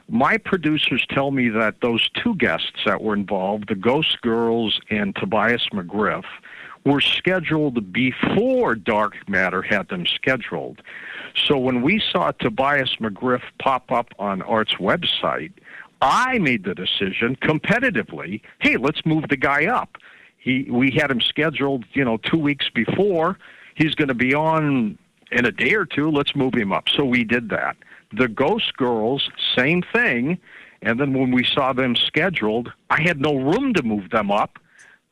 [0.07, 5.13] my producers tell me that those two guests that were involved, the Ghost Girls and
[5.13, 6.23] Tobias McGriff,
[6.85, 10.81] were scheduled before Dark Matter had them scheduled.
[11.35, 15.53] So when we saw Tobias McGriff pop up on Art's website,
[16.01, 19.97] I made the decision competitively, hey, let's move the guy up.
[20.37, 23.37] He we had him scheduled, you know, 2 weeks before.
[23.75, 24.97] He's going to be on
[25.31, 26.11] in a day or two.
[26.11, 26.89] Let's move him up.
[26.89, 27.77] So we did that.
[28.11, 30.37] The Ghost Girls, same thing.
[30.81, 34.59] And then when we saw them scheduled, I had no room to move them up.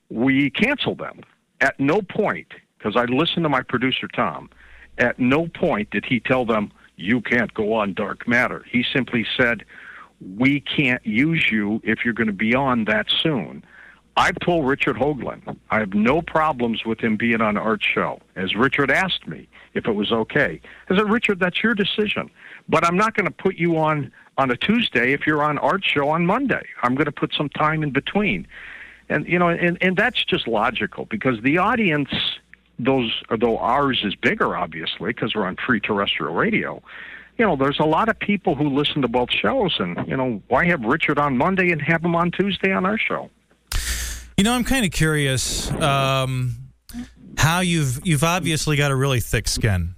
[0.10, 1.22] We canceled them.
[1.62, 2.48] At no point,
[2.78, 4.50] because I listened to my producer Tom,
[4.98, 8.66] at no point did he tell them, you can't go on Dark Matter.
[8.70, 9.64] He simply said,
[10.38, 13.64] we can't use you if you're going to be on that soon.
[14.18, 18.20] I've told Richard Hoagland I have no problems with him being on Art's show.
[18.36, 22.30] As Richard asked me if it was okay, I said, Richard, that's your decision.
[22.68, 25.88] But I'm not going to put you on on a Tuesday if you're on Art's
[25.88, 26.66] show on Monday.
[26.84, 28.48] I'm going to put some time in between.
[29.12, 32.10] And you know, and, and that's just logical because the audience,
[32.80, 36.82] those though ours is bigger, obviously, because we're on free terrestrial radio.
[37.38, 40.42] You know, there's a lot of people who listen to both shows, and you know,
[40.48, 43.30] why have Richard on Monday and have him on Tuesday on our show?
[44.38, 45.70] You know, I'm kind of curious.
[45.72, 46.56] Um,
[47.38, 49.96] how you've you've obviously got a really thick skin.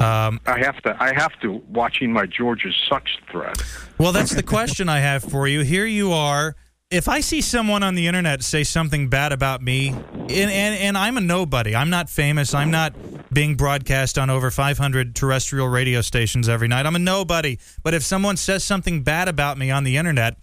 [0.00, 0.96] Um, I have to.
[1.00, 1.62] I have to.
[1.68, 3.56] Watching my George's sucks thread.
[3.98, 5.60] Well, that's the question I have for you.
[5.60, 6.54] Here you are.
[6.92, 10.98] If I see someone on the internet say something bad about me, and, and, and
[10.98, 12.92] I'm a nobody, I'm not famous, I'm not
[13.32, 17.56] being broadcast on over 500 terrestrial radio stations every night, I'm a nobody.
[17.82, 20.36] But if someone says something bad about me on the internet,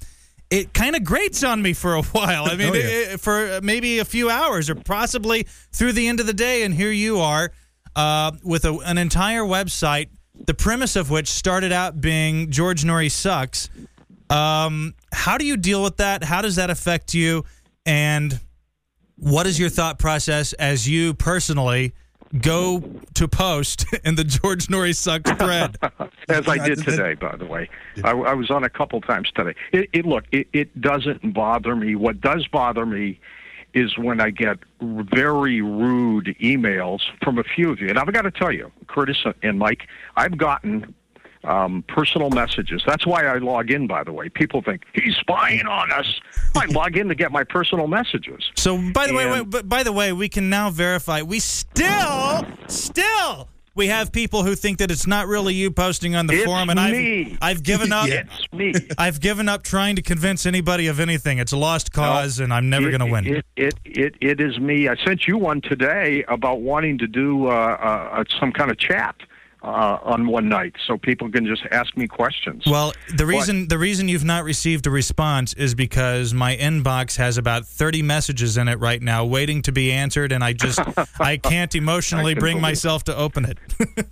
[0.49, 2.45] it kind of grates on me for a while.
[2.49, 3.13] I mean, Oh, yeah.
[3.13, 6.63] it- for maybe a few hours or possibly through the end of the day.
[6.63, 7.51] And here you are
[7.95, 10.09] uh, with a, an entire website,
[10.47, 13.69] the premise of which started out being George Noory sucks.
[14.29, 16.23] Um, how do you deal with that?
[16.23, 17.45] How does that affect you?
[17.85, 18.39] And
[19.15, 21.93] what is your thought process as you personally
[22.41, 22.83] go
[23.15, 25.77] to post in the George Noory sucks thread?
[26.29, 27.69] As I I did did- today, by the way.
[28.03, 29.55] I, I was on a couple times today.
[29.71, 31.95] It, it look, it, it doesn't bother me.
[31.95, 33.19] What does bother me
[33.73, 37.87] is when I get very rude emails from a few of you.
[37.89, 39.87] And I've got to tell you, Curtis and Mike,
[40.17, 40.95] I've gotten
[41.43, 42.81] um, personal messages.
[42.85, 44.29] That's why I log in, by the way.
[44.29, 46.19] People think he's spying on us.
[46.55, 48.51] I log in to get my personal messages.
[48.55, 51.21] So, by the way, wait, but by the way, we can now verify.
[51.21, 56.27] We still, still, we have people who think that it's not really you posting on
[56.27, 57.37] the It's forum, and me.
[57.41, 58.09] I've, I've given up.
[58.09, 58.73] It's me.
[58.97, 61.37] I've given up trying to convince anybody of anything.
[61.37, 63.25] It's a lost cause, and I'm never going to win.
[63.25, 64.89] It, it it it is me.
[64.89, 69.15] I sent you one today about wanting to do uh, uh, some kind of chat
[69.61, 72.63] uh, on one night, so people can just ask me questions.
[72.65, 77.37] Well, the reason the reason you've not received a response is because my inbox has
[77.37, 80.79] about 30 messages in it right now waiting to be answered and I just
[81.19, 83.57] I can't emotionally can bring myself to open it.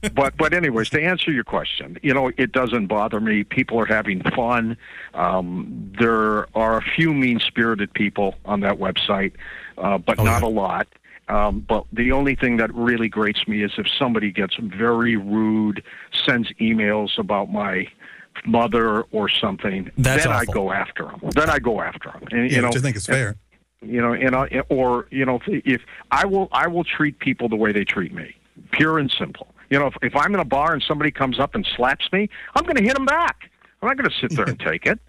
[0.16, 3.44] but but anyways, to answer your question, you know, it doesn't bother me.
[3.46, 4.76] People are having fun.
[5.14, 9.32] Um, there are a few mean-spirited people on that website,
[9.78, 10.48] uh, but Oh, not yeah.
[10.48, 10.88] a lot.
[11.30, 15.84] Um, but the only thing that really grates me is if somebody gets very rude,
[16.26, 17.88] sends emails about my
[18.46, 19.92] mother or something.
[19.98, 20.52] That's then awful.
[20.52, 21.20] I go after them.
[21.32, 22.24] Then I go after them.
[22.32, 23.36] And, Yeah, you know, which I think it's fair.
[23.82, 27.56] you know and I, or you know if i will i will treat people the
[27.56, 28.36] way they treat me
[28.72, 31.54] pure and simple you know if, if i'm in a bar and somebody comes up
[31.54, 33.52] and slaps me i'm going to hit them back
[33.82, 35.00] i'm not going to sit there and take it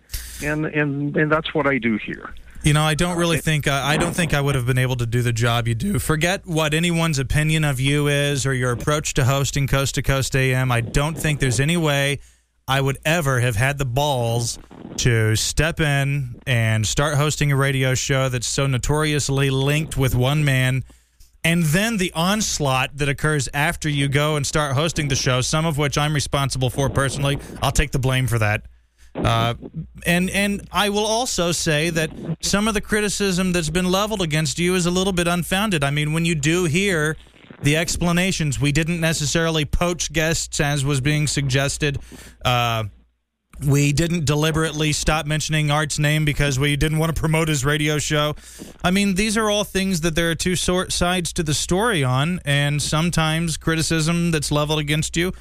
[0.45, 3.95] and and and that's what i do here You know, I don't really think I,
[3.95, 5.99] I don't think I would have been able to do the job you do.
[5.99, 10.35] Forget what anyone's opinion of you is or your approach to hosting Coast to Coast
[10.37, 10.71] AM.
[10.71, 12.19] I don't think there's any way
[12.67, 14.59] I would ever have had the balls
[14.99, 20.45] to step in and start hosting a radio show that's so notoriously linked with one
[20.45, 20.85] man.
[21.45, 25.65] And then the onslaught that occurs after you go and start hosting the show, some
[25.65, 27.39] of which I'm responsible for personally.
[27.63, 28.67] I'll take the blame for that.
[29.25, 29.55] Uh,
[30.07, 34.59] and and I will also say that some of the criticism that's been leveled against
[34.59, 35.85] you is a little bit unfounded.
[35.85, 37.17] I mean, when you do hear
[37.63, 41.99] the explanations, we didn't necessarily poach guests as was being suggested.
[42.45, 42.85] Uh,
[43.67, 47.99] we didn't deliberately stop mentioning Art's name because we didn't want to promote his radio
[47.99, 48.37] show.
[48.85, 52.41] I mean, these are all things that there are two sides to the story on,
[52.45, 55.33] and sometimes criticism that's leveled against you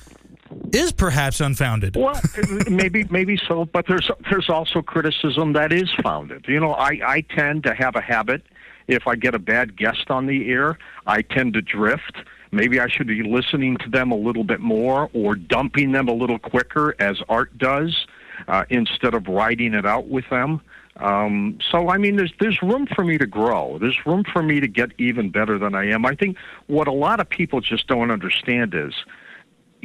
[0.71, 1.95] is perhaps unfounded.
[1.95, 2.19] Well,
[2.69, 6.45] maybe maybe so, but there's there's also criticism that is founded.
[6.47, 8.43] You know, I I tend to have a habit.
[8.87, 12.17] If I get a bad guest on the air, I tend to drift.
[12.51, 16.13] Maybe I should be listening to them a little bit more or dumping them a
[16.13, 18.07] little quicker, as Art does,
[18.47, 20.61] uh, instead of riding it out with them.
[20.95, 23.77] Um, so I mean, there's there's room for me to grow.
[23.79, 26.05] There's room for me to get even better than I am.
[26.05, 26.37] I think
[26.67, 28.93] what a lot of people just don't understand is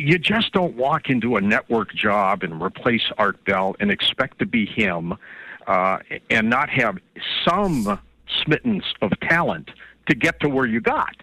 [0.02, 4.46] you just don't walk into a network job and replace Art Bell and expect to
[4.46, 5.16] be him
[5.66, 5.98] uh,
[6.28, 6.98] and not have
[7.46, 8.00] some
[8.42, 9.70] smittens of talent
[10.08, 11.14] to get to where you got.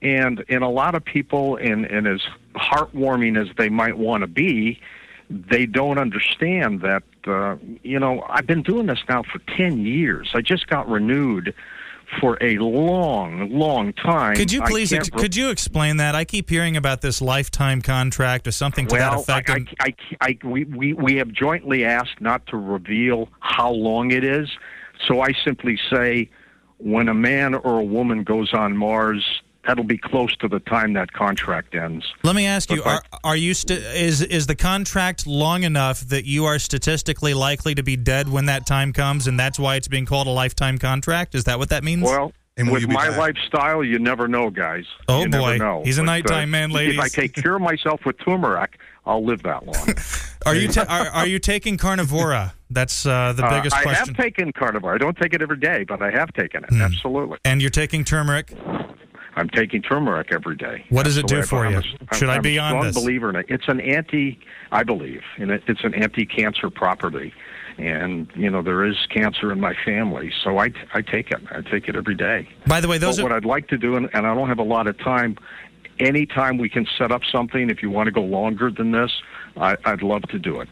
[0.00, 2.22] And and a lot of people, and, and as
[2.54, 4.80] heartwarming as they might want to be,
[5.30, 7.04] they don't understand that.
[7.24, 10.30] Uh, you know, I've been doing this now for ten years.
[10.34, 11.54] I just got renewed
[12.20, 14.36] for a long, long time.
[14.36, 14.92] Could you please?
[14.92, 16.14] Ex- could you explain that?
[16.14, 19.50] I keep hearing about this lifetime contract or something to that well, effect.
[19.50, 24.10] I, I, I, I, we, we, we have jointly asked not to reveal how long
[24.10, 24.48] it is.
[25.06, 26.30] So I simply say
[26.78, 29.24] when a man or a woman goes on Mars,
[29.66, 32.04] that'll be close to the time that contract ends.
[32.22, 32.90] Let me ask you: Okay.
[32.90, 37.74] Are are you st- is is the contract long enough that you are statistically likely
[37.74, 40.78] to be dead when that time comes, and that's why it's being called a lifetime
[40.78, 41.34] contract?
[41.34, 42.02] Is that what that means?
[42.02, 43.18] Well, And with my back?
[43.18, 44.84] lifestyle, you never know, guys.
[45.08, 45.38] Oh, you boy.
[45.38, 45.82] never know.
[45.84, 46.94] He's a But, uh, nighttime man, ladies.
[46.98, 49.94] If I take care of myself with turmeric, I'll live that long.
[50.46, 52.52] are you ta- are, are you taking carnivora?
[52.70, 54.02] That's uh, the Uh, biggest I question.
[54.04, 54.94] I have taken carnivora.
[54.94, 56.70] I don't take it every day, but I have taken it.
[56.70, 56.82] Hmm.
[56.82, 57.38] Absolutely.
[57.44, 58.52] and you're taking turmeric.
[59.34, 60.84] I'm taking turmeric every day.
[60.90, 61.78] What does it do for I'm you?
[62.10, 62.94] a- Should I I'm be a on strong this?
[62.94, 63.46] believer in it.
[63.48, 64.38] It's an anti,
[64.70, 67.32] I believe, and it, it's an anti-cancer property.
[67.78, 71.40] And you know there is cancer in my family, so I, I take it.
[71.50, 72.46] I take it every day.
[72.66, 74.58] By the way, those are what I'd like to do, and, and I don't have
[74.58, 75.38] a lot of time.
[75.98, 79.10] Anytime we can set up something, if you want to go longer than this,
[79.56, 80.68] I, I'd love to do it.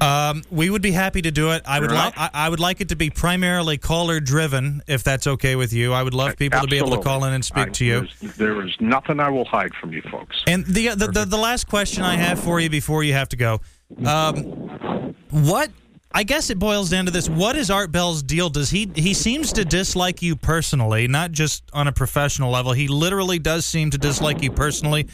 [0.00, 1.62] Um, we would be happy to do it.
[1.66, 2.14] I would like.
[2.16, 5.92] I, I would like it to be primarily caller driven, if that's okay with you.
[5.92, 8.08] I would love people to be able to call in and speak I- to you.
[8.36, 10.42] There is nothing I will hide from you folks.
[10.46, 13.36] And the, the the the last question I have for you before you have to
[13.36, 13.60] go,
[14.06, 15.70] um, what?
[16.12, 18.48] I guess it boils down to this: What is Art Bell's deal?
[18.48, 22.72] Does he he seems to dislike you personally, not just on a professional level?
[22.72, 25.08] He literally does seem to dislike you personally.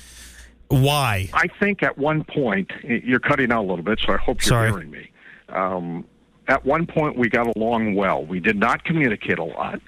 [0.68, 1.28] Why?
[1.32, 4.48] I think at one point you're cutting out a little bit, so I hope you're
[4.48, 4.70] Sorry.
[4.70, 5.10] hearing me.
[5.48, 6.04] Um,
[6.48, 8.24] at one point, we got along well.
[8.24, 9.80] We did not communicate a lot.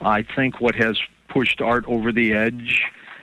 [0.00, 0.98] I think what has
[1.28, 2.82] pushed Art over the edge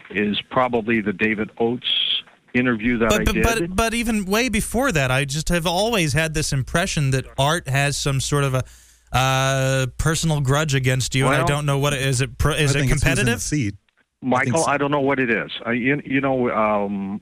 [0.10, 2.24] is probably the David Oates
[2.54, 3.44] interview that I But but, did.
[3.44, 7.68] but but even way before that, I just have always had this impression that Art
[7.68, 8.64] has some sort of a
[9.12, 12.22] uh, personal grudge against you, and I don't know what it is.
[12.22, 13.04] It pro- is I it think it's
[14.24, 14.54] who's in the competitive?
[14.54, 14.54] seat.
[14.54, 14.72] Michael, so.
[14.72, 15.52] I, don't know what it is.
[15.66, 17.22] I, you, you know, um,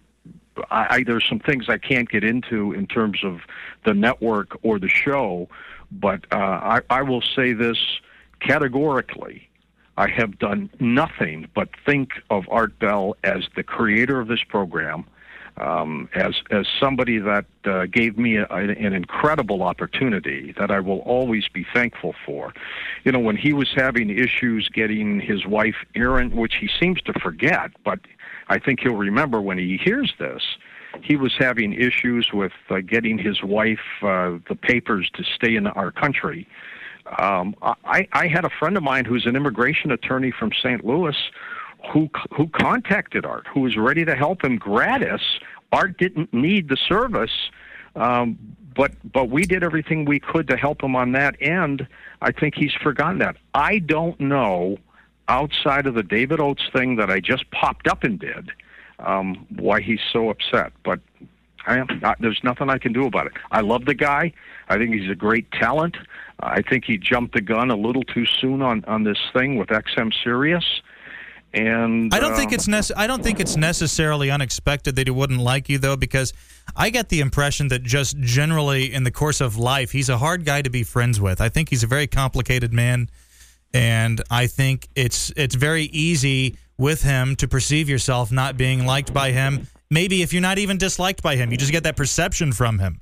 [0.70, 3.42] I, I, there's some things I can't get into in terms of
[3.86, 5.50] the network or the show,
[5.92, 7.78] but uh, I, I will say this
[8.40, 9.48] categorically.
[9.98, 15.06] I have done nothing but think of Art Bell as the creator of this program,
[15.58, 21.00] um, as as somebody that uh, gave me a, an incredible opportunity that I will
[21.00, 22.54] always be thankful for.
[23.04, 27.14] You know, when he was having issues getting his wife Erin, which he seems to
[27.20, 28.00] forget, but
[28.48, 30.42] I think he'll remember when he hears this.
[31.02, 35.68] He was having issues with uh, getting his wife uh, the papers to stay in
[35.68, 36.48] our country.
[37.18, 40.86] Um, I, I had a friend of mine who's an immigration attorney from St.
[40.86, 41.16] Louis
[41.90, 45.22] who who contacted Art, who was ready to help him gratis.
[45.72, 47.32] Art didn't need the service,
[47.96, 48.38] um,
[48.76, 51.88] but but we did everything we could to help him on that end.
[52.22, 53.38] I think he's forgotten that.
[53.54, 54.78] I don't know
[55.28, 58.52] outside of the David Oates thing that I just popped up and did
[59.00, 61.00] um, why he's so upset, but.
[61.68, 63.34] I am, I, there's nothing I can do about it.
[63.52, 64.34] I love the guy.
[64.68, 65.96] I think he's a great talent.
[66.40, 69.70] I think he jumped the gun a little too soon on, on this thing with
[69.70, 70.82] XM Sirius.
[71.54, 75.12] And I don't think um, it's nece- I don't think it's necessarily unexpected that he
[75.12, 76.34] wouldn't like you though, because
[76.76, 80.46] I get the impression that just generally in the course of life, he's a hard
[80.46, 81.42] guy to be friends with.
[81.42, 83.10] I think he's a very complicated man,
[83.74, 89.14] and I think it's it's very easy with him to perceive yourself not being liked
[89.14, 89.68] by him.
[89.90, 93.02] Maybe if you're not even disliked by him, you just get that perception from him.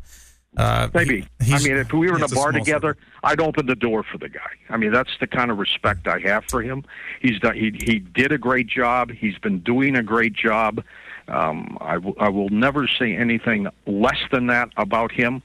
[0.57, 1.25] Uh, Maybe.
[1.41, 4.29] I mean, if we were in a bar together, I'd open the door for the
[4.29, 4.49] guy.
[4.69, 6.83] I mean, that's the kind of respect I have for him.
[7.21, 7.55] He's done.
[7.55, 9.11] He he did a great job.
[9.11, 10.83] He's been doing a great job.
[11.27, 15.43] Um, I, w- I will never say anything less than that about him,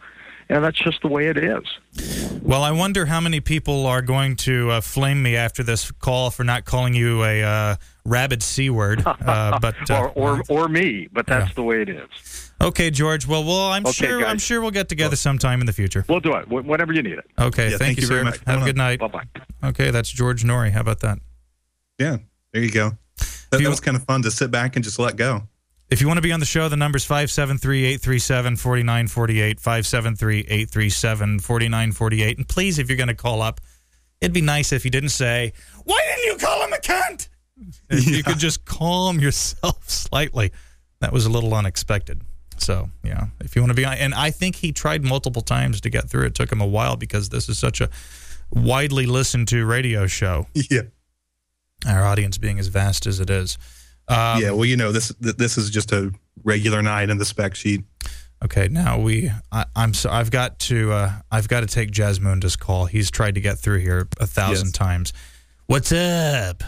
[0.49, 1.63] and that's just the way it is.
[2.43, 6.31] Well, I wonder how many people are going to uh, flame me after this call
[6.31, 7.77] for not calling you a uh,
[8.07, 9.05] rabid c word.
[9.25, 12.44] Uh, but uh, or, or or me, but that's the way it is.
[12.61, 13.27] Okay, George.
[13.27, 14.31] Well, well, I'm Okay, sure guys.
[14.31, 16.05] I'm sure we'll get together sometime in the future.
[16.09, 17.25] We'll do it wh- whenever you need it.
[17.39, 18.25] Okay, Yeah, thank, thank you very sir.
[18.25, 19.01] much Have a good night.
[19.01, 19.25] Bye bye.
[19.65, 20.71] Okay, that's George Noory.
[20.71, 21.19] How about that?
[21.99, 22.19] Yeah,
[22.53, 22.93] there you go.
[23.51, 25.49] That, you- that was kind of fun to sit back and just let go.
[25.91, 32.37] If you want to be on the show, the number's 573-837-4948, 573-837-4948.
[32.39, 33.61] And please, if you're going to call up,
[34.21, 35.53] it'd be nice if you didn't say,
[35.85, 37.29] why didn't you call him a cunt?
[37.91, 40.53] If you could just calm yourself slightly.
[41.01, 42.23] That was a little unexpected.
[42.59, 45.81] So, yeah, if you want to be on, and I think he tried multiple times
[45.83, 46.27] to get through.
[46.27, 47.89] It took him a while because this is such a
[48.51, 50.83] widely listened to radio show, Yeah,
[51.87, 53.59] our audience being as vast as it is.
[54.09, 54.51] Um, yeah.
[54.51, 55.09] Well, you know this.
[55.21, 56.13] This is just a
[56.45, 57.85] regular night in the spec sheet.
[58.45, 59.31] Okay, now we.
[59.51, 60.11] I, I'm so.
[60.11, 60.93] I've got to.
[60.93, 62.85] Uh, I've got to take Jasmunda's call.
[62.87, 64.73] He's tried to get through here a thousand Yes.
[64.73, 65.13] times.
[65.67, 66.63] What's up?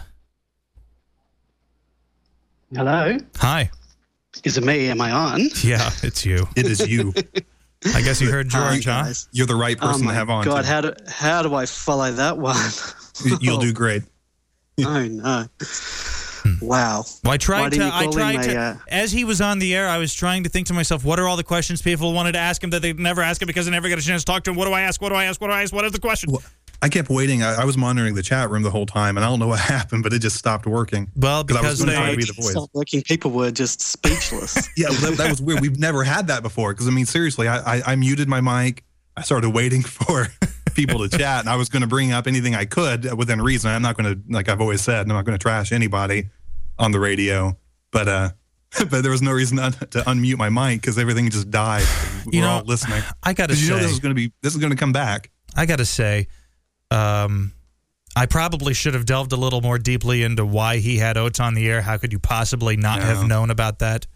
[2.75, 3.71] Hello, Hi.
[4.45, 4.89] Is it me?
[4.89, 5.41] Am I on?
[5.63, 6.47] Yeah, it's you.
[6.57, 7.13] It is you.
[7.95, 9.03] I guess you heard Hi, George, huh?
[9.05, 9.29] guys.
[9.33, 10.45] You're the right Oh person my to have on.
[10.45, 10.69] God, too.
[10.69, 12.57] how do how do I follow that one?
[13.25, 14.03] You- You'll do great.
[14.85, 15.47] oh no!
[16.61, 17.05] Wow.
[17.25, 17.97] Well, I tried didn't to.
[17.97, 18.55] I tried to.
[18.57, 21.05] a, uh, as he was on the air, I was trying to think to myself,
[21.05, 23.47] what are all the questions people wanted to ask him that they'd never ask him
[23.47, 24.57] because they never got a chance to talk to him?
[24.57, 25.01] What do I ask?
[25.01, 25.41] What do I ask?
[25.41, 25.73] What do I ask?
[25.73, 26.31] What is the question?
[26.31, 26.43] Well,
[26.83, 27.43] I kept waiting.
[27.43, 29.61] I, I was monitoring the chat room the whole time, and I don't know what
[29.77, 31.11] happened, but it just stopped working.
[31.17, 32.11] Well, because I was because gonna they.
[32.13, 32.51] to be the voice.
[32.53, 33.03] Stop working.
[33.03, 34.69] People were just speechless.
[34.77, 35.61] Yeah, well, that, that was weird.
[35.61, 36.73] We've never had that before.
[36.73, 38.85] Because I mean, seriously, I, I I muted my mic.
[39.17, 40.29] I started waiting for
[40.75, 43.71] people to chat, and I was going to bring up anything I could within reason.
[43.71, 46.29] I'm not going to, like I've always said, I'm not going to trash anybody.
[46.79, 47.57] on the radio,
[47.91, 48.29] but uh,
[48.91, 51.87] but there was no reason to, to unmute my mic because everything just died.
[52.27, 53.03] We You know, all listening.
[53.23, 54.77] I got to 'Cause you know this is going to be this is going to
[54.77, 55.31] come back.
[55.57, 56.29] I got to say,
[56.91, 57.53] um,
[58.15, 61.55] I probably should have delved a little more deeply into why he had Oates on
[61.55, 61.83] the air.
[61.83, 63.05] How could you possibly not No.
[63.07, 64.07] have known about that?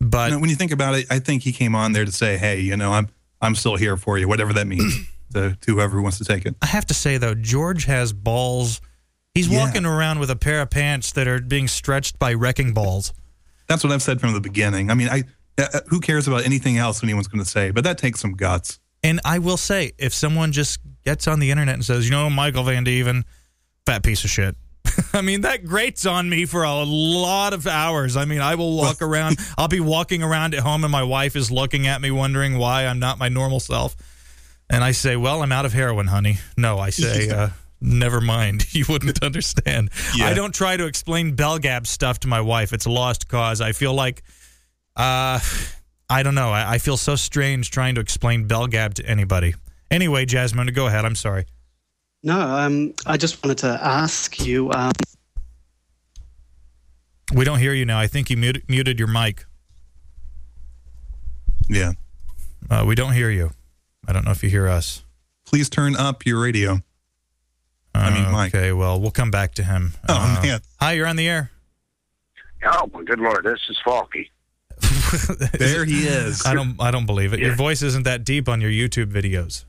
[0.00, 2.36] But know, when you think about it, I think he came on there to say,
[2.36, 3.08] "Hey, you know, I'm
[3.40, 4.94] I'm still here for you, whatever that means."
[5.32, 6.54] to, to whoever wants to take it.
[6.60, 8.80] I have to say though, George has balls.
[9.34, 9.64] He's Yeah.
[9.64, 13.14] walking around with a pair of pants that are being stretched by wrecking balls.
[13.66, 14.90] That's what I've said from the beginning.
[14.90, 15.22] I mean, I
[15.58, 18.78] uh, who cares about anything else anyone's going to say, but that takes some guts.
[19.02, 22.30] And I will say, if someone just gets on the internet and says, you know,
[22.30, 23.24] Michael Van Deven,
[23.84, 24.56] fat piece of shit.
[25.12, 28.16] I mean, that grates on me for a lot of hours.
[28.16, 31.36] I mean, I will walk around, I'll be walking around at home, and my wife
[31.36, 33.96] is looking at me, wondering why I'm not my normal self.
[34.70, 36.38] And I say, well, I'm out of heroin, honey.
[36.56, 37.48] No, I say, uh,
[37.80, 38.72] never mind.
[38.74, 39.90] You wouldn't understand.
[40.16, 40.26] Yeah.
[40.26, 42.72] I don't try to explain Belgab stuff to my wife.
[42.72, 43.60] It's a lost cause.
[43.60, 44.22] I feel like,
[44.96, 45.40] uh,
[46.12, 46.50] I don't know.
[46.50, 49.54] I, I feel so strange trying to explain Belgab to anybody.
[49.90, 51.04] Anyway, Jasmine, go ahead.
[51.04, 51.46] I'm sorry.
[52.22, 54.70] No, um, I just wanted to ask you.
[54.72, 54.92] Um,
[57.34, 57.98] We don't hear you now.
[57.98, 59.46] I think you muted, muted your mic.
[61.68, 61.92] Yeah.
[62.70, 63.52] Uh, we don't hear you.
[64.06, 65.04] I don't know if you hear us.
[65.46, 66.80] Please turn up your radio.
[67.94, 68.54] I mean, Mike.
[68.54, 69.92] Okay, well, we'll come back to him.
[70.08, 70.60] Oh, Uh, man.
[70.80, 71.50] Hi, you're on the air.
[72.64, 74.28] Oh, good lord, this is Falky.
[75.58, 76.44] There he is.
[76.46, 76.80] I don't.
[76.80, 77.40] I don't believe it.
[77.40, 79.64] Your voice isn't that deep on your YouTube videos.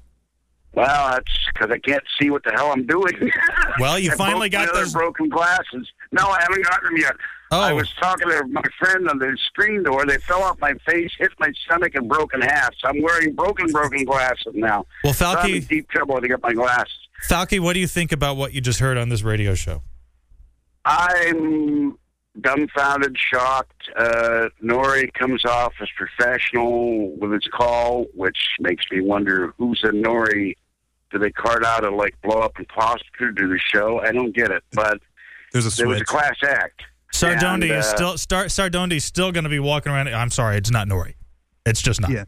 [0.76, 3.14] Well, that's because I can't see what the hell I'm doing.
[3.80, 5.88] Well, you I finally got other those- broken glasses.
[6.12, 7.14] No, I haven't gotten them yet.
[7.52, 7.60] Oh.
[7.60, 10.06] I was talking to my friend on the screen door.
[10.06, 12.70] They fell off my face, hit my stomach, and broke in half.
[12.80, 14.86] So I'm wearing broken, broken glasses now.
[15.04, 16.94] Well, So I'm Falky- in deep trouble to get my glasses.
[17.28, 19.82] Falky, what do you think about what you just heard on this radio show?
[20.86, 21.98] I'm
[22.42, 23.90] dumbfounded, shocked.
[23.96, 29.90] Uh, Noory comes off as professional with his call, which makes me wonder who's a
[29.90, 30.56] Noory.
[31.12, 34.00] Do they cart out a like blow up imposter to the show?
[34.00, 35.00] I don't get it, but
[35.52, 36.82] There's a there was a class act.
[37.14, 40.08] Sardondi And, is uh, still Star, Sardondi's still going to be walking around.
[40.10, 41.14] I'm sorry, it's not Noory.
[41.68, 42.10] It's just not.
[42.10, 42.24] Yeah.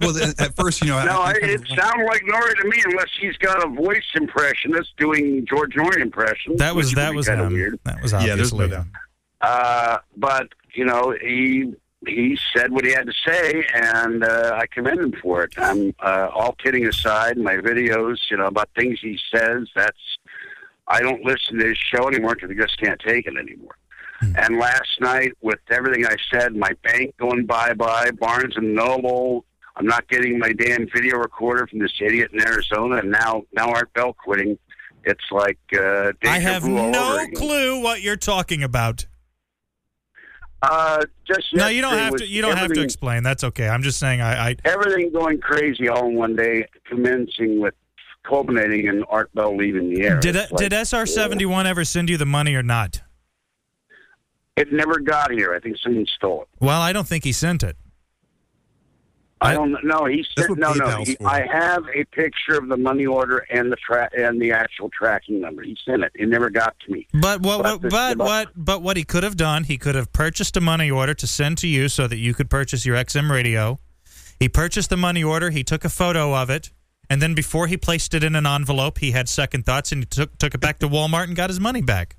[0.00, 2.68] well, at first, you know, No, I, I I, it of- sounded like Noory to
[2.68, 6.56] me, unless he's got a voice impression that's doing George Noory impression.
[6.56, 7.52] That was which that was kinda him.
[7.52, 7.78] weird.
[7.84, 8.86] That was Yeah, there's no doubt.
[9.46, 11.72] Uh, but you know, he
[12.04, 15.54] he said what he had to say, and uh, I commend him for it.
[15.56, 17.38] I'm uh, all kidding aside.
[17.38, 19.68] My videos, you know, about things he says.
[19.76, 20.18] That's
[20.88, 23.76] I don't listen to his show anymore because I just can't take it anymore.
[24.20, 29.44] And last night, with everything I said, my bank going bye bye, Barnes and Noble.
[29.76, 33.68] I'm not getting my damn video recorder from this idiot in Arizona, and now now
[33.68, 34.58] Art Bell quitting.
[35.04, 39.06] It's like uh, I have vu all over no clue what you're talking about.
[40.68, 42.26] Uh, just No, you don't have to.
[42.26, 43.22] You don't have to explain.
[43.22, 43.68] That's okay.
[43.68, 44.20] I'm just saying.
[44.20, 47.74] I, I everything going crazy all in one day, commencing with
[48.24, 50.18] culminating in Art Bell leaving the air.
[50.20, 53.02] did did like, SR71 ever send you the money or not?
[54.56, 55.54] It never got here.
[55.54, 56.48] I think someone stole it.
[56.60, 57.76] Well, I don't think he sent it.
[59.40, 60.06] I don't know.
[60.06, 61.04] He said no, no.
[61.04, 61.16] He.
[61.24, 65.40] I have a picture of the money order and the tra- and the actual tracking
[65.40, 65.62] number.
[65.62, 66.12] He sent it.
[66.14, 67.06] It never got to me.
[67.12, 69.94] But what, But what but but- what but what he could have done, he could
[69.94, 72.96] have purchased a money order to send to you so that you could purchase your
[72.96, 73.78] XM radio.
[74.40, 76.70] He purchased the money order, he took a photo of it,
[77.10, 80.06] and then before he placed it in an envelope, he had second thoughts and he
[80.06, 82.16] took took it back to Walmart and got his money back.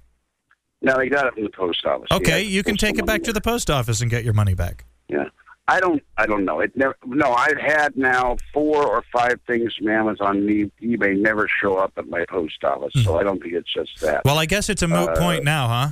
[0.84, 2.07] No, he got it from the post office.
[2.11, 4.53] Okay, you can take it back money to the post office and get your money
[4.53, 4.85] back.
[5.10, 5.26] Yeah.
[5.69, 6.02] I don't.
[6.18, 6.60] I don't know.
[6.61, 6.95] It never.
[7.06, 11.91] No, I've had now four or five things from Amazon, and eBay never show up
[11.98, 12.94] at my post office.
[13.03, 14.23] So I don't think it's just that.
[14.23, 15.88] Well, I guess it's a moot Uh, point now, huh?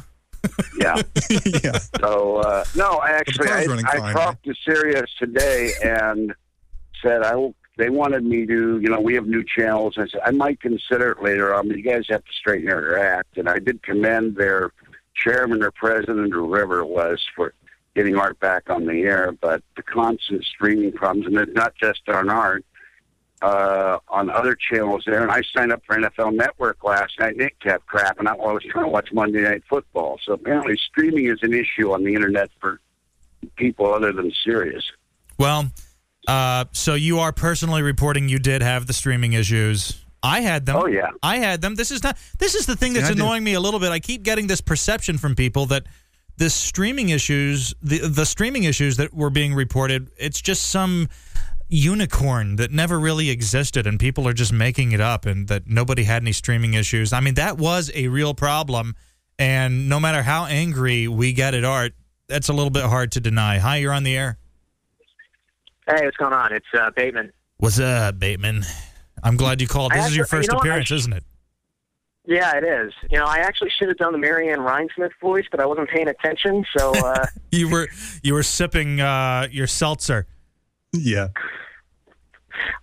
[0.79, 1.01] Yeah.
[1.63, 1.79] yeah.
[1.99, 6.33] So uh, no, actually, I, I fine, talked to Sirius today and
[7.01, 7.35] said I.
[7.35, 9.95] will- They wanted me to, you know, we have new channels.
[9.97, 12.97] I said I might consider it later on, but you guys have to straighten your
[12.97, 13.37] act.
[13.37, 14.71] And I did commend their
[15.21, 17.53] chairman or president or whoever it was for
[17.95, 19.31] getting art back on the air.
[19.39, 22.65] But the constant streaming problems, and it's not just on art.
[23.41, 27.35] Uh, on other channels there, and I signed up for NFL Network last night.
[27.35, 30.19] Nick kept crapping out while I was trying to watch Monday Night Football.
[30.25, 32.79] So apparently, streaming is an issue on the internet for
[33.57, 34.83] people other than Sirius.
[35.37, 35.69] Well,
[36.27, 40.01] uh, so you are personally reporting you did have the streaming issues.
[40.23, 40.77] I had them.
[40.77, 41.09] Oh, yeah.
[41.21, 41.75] I had them.
[41.75, 42.17] This is not.
[42.39, 43.21] This is the thing Yeah, that's I did.
[43.21, 43.91] annoying me a little bit.
[43.91, 45.85] I keep getting this perception from people that
[46.37, 51.07] the streaming issues, the the streaming issues that were being reported, it's just some
[51.67, 56.03] unicorn that never really existed, and people are just making it up, and that nobody
[56.03, 57.11] had any streaming issues.
[57.13, 58.95] I mean, that was a real problem,
[59.39, 61.93] And no matter how angry we get at Art,
[62.27, 63.57] that's a little bit hard to deny.
[63.57, 64.37] Hi, you're on the air.
[65.87, 66.53] Hey, what's going on?
[66.53, 67.31] It's uh, Bateman.
[67.57, 68.63] What's up, Bateman?
[69.23, 69.91] I'm glad you called.
[69.91, 71.23] This is your first you know appearance, sh- isn't it?
[72.27, 72.93] Yeah, it is.
[73.09, 76.07] You know, I actually should have done the Marianne Rhinesmith voice, but I wasn't paying
[76.07, 76.65] attention.
[76.75, 77.87] So, uh, You were
[78.23, 80.25] you were sipping uh, your seltzer.
[80.91, 81.27] Yeah.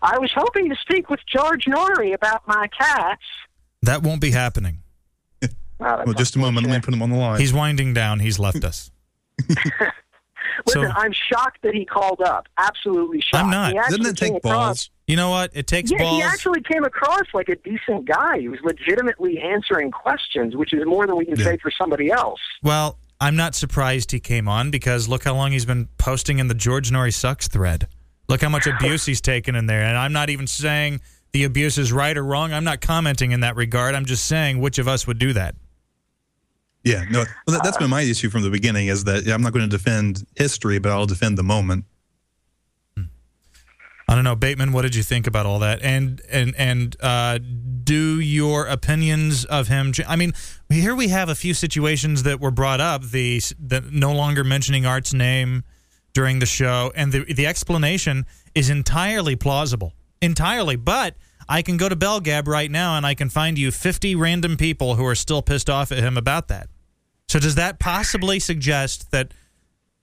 [0.02, 3.22] I was hoping to speak with George Noory about my cats.
[3.82, 4.78] That won't be happening.
[5.80, 6.66] Well, just a moment.
[6.66, 7.40] Let me put him on the line.
[7.40, 8.20] He's winding down.
[8.20, 8.90] He's left us.
[10.66, 12.46] Listen, So- I'm shocked that he called up.
[12.58, 13.44] Absolutely shocked.
[13.44, 13.72] I'm not.
[13.72, 15.50] He actually came across- You know what?
[15.54, 16.16] It takes yeah, balls.
[16.16, 18.38] he actually came across like a decent guy.
[18.38, 22.40] He was legitimately answering questions, which is more than we can say for somebody else.
[22.62, 26.48] Well, I'm not surprised he came on because look how long he's been posting in
[26.48, 27.86] the George Noory sucks thread.
[28.28, 29.82] Look how much abuse he's taken in there.
[29.82, 31.00] And I'm not even saying
[31.32, 32.52] the abuse is right or wrong.
[32.52, 33.94] I'm not commenting in that regard.
[33.94, 35.54] I'm just saying which of us would do that.
[36.84, 39.52] Yeah, no, well, that, that's been my issue from the beginning is that I'm not
[39.52, 41.84] going to defend history, but I'll defend the moment.
[44.08, 44.72] I don't know, Bateman.
[44.72, 45.80] What did you think about all that?
[45.82, 49.92] And and and uh, do your opinions of him?
[50.06, 50.32] I mean,
[50.68, 53.04] here we have a few situations that were brought up.
[53.04, 55.64] The the no longer mentioning Art's name
[56.12, 60.76] during the show, and the the explanation is entirely plausible, entirely.
[60.76, 61.14] But
[61.48, 64.94] I can go to Belgab right now, and I can find you 50 random people
[64.94, 66.68] who are still pissed off at him about that.
[67.28, 69.32] So does that possibly suggest that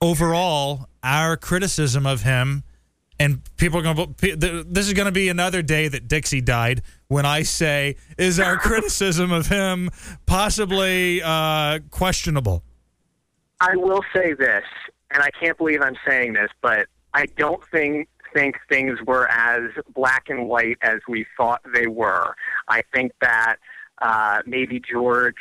[0.01, 2.63] overall our criticism of him?
[3.19, 6.81] and people are going to this is going to be another day that Dixie died
[7.07, 9.89] when I say is our criticism of him
[10.25, 12.63] possibly uh, questionable.
[13.59, 14.63] I will say this,
[15.11, 19.72] and I can't believe I'm saying this, but I don't think think things were as
[19.93, 22.35] black and white as we thought they were.
[22.68, 23.57] I think that
[24.01, 25.35] uh, maybe George.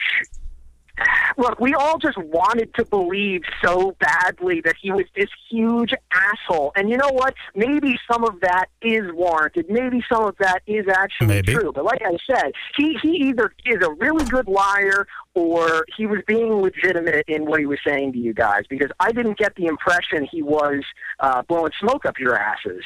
[1.36, 6.72] Look, we all just wanted to believe so badly that he was this huge asshole.
[6.74, 7.34] And you know what?
[7.54, 9.66] Maybe some of that is warranted.
[9.68, 11.54] Maybe some of that is actually Maybe.
[11.54, 11.72] true.
[11.72, 16.20] But like I said, he, he either is a really good liar or he was
[16.26, 19.66] being legitimate in what he was saying to you guys because I didn't get the
[19.66, 20.82] impression he was
[21.20, 22.82] uh, blowing smoke up your asses.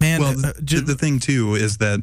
[0.00, 2.02] Man, well, the, the thing too is that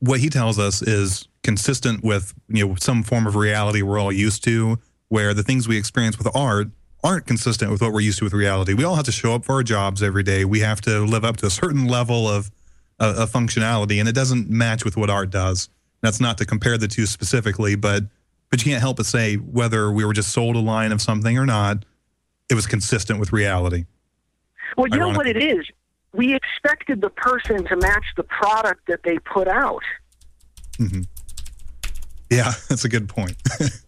[0.00, 4.12] what he tells us is consistent with you know some form of reality we're all
[4.12, 6.68] used to, where the things we experience with art
[7.04, 8.74] aren't consistent with what we're used to with reality.
[8.74, 10.44] We all have to show up for our jobs every day.
[10.44, 12.50] We have to live up to a certain level of
[13.00, 15.68] uh, of functionality, and it doesn't match with what art does.
[16.00, 18.04] That's not to compare the two specifically, but
[18.50, 21.36] but you can't help but say whether we were just sold a line of something
[21.38, 21.84] or not,
[22.48, 23.84] it was consistent with reality.
[24.76, 25.66] Well, you know what it is?
[26.12, 29.82] We expected the person to match the product that they put out.
[30.76, 31.02] hmm
[32.30, 33.36] Yeah, that's a good point.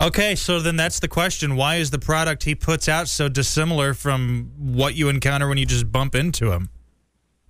[0.00, 1.56] Okay, so then that's the question.
[1.56, 5.66] Why is the product he puts out so dissimilar from what you encounter when you
[5.66, 6.70] just bump into him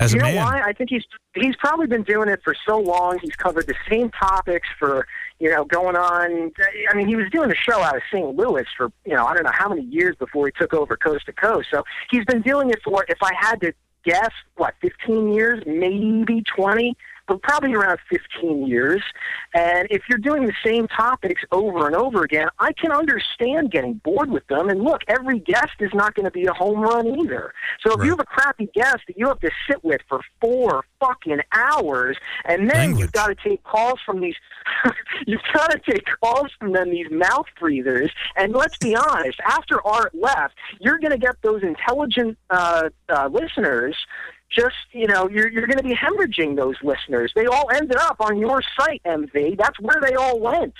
[0.00, 0.44] as you a know man?
[0.44, 0.62] why?
[0.64, 1.04] I think he's
[1.34, 3.18] he's probably been doing it for so long.
[3.20, 5.06] He's covered the same topics for
[5.38, 6.50] you know going on.
[6.90, 8.34] I mean, he was doing a show out of St.
[8.34, 11.26] Louis for you know I don't know how many years before he took over Coast
[11.26, 11.68] to Coast.
[11.70, 13.72] So he's been doing it for if I had to
[14.04, 16.96] guess, what 15 years, maybe 20.
[17.26, 19.02] But probably around 15 years.
[19.54, 23.94] And if you're doing the same topics over and over again, I can understand getting
[24.04, 24.68] bored with them.
[24.68, 27.52] And look, every guest is not going to be a home run either.
[27.84, 30.84] So if you have a crappy guest that you have to sit with for four
[31.00, 34.36] fucking hours, and then you've got to take calls from these,
[35.26, 38.10] you've got to take calls from them, these mouth breathers.
[38.36, 43.28] And let's be honest, after Art left, you're going to get those intelligent uh, uh,
[43.28, 43.96] listeners
[44.54, 47.32] just you know you're you're going to be hemorrhaging those listeners.
[47.34, 49.58] They all ended up on your site, MV.
[49.58, 50.74] That's where they all went.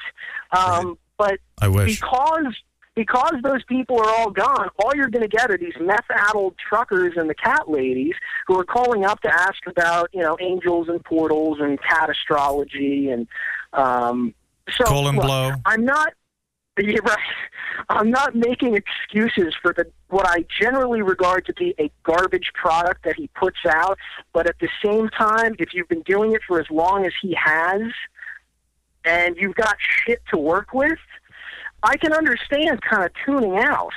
[0.57, 2.01] Um, But I wish.
[2.01, 2.55] because
[2.95, 7.15] because those people are all gone, all you're going to get are these meth-addled truckers
[7.17, 8.15] and the cat ladies
[8.47, 13.11] who are calling up to ask about you know angels and portals and cat astrology
[13.11, 13.27] and
[13.73, 14.33] um,
[14.71, 15.53] so Colon look, blow.
[15.67, 16.13] I'm not.
[16.77, 17.19] Yeah, right.
[17.89, 23.05] I'm not making excuses for the what I generally regard to be a garbage product
[23.05, 23.99] that he puts out,
[24.33, 27.35] but at the same time, if you've been doing it for as long as he
[27.35, 27.83] has,
[29.05, 30.99] and you've got shit to work with,
[31.83, 33.93] I can understand kind of tuning out.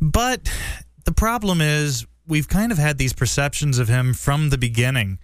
[0.00, 0.52] But
[1.04, 5.18] the problem is we've kind of had these perceptions of him from the beginning.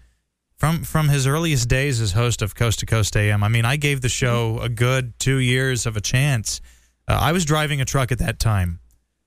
[0.56, 3.42] From from his earliest days as host of Coast to Coast AM.
[3.42, 6.60] I mean, I gave the show a good 2 years of a chance.
[7.08, 8.80] Uh, I was driving a truck at that time.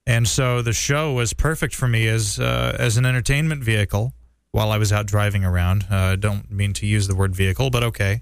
[0.05, 4.13] And so the show was perfect for me as uh, as an entertainment vehicle
[4.51, 5.85] while I was out driving around.
[5.91, 8.21] Uh, I don't mean to use the word vehicle, but okay.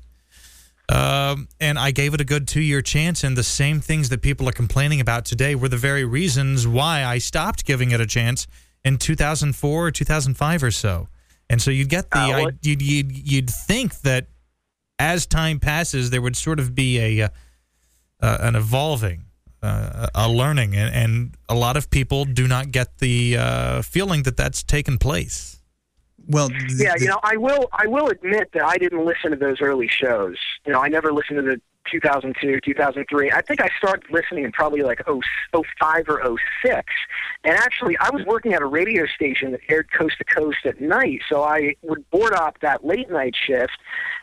[0.89, 4.21] Um, and I gave it a good two year chance, and the same things that
[4.21, 8.05] people are complaining about today were the very reasons why I stopped giving it a
[8.07, 8.47] chance
[8.83, 11.07] in 2004 or 2005 or so.
[11.49, 14.27] And so you'd get the, Uh, I, you'd, you'd, you'd think that
[14.97, 17.29] as time passes, there would sort of be a, uh,
[18.21, 19.24] uh, an evolving,
[19.65, 24.23] uh, a learning, and, and a lot of people do not get the uh, feeling
[24.23, 25.61] that that's taken place.
[26.27, 27.69] Well, yeah, you know, I will.
[27.71, 30.37] I will admit that I didn't listen to those early shows.
[30.65, 31.61] You know, I never listened to the
[31.91, 33.31] 2002, 2003.
[33.31, 35.21] I think I started listening in probably like 0,
[35.79, 36.83] 05 or 06.
[37.43, 40.81] And actually, I was working at a radio station that aired coast to coast at
[40.81, 43.77] night, so I would board up that late night shift,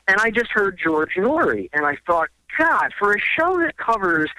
[0.08, 2.28] and I just heard George Noory, and I thought.
[2.58, 4.30] God, for a show that covers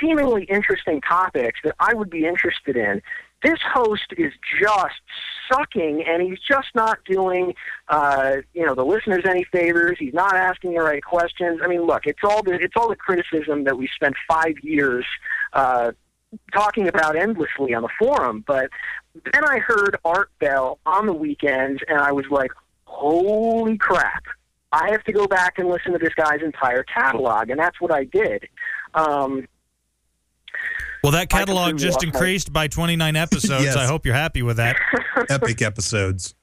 [0.00, 3.02] seemingly interesting topics that I would be interested in,
[3.42, 5.00] this host is just
[5.50, 7.54] sucking and he's just not doing
[7.88, 9.96] uh you know the listeners any favors.
[9.98, 11.60] He's not asking the right questions.
[11.62, 15.04] I mean look it's all the it's all the criticism that we spent five years
[15.52, 15.92] uh
[16.54, 18.44] talking about endlessly on the forum.
[18.46, 18.70] But
[19.32, 22.50] then i heard art bell on the weekends and i was like
[22.84, 24.24] holy crap
[24.72, 27.92] i have to go back and listen to this guy's entire catalog and that's what
[27.92, 28.48] i did
[28.94, 29.46] um
[31.02, 33.64] Well, that catalog just lost my- increased by 29 episodes.
[33.64, 33.74] Yes.
[33.76, 34.76] I hope you're happy with that.
[35.28, 36.34] Epic episodes.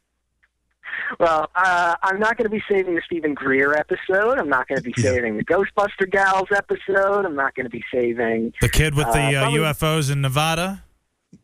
[1.20, 4.38] Well, uh, I'm not going to be saving the Steven Greer episode.
[4.38, 5.12] I'm not going to be Yeah.
[5.12, 7.26] saving the Ghostbuster Gals episode.
[7.26, 8.54] I'm not going to be saving.
[8.62, 10.84] The kid with the Uh, uh, UFOs in Nevada.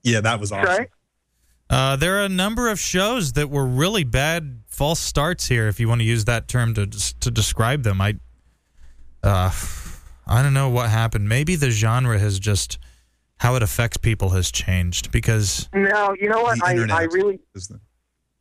[0.03, 0.65] Yeah, that was awesome.
[0.73, 0.87] Sorry?
[1.69, 5.79] Uh, there are a number of shows that were really bad false starts here, if
[5.79, 8.01] you want to use that term to to describe them.
[8.01, 8.15] I,
[9.23, 9.51] uh,
[10.27, 11.27] I don't know what happened.
[11.27, 12.77] Maybe the genre has just
[13.37, 16.63] how it affects people has changed because No, you know what?
[16.63, 17.39] I, I really,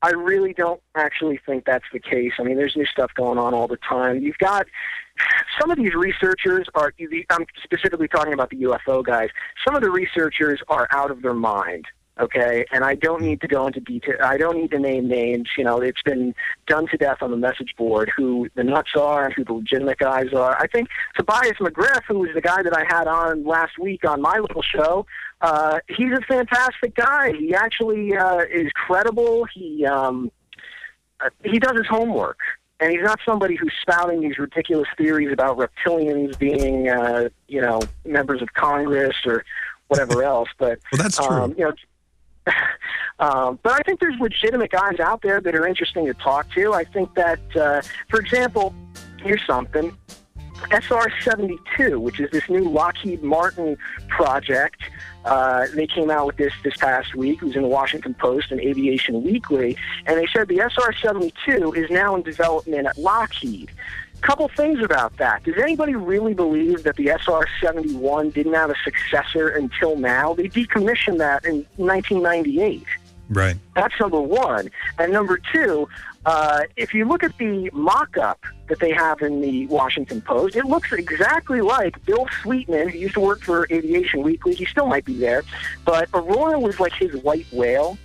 [0.03, 2.33] I really don't actually think that's the case.
[2.39, 4.21] I mean, there's new stuff going on all the time.
[4.21, 4.67] You've got
[5.59, 6.93] some of these researchers are.
[7.31, 9.31] I'm specifically talking about the UFO guys.
[9.67, 11.87] Some of the researchers are out of their mind.
[12.21, 14.15] Okay, and I don't need to go into detail.
[14.23, 15.49] I don't need to name names.
[15.59, 16.33] You know, it's been
[16.69, 19.99] done to death on the message board who the nuts are and who the legitimate
[19.99, 20.57] guys are.
[20.57, 24.23] I think Tobias McGriff, who was the guy that I had on last week on
[24.23, 25.07] my little show,
[25.41, 27.33] uh, he's a fantastic guy.
[27.33, 29.47] He actually uh, is credible.
[29.53, 30.31] He um,
[31.19, 32.39] uh, he does his homework,
[32.79, 37.81] and he's not somebody who's spouting these ridiculous theories about reptilians being, uh, you know,
[38.05, 39.45] members of Congress or
[39.89, 40.49] whatever else.
[40.59, 41.27] But Well, that's true.
[41.27, 41.73] um, you know.
[43.21, 46.73] Um, but I think there's legitimate guys out there that are interesting to talk to.
[46.73, 48.75] I think that, uh, for example,
[49.23, 49.97] here's something.
[50.71, 53.77] SR 72, which is this new Lockheed Martin
[54.09, 54.83] project.
[55.25, 57.41] Uh, they came out with this this past week.
[57.43, 59.77] It was in the Washington Post and Aviation Weekly,
[60.07, 63.71] and they said the SR 72 is now in development at Lockheed.
[64.25, 65.45] Couple things about that.
[65.45, 70.33] Does anybody really believe that the SR 71 didn't have a successor until now?
[70.33, 72.85] They decommissioned that in 1998.
[73.29, 73.57] Right.
[73.75, 74.71] That's number one.
[74.99, 75.91] And number two,
[76.25, 80.57] uh, if you look at the mock up that they have in the Washington Post,
[80.57, 84.55] it looks exactly like Bill Sweetman, who used to work for Aviation Weekly.
[84.55, 85.43] He still might be there.
[85.85, 87.99] But Aurora was like his white whale.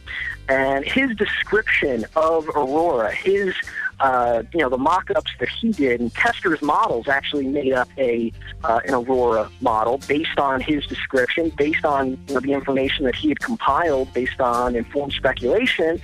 [0.50, 3.54] And his description of Aurora, his,
[3.99, 8.31] uh, you know, the mock-ups that he did, and Testors models actually made up a
[8.63, 13.15] uh, an Aurora model based on his description, based on you know, the information that
[13.15, 16.01] he had compiled, based on informed speculation.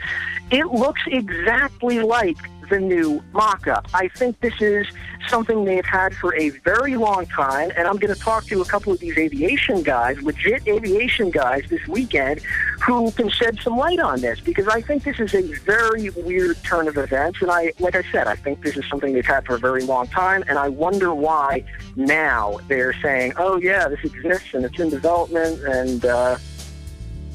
[0.51, 2.38] It looks exactly like
[2.70, 3.88] the new mock-up.
[3.94, 4.88] I think this is
[5.28, 8.66] something they've had for a very long time, and I'm going to talk to a
[8.66, 12.42] couple of these aviation guys, legit aviation guys, this weekend,
[12.86, 16.62] who can shed some light on this because I think this is a very weird
[16.64, 19.46] turn of events, and I, like I said, I think this is something they've had
[19.46, 21.64] for a very long time, and I wonder why
[21.96, 26.38] now they're saying, "Oh yeah, this exists and it's in development," and uh,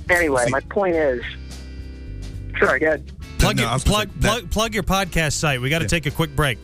[0.09, 1.23] anyway, my point is,
[2.59, 3.20] sorry, go ahead.
[3.41, 5.61] Plug No, your, I plug, say that- plug plug your podcast site.
[5.61, 6.59] We got to take a quick break.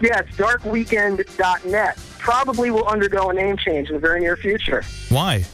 [0.00, 1.98] Yeah, it's darkweekend.net.
[2.18, 4.82] Probably will undergo a name change in the very near future.
[5.08, 5.44] Why?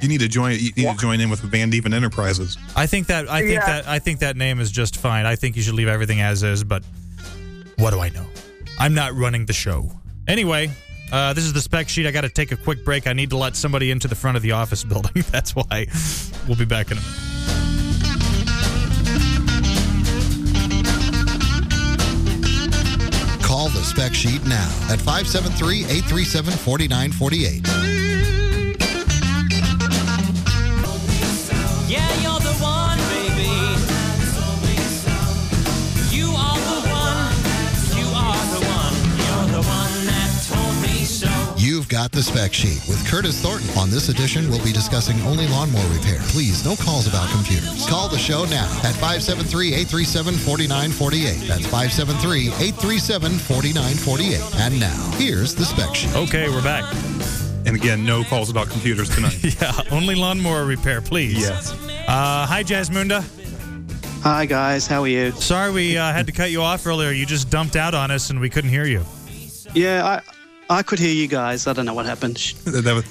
[0.00, 0.52] You need to join.
[0.52, 2.56] You need to join in with Van Dieven Enterprises.
[2.76, 3.66] I think that I think Yeah.
[3.66, 5.26] that I think that name is just fine.
[5.26, 6.64] I think you should leave everything as is.
[6.64, 6.84] But
[7.76, 8.26] what do I know?
[8.78, 9.90] I'm not running the show.
[10.28, 10.70] Anyway,
[11.12, 12.06] uh, this is the spec sheet.
[12.06, 13.06] I got to take a quick break.
[13.06, 15.22] I need to let somebody into the front of the office building.
[15.30, 15.86] That's why.
[16.46, 17.29] We'll be back in a minute.
[23.72, 27.99] The spec sheet now at 573 837 4948.
[42.08, 43.68] The Spec Sheet with Curtis Thornton.
[43.76, 46.20] On this edition, we'll be discussing only lawnmower repair.
[46.28, 47.86] Please, no calls about computers.
[47.86, 51.46] Call the show now at 573-837-4948.
[51.46, 54.60] That's 573-837-4948.
[54.60, 56.16] And now, here's the Spec Sheet.
[56.16, 56.90] Okay, we're back.
[57.66, 59.36] And again, no calls about computers tonight.
[59.60, 61.38] yeah, only lawnmower repair, please.
[61.38, 61.74] Yes.
[62.08, 63.22] Uh, hi, Jasmunda.
[64.22, 65.32] Hi guys, how are you?
[65.32, 67.10] Sorry we uh, had to cut you off earlier.
[67.10, 69.02] You just dumped out on us and we couldn't hear you.
[69.72, 70.20] Yeah, I
[70.70, 71.66] I could hear you guys.
[71.66, 72.54] I don't know what happened.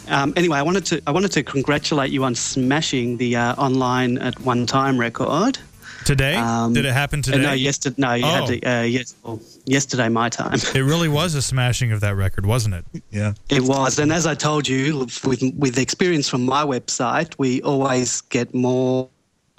[0.07, 4.17] Um, anyway, I wanted to I wanted to congratulate you on smashing the uh, online
[4.17, 5.59] at one time record.
[6.05, 6.35] Today?
[6.35, 7.39] Um, Did it happen today?
[7.39, 7.95] Uh, no, yesterday.
[7.97, 8.47] No, you had Oh.
[8.47, 8.61] to.
[8.63, 10.57] Uh, yes, well, yesterday my time.
[10.73, 13.03] It really was a smashing of that record, wasn't it?
[13.11, 13.33] Yeah.
[13.49, 18.21] It was, and as I told you, with with experience from my website, we always
[18.21, 19.09] get more.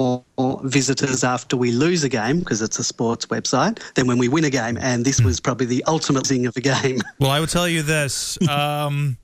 [0.01, 4.29] More visitors after we lose a game because it's a sports website than when we
[4.29, 7.39] win a game and this was probably the ultimate thing of the game Well, I
[7.39, 8.39] will tell you this.
[8.49, 9.19] Um,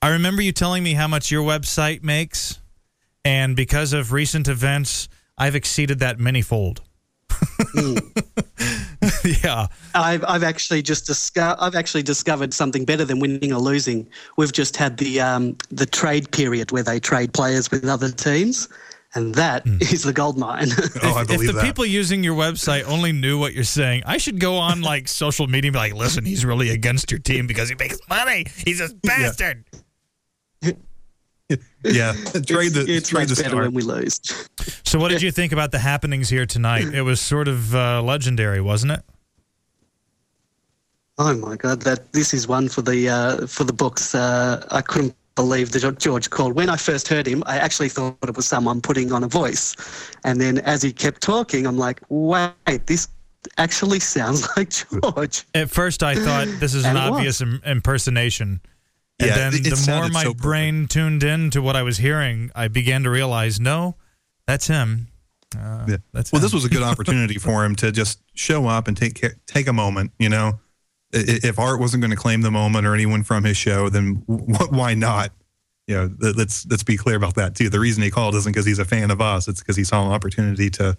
[0.00, 2.60] I remember you telling me how much your website makes,
[3.24, 6.78] and because of recent events, I've exceeded that manyfold.
[9.42, 9.66] yeah.
[9.94, 14.06] I've I've actually just disco- I've actually discovered something better than winning or losing.
[14.36, 18.68] We've just had the um, the trade period where they trade players with other teams,
[19.16, 20.68] and that is the gold mine.
[21.02, 21.64] Oh, I if the that.
[21.64, 25.46] people using your website only knew what you're saying, I should go on like social
[25.46, 28.46] media and be like, listen, he's really against your team because he makes money.
[28.64, 29.64] He's a bastard.
[30.62, 32.12] yeah.
[32.46, 33.62] Trade the it's trade much the better star.
[33.62, 34.20] when we lose.
[34.84, 36.92] So, what did you think about the happenings here tonight?
[36.92, 39.02] It was sort of uh, legendary, wasn't it?
[41.18, 44.14] Oh my god, that this is one for the uh, for the books.
[44.14, 46.54] Uh, I couldn't believe that George called.
[46.54, 49.76] When I first heard him, I actually thought it was someone putting on a voice,
[50.24, 52.50] and then as he kept talking, I'm like, wait,
[52.86, 53.08] this
[53.58, 55.44] actually sounds like George.
[55.54, 57.10] At first, I thought this is an And it was.
[57.18, 58.60] obvious Im- impersonation.
[59.20, 60.42] And Yeah, then it- it the more my so perfect.
[60.42, 63.96] brain tuned in to what I was hearing, I began to realize, no,
[64.46, 65.08] that's him.
[65.56, 65.96] Uh, Yeah.
[66.12, 66.42] That's well, him.
[66.44, 69.68] this was a good opportunity for him to just show up and take ca- take
[69.68, 70.10] a moment.
[70.18, 70.56] You know, I- I-
[71.12, 74.72] if Art wasn't going to claim the moment or anyone from his show, then wh-
[74.72, 75.30] why not?
[75.86, 77.68] You know, th- let's let's be clear about that too.
[77.68, 80.04] The reason he called isn't because he's a fan of us; it's because he saw
[80.04, 80.96] an opportunity to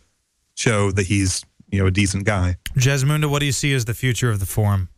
[0.55, 2.55] show that he's you know a decent guy.
[2.75, 4.89] Jasmunda, what do you see as the future of the forum?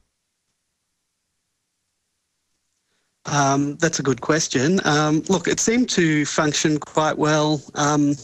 [3.26, 4.80] Um, that's a good question.
[4.86, 8.15] Um, look, it seemed to function quite well, um,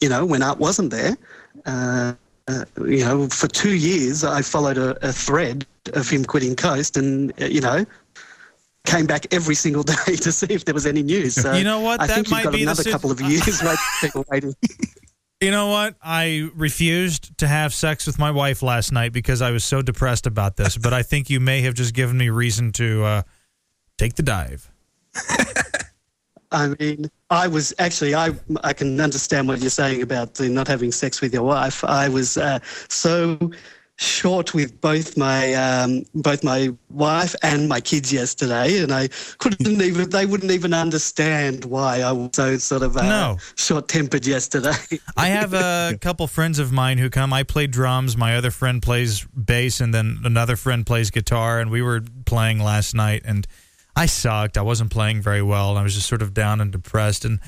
[0.00, 1.16] you know, when Art wasn't there.
[1.64, 2.14] Uh,
[2.48, 6.96] uh, you know, for two years, I followed a, a thread of him quitting Coast
[6.96, 7.84] and, uh, you know,
[8.84, 11.34] came back every single day to see if there was any news.
[11.34, 12.00] So You know what?
[12.00, 13.62] I That think you've got be another couple of years
[14.28, 14.54] waiting.
[15.40, 15.96] You know what?
[16.02, 20.26] I refused to have sex with my wife last night because I was so depressed
[20.26, 23.22] about this, but I think you may have just given me reason to uh,
[23.98, 24.70] take the dive.
[26.52, 28.30] I mean, I was actually I
[28.62, 31.82] I can understand what you're saying about the not having sex with your wife.
[31.84, 32.58] I was uh,
[32.88, 33.50] so
[33.96, 39.08] short with both my um, both my wife and my kids yesterday, and I
[39.38, 43.38] couldn't even they wouldn't even understand why I was so sort of uh, No.
[43.56, 44.74] short tempered yesterday.
[45.16, 47.32] I have a couple friends of mine who come.
[47.32, 48.16] I play drums.
[48.16, 51.60] My other friend plays bass, and then another friend plays guitar.
[51.60, 53.46] And we were playing last night, and
[53.94, 54.56] I sucked.
[54.56, 57.24] I wasn't playing very well, I was just sort of down and depressed.
[57.24, 57.40] And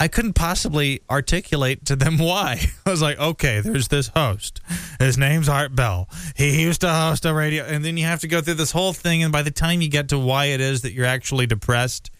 [0.00, 2.66] I couldn't possibly articulate to them why.
[2.86, 4.60] I was like, okay, there's this host.
[5.00, 6.08] His name's Art Bell.
[6.36, 8.92] He used to host a radio, and then you have to go through this whole
[8.92, 9.22] thing.
[9.22, 12.10] And by the time you get to why it is that you're actually depressed,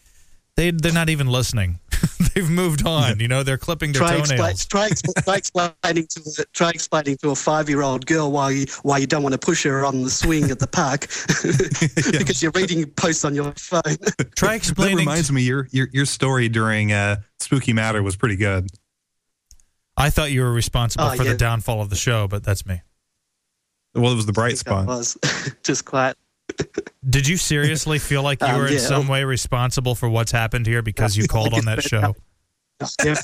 [0.59, 1.79] they they're not even listening.
[2.35, 3.21] They've moved on.
[3.21, 4.67] You know, they're clipping their try, toenails.
[4.67, 8.51] try, expl- try explaining to a- try explaining to a five year old girl why
[8.51, 11.03] you, why you don't want to push her on the swing at the park
[12.19, 13.83] because you're reading posts on your phone.
[14.37, 14.97] Try explaining.
[14.97, 18.69] That reminds me, your your your story during uh, Spooky Matter was pretty good.
[19.97, 21.33] I thought you were responsible Oh, for yeah.
[21.33, 22.83] the downfall of the show, but that's me.
[23.95, 24.87] Well, it was the bright spot.
[24.87, 25.17] was
[25.63, 26.17] just quiet.
[27.09, 30.67] Did you seriously feel like you Um, were in some way responsible for what's happened
[30.67, 32.15] here because you called on that show?
[32.99, 33.19] Def-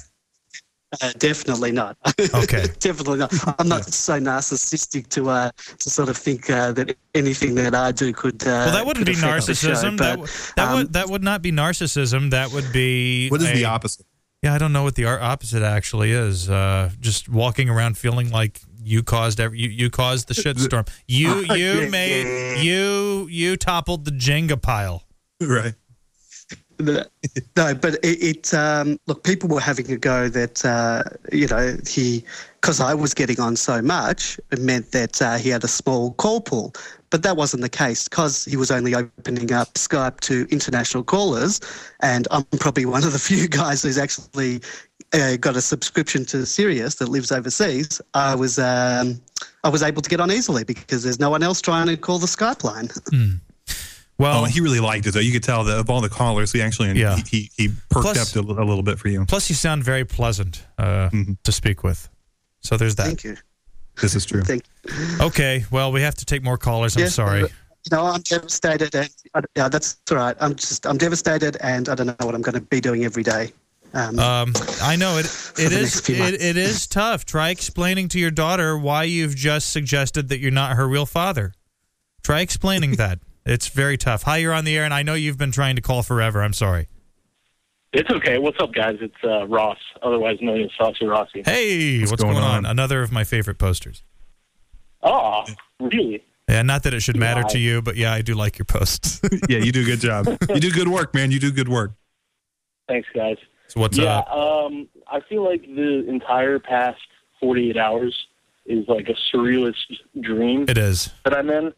[1.02, 1.97] uh, definitely not.
[2.35, 2.66] Okay.
[2.78, 3.32] definitely not.
[3.59, 7.93] I'm not so narcissistic to uh, to sort of think uh, that anything that I
[7.93, 8.43] do could.
[8.43, 9.98] Uh, Well, that wouldn't be affect the show, narcissism.
[9.98, 12.31] that w- that um, would that would not be narcissism.
[12.31, 14.06] That would be What is the opposite?
[14.43, 16.51] Yeah, I don't know what the opposite actually is.
[16.51, 20.89] Uh, just walking around feeling like you caused every, you, you caused the shitstorm.
[21.06, 25.05] You you made you you toppled the Jenga pile.
[25.40, 25.74] Right.
[26.78, 27.05] No,
[27.55, 32.24] but it, it um, look, people were having a go that uh, you know he
[32.61, 36.15] because I was getting on so much, it meant that uh, he had a small
[36.15, 36.73] call pool.
[37.11, 41.61] But that wasn't the case because he was only opening up Skype to international callers,
[42.01, 44.62] and I'm probably one of the few guys who's actually
[45.15, 48.01] uh, got a subscription to Sirius that lives overseas.
[48.15, 49.20] I was um,
[49.62, 52.19] I was able to get on easily because there's no one else trying to call
[52.19, 52.91] the Skype line.
[54.16, 55.19] Well, oh, he really liked it though.
[55.19, 57.16] You could tell that of all the callers, he actually Yeah.
[57.16, 59.24] he, he, he perked Plus- up a, a little bit for you.
[59.27, 61.11] Plus, you sound very pleasant uh,
[61.43, 62.09] to speak with.
[62.61, 63.07] So there's that.
[63.07, 63.36] Thank you.
[64.01, 64.43] This is true.
[64.43, 64.62] Thank
[65.20, 66.97] Okay, well, we have to take more callers.
[66.97, 67.43] I'm Yes, sorry.
[67.43, 67.51] but,
[67.91, 70.36] You know, I'm devastated, and uh, yeah, that's all right.
[70.41, 73.24] I'm just I'm devastated, and I don't know what I'm going to be doing every
[73.24, 73.53] day.
[73.95, 74.53] Um, Um,
[74.83, 75.27] I know it.
[75.57, 75.83] It the is.
[75.95, 76.45] next few It, months.
[76.45, 77.25] it is tough.
[77.25, 81.53] Try explaining to your daughter why you've just suggested that you're not her real father.
[82.23, 83.21] Try explaining that.
[83.47, 84.23] It's very tough.
[84.25, 86.43] Hi, you're on the air, and I know you've been trying to call forever.
[86.43, 86.89] I'm sorry.
[87.93, 88.39] It's okay.
[88.39, 88.97] What's up, guys?
[89.01, 91.43] It's uh, Ross, otherwise known as Saucy Rossi.
[91.45, 92.66] Hey, what's, going, on?
[92.66, 94.03] Another of my favorite posters.
[95.03, 95.45] Oh,
[95.79, 96.25] really?
[96.49, 98.65] Yeah, not that it should matter Yeah, to you, but yeah, I do like your
[98.65, 99.21] posts.
[99.49, 100.27] yeah, you do a good job.
[100.49, 101.31] You do good work, man.
[101.31, 101.93] You do good work.
[102.89, 103.37] Thanks, guys.
[103.74, 104.30] So what's yeah, up?
[104.32, 107.01] um, I feel like the entire past
[107.40, 108.16] 48 hours
[108.66, 109.74] is like a surrealist
[110.20, 111.10] dream It is.
[111.24, 111.72] that I'm in,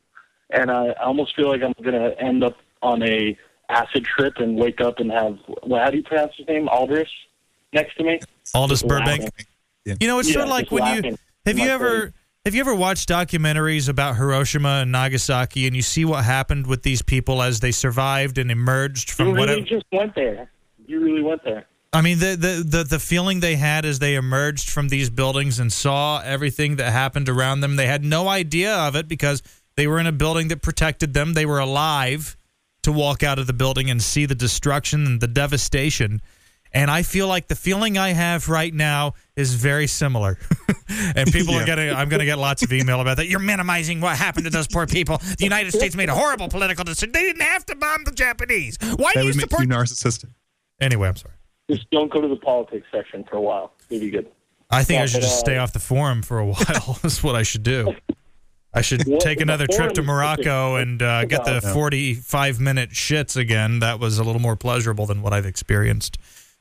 [0.51, 3.36] and I I almost feel like I'm gonna end up on a
[3.70, 6.68] acid trip and wake up and have well, how do you pronounce his name?
[6.68, 7.09] Aldris
[7.73, 8.20] next to me.
[8.55, 9.23] Aldous Burbank.
[9.24, 9.97] laughing.
[10.01, 11.16] You know, it's Yeah, sort of like just when you
[11.47, 12.12] have you ever face.
[12.44, 16.82] have you ever watched documentaries about Hiroshima and Nagasaki, and you see what happened with
[16.82, 19.60] these people as they survived and emerged from You really whatever.
[19.66, 20.51] just went there.
[20.86, 21.64] You really went there.
[21.97, 25.59] I mean, the, the the the feeling they had as they emerged from these buildings
[25.59, 27.77] and saw everything that happened around them.
[27.77, 29.43] They had no idea of it because
[29.77, 31.32] they were in a building that protected them.
[31.32, 32.36] They were alive
[32.82, 36.20] to walk out of the building and see the destruction and the devastation.
[36.73, 40.36] And I feel like the feeling I have right now is very similar.
[41.16, 41.66] and people are Yeah.
[41.66, 43.28] getting I'm going to get lots of email about that.
[43.28, 45.16] You're minimizing what happened to those poor people.
[45.39, 47.12] The United States made a horrible political decision.
[47.12, 48.77] They didn't have to bomb the Japanese.
[48.97, 50.28] Why do you support you narcissistic.
[50.78, 51.36] Anyway, I'm sorry.
[51.71, 53.73] Just don't go to the politics section for a while.
[53.91, 54.29] It'd be good.
[54.71, 56.99] I think Yeah, I should but, just uh, stay off the forum for a while.
[57.03, 57.95] That's what I should do.
[58.75, 61.73] I should Well, take another trip to Morocco and uh, get the Yeah.
[61.73, 63.79] 45 minute shits again.
[63.81, 66.19] That was a little more pleasurable than what I've experienced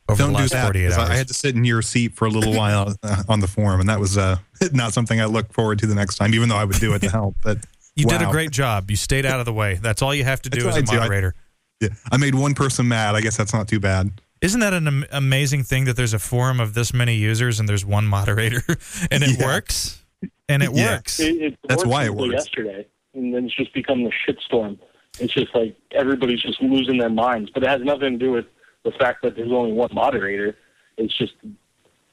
[0.07, 0.63] over Don't the do last that.
[0.63, 1.09] 48 'cause hours.
[1.09, 3.47] I I had to sit in your seat for a little while uh, on the
[3.47, 4.37] forum, and that was uh,
[4.71, 6.99] not something I look forward to the next time, even though I would do it
[7.01, 7.35] to help.
[7.43, 7.57] But
[7.95, 8.89] you did a great job.
[8.89, 9.75] You stayed out of the way.
[9.75, 10.93] That's all you have to I do as a tried to.
[10.93, 11.35] I- moderator.
[11.81, 13.15] Yeah, I made one person mad.
[13.15, 14.21] I guess that's not too bad.
[14.41, 17.67] Isn't that an am- amazing thing that there's a forum of this many users and
[17.69, 18.61] there's one moderator
[19.11, 19.45] and it Yeah.
[19.45, 20.03] works?
[20.49, 20.95] And it Yeah.
[20.95, 21.19] works.
[21.19, 22.33] It, it That's why it until works.
[22.45, 24.77] Yesterday, and then it's just become the shitstorm.
[25.19, 28.45] It's just like everybody's just losing their minds, but it has nothing to do with
[28.83, 30.57] the fact that there's only one moderator.
[30.97, 31.33] It's just,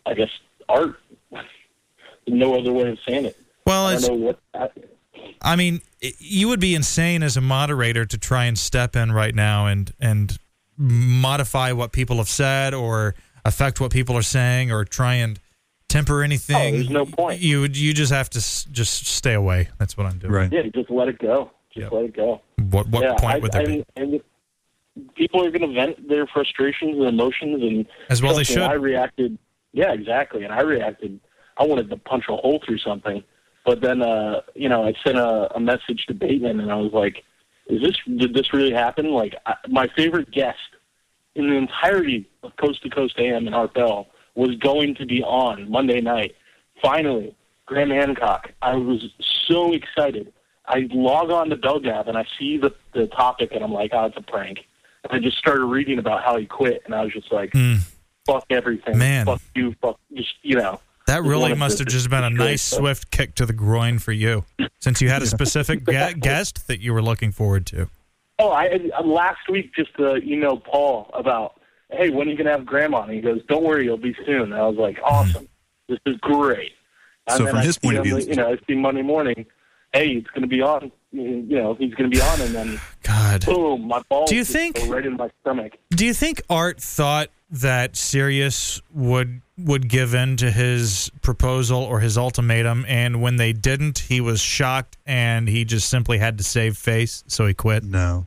[0.06, 0.30] I guess,
[0.68, 0.98] art.
[2.28, 3.36] no other way of saying it.
[3.66, 4.38] Well, I it's, don't know what.
[4.54, 4.68] I,
[5.42, 9.34] I mean, you would be insane as a moderator to try and step in right
[9.34, 10.38] now and and
[10.82, 13.14] modify what people have said or
[13.44, 15.38] affect what people are saying or try and
[15.88, 16.74] temper anything.
[16.74, 17.40] Oh, there's no point.
[17.40, 19.68] You you just have to s- just stay away.
[19.78, 20.32] That's what I'm doing.
[20.32, 20.52] Right.
[20.52, 21.50] yeah, just let it go.
[21.74, 22.42] Just let it go.
[22.70, 23.84] What what yeah, point I, would there I, be?
[23.96, 24.20] And
[25.14, 28.58] people are going to vent their frustrations and emotions, and As well they should.
[28.58, 29.38] I reacted.
[29.72, 30.44] Yeah, exactly.
[30.44, 31.18] And I reacted.
[31.56, 33.22] I wanted to punch a hole through something,
[33.64, 36.92] but then, uh, you know, I sent a, a message to Bateman, and I was
[36.92, 37.24] like,
[37.66, 37.96] "Is this?
[38.16, 40.58] Did this really happen?" Like, I, my favorite guest
[41.34, 45.22] in the entirety of Coast to Coast AM and Art Bell was going to be
[45.22, 46.34] on Monday night.
[46.80, 47.34] Finally,
[47.66, 48.52] Graham Hancock.
[48.60, 49.04] I was
[49.46, 50.32] so excited.
[50.66, 54.06] I log on to BellGab and I see the the topic and I'm like, oh,
[54.06, 54.60] it's a prank.
[55.04, 57.76] And I just started reading about how he quit and I was just like, hmm.
[58.26, 58.98] fuck everything.
[58.98, 59.26] Man.
[59.26, 60.80] fuck you, fuck just you know.
[61.12, 64.46] That really must have just been a nice, swift kick to the groin for you,
[64.80, 67.90] since you had a specific gu- guest that you were looking forward to.
[68.38, 71.60] Oh, I, I last week just uh, emailed Paul about,
[71.90, 73.02] hey, when are you gonna have Grandma?
[73.02, 74.52] And he goes, don't worry, it'll be soon.
[74.52, 75.48] And I was like, awesome,
[75.86, 76.72] this is great.
[77.26, 79.44] And So from I his point of view, you know, I see Monday morning,
[79.92, 80.90] hey, it's gonna be on.
[81.12, 84.76] You know, he's gonna be on, and then God, boom, my balls Do you think-
[84.76, 85.72] go right in my stomach.
[85.90, 92.00] Do you think Art thought that Sirius would would give in to his proposal or
[92.00, 96.44] his ultimatum, and when they didn't, he was shocked and he just simply had to
[96.44, 97.84] save face, so he quit?
[97.84, 98.26] No.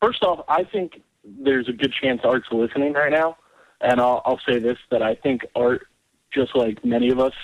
[0.00, 3.36] First off, I think there's a good chance Art's listening right now,
[3.82, 5.86] and I'll, I'll say this: that I think Art,
[6.32, 7.34] just like many of us,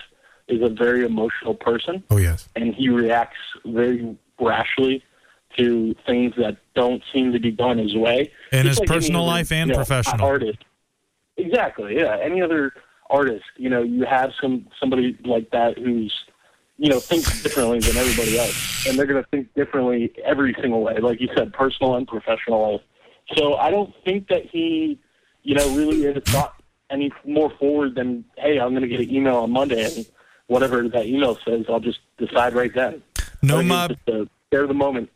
[0.48, 2.02] is a very emotional person.
[2.10, 2.48] Oh yes.
[2.56, 5.02] and he reacts very rashly
[5.56, 8.30] to things that don't seem to be going his way.
[8.52, 10.26] In Just his like personal other, life and you know, professional.
[10.26, 10.58] artist.
[11.36, 11.96] Exactly.
[11.96, 12.18] Yeah.
[12.20, 12.72] Any other
[13.10, 16.12] artist, you know, you have some somebody like that who's,
[16.76, 20.82] you know, thinks differently than everybody else, and they're going to think differently every single
[20.82, 22.82] way, like you said, personal and professional life.
[23.36, 24.98] So I don't think that he,
[25.42, 26.54] you know, really has thought
[26.90, 30.06] any more forward than, hey, I'm going to get an email on Monday, and
[30.46, 33.02] whatever that email says, I'll just decide right then.
[33.42, 35.10] No I mob- it's just a the moment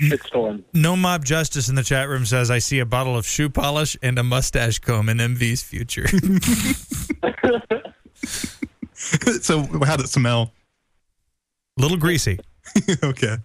[0.00, 0.62] shitstorm.
[0.72, 3.96] No Mob Justice in the chat room says, I see a bottle of shoe polish
[4.02, 6.06] and a mustache comb in MV's future.
[8.94, 10.52] so how does it smell?
[11.78, 12.38] A little greasy.
[13.02, 13.36] okay.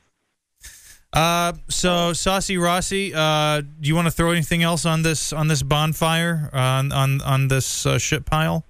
[1.13, 5.47] Uh, so Saucy Rossi, uh, do you want to throw anything else on this on
[5.47, 8.65] this bonfire uh, on on on this uh, shit pile?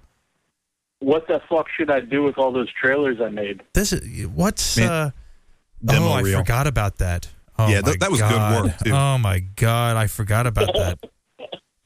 [1.00, 3.62] What the fuck should I do with all those trailers I made?
[3.72, 5.10] This is what's Man, uh,
[5.84, 6.38] demo oh I reel.
[6.40, 7.28] forgot about that.
[7.58, 8.92] Oh Yeah, my that- that was good work, too.
[8.92, 10.98] Oh my god, I forgot about that.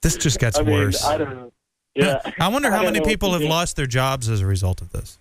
[0.02, 1.04] this just gets I mean, worse.
[1.04, 1.52] I don't.
[1.94, 2.20] Yeah.
[2.40, 3.48] I wonder how don't many people have do.
[3.48, 5.18] lost their jobs as a result of this.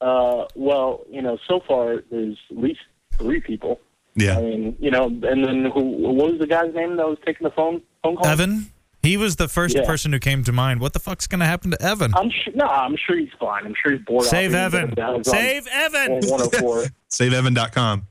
[0.00, 2.80] Uh, well, you know, so far there's at least
[3.18, 3.80] three people.
[4.14, 4.38] Yeah.
[4.38, 5.80] I mean, you know, and then who?
[5.82, 8.26] What was the guy's name that was taking the phone phone call?
[8.26, 8.70] Evan,
[9.06, 9.86] he was the first Yeah.
[9.86, 10.80] person who came to mind.
[10.80, 12.14] What the fuck's going to happen to Evan?
[12.14, 12.52] I'm sure.
[12.54, 13.64] No, I'm sure he's fine.
[13.64, 14.24] I'm sure he's bored.
[14.26, 15.24] Save off Evan.
[15.24, 16.12] Save Evan.
[16.20, 16.84] 104.
[17.10, 18.06] SaveEvan.com.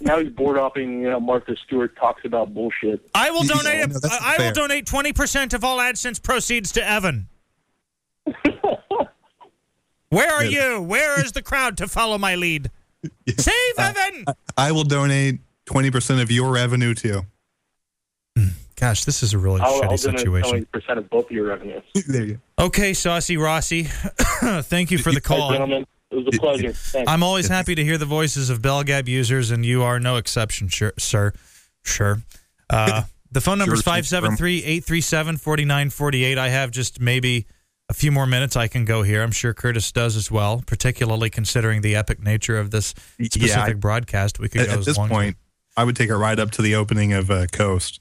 [0.00, 3.00] now he's bored off being, you know, Martha Stewart talks about bullshit.
[3.14, 3.88] I will Yeah, donate.
[3.90, 7.28] no, I I will donate twenty percent of all AdSense proceeds to Evan.
[10.10, 10.80] Where are you?
[10.80, 12.70] Where is the crowd to follow my lead?
[13.36, 14.24] Save Evan.
[14.56, 17.22] I will donate 20% of your revenue too.
[18.36, 18.48] Hmm.
[18.80, 20.50] Gosh, this is a really I'll, shitty I'll donate situation.
[20.50, 21.82] twenty percent of both of your revenues.
[22.08, 23.84] there you Okay, Saucy Rossi,
[24.62, 25.50] thank you for the Hey, call.
[25.52, 26.72] gentlemen, it was a pleasure.
[26.72, 27.10] Thanks.
[27.10, 30.68] I'm always happy to hear the voices of Belgab users, and you are no exception,
[30.68, 31.32] sure, sir.
[31.84, 32.22] Sure.
[32.70, 33.02] Uh,
[33.32, 36.38] the phone number is Sure, 573 837 4948.
[36.38, 37.46] I have just maybe
[37.88, 39.22] a few more minutes I can go here.
[39.22, 42.88] I'm sure Curtis does as well, particularly considering the epic nature of this
[43.20, 44.38] specific Yeah, I- broadcast.
[44.38, 45.36] We could At, go at as this long as- point,
[45.76, 48.00] I would take it right up to the opening of uh, Coast.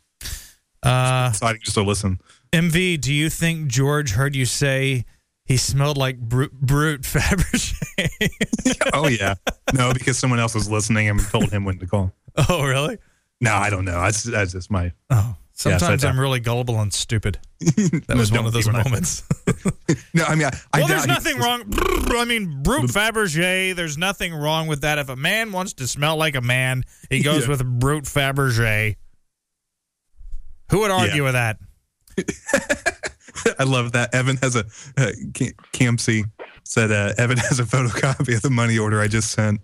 [0.83, 2.19] Uh, Exciting just to listen.
[2.53, 5.05] MV, do you think George heard you say
[5.45, 8.89] he smelled like Brut, Brut Fabergé?
[8.93, 9.35] oh yeah,
[9.73, 12.13] no, because someone else was listening and told him when to call.
[12.49, 12.97] oh, really?
[13.41, 13.99] No, I don't know.
[14.01, 14.91] That's that's just my.
[15.09, 17.39] Oh, sometimes I- I'm really gullible and stupid.
[18.07, 19.23] That was one of those moments.
[20.13, 21.63] no, I mean, I, I well, there's he- nothing wrong.
[22.09, 23.75] I mean, Brut Fabergé.
[23.75, 24.97] There's nothing wrong with that.
[24.99, 27.49] If a man wants to smell like a man, he goes Yeah.
[27.49, 28.95] with Brut Fabergé.
[30.69, 31.57] Who would argue with that?
[33.59, 34.13] I love that.
[34.13, 34.65] Evan has a
[34.97, 36.23] uh, Cam- Campsy
[36.63, 39.61] said uh, Evan has a photocopy of the money order I just sent.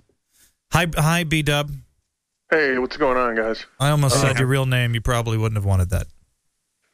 [0.72, 1.72] Hi, hi, B Dub.
[2.50, 3.66] Hey, what's going on, guys?
[3.80, 4.94] I almost Uh, said your real name.
[4.94, 6.08] You probably wouldn't have wanted that.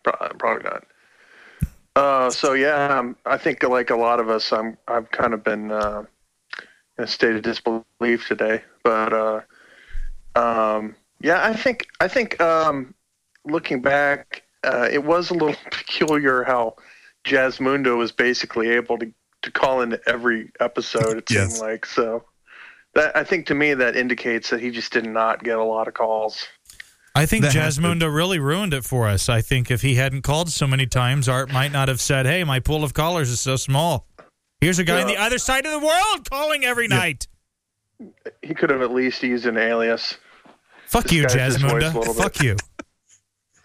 [0.03, 0.83] Probably not.
[1.95, 5.43] Uh, so yeah, um, I think like a lot of us, I'm I've kind of
[5.43, 6.03] been uh,
[6.97, 8.63] in a state of disbelief today.
[8.83, 9.41] But uh,
[10.35, 12.93] um, yeah, I think I think um,
[13.45, 16.75] looking back, uh, it was a little peculiar how
[17.25, 19.11] Jazzmundo was basically able to
[19.41, 21.17] to call into every episode.
[21.17, 21.51] It Yes.
[21.53, 22.25] seemed like so.
[22.95, 25.87] That I think to me that indicates that he just did not get a lot
[25.87, 26.45] of calls.
[27.15, 29.29] I think That has Jasmundo really ruined it for us.
[29.29, 32.43] I think if he hadn't called so many times, Art might not have said, "Hey,
[32.43, 34.05] my pool of callers is so small."
[34.59, 37.27] Here's a guy on the other side of the world calling every night.
[38.41, 40.17] He could have at least used an alias.
[40.87, 41.93] Fuck you, Disguised his voice a Jasmunda.
[41.95, 42.23] little bit.
[42.23, 42.55] Fuck you.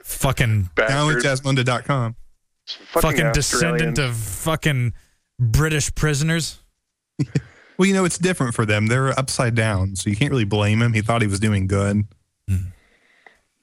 [0.04, 1.56] Fucking Now with Bastard.
[1.56, 2.16] Jazzmunda.com.
[2.66, 3.34] fucking, Australians.
[3.34, 4.92] descendant of fucking
[5.40, 6.60] British prisoners.
[7.76, 8.86] Well, you know, it's different for them.
[8.86, 10.92] They're upside down, so you can't really blame him.
[10.92, 12.04] He thought he was doing good.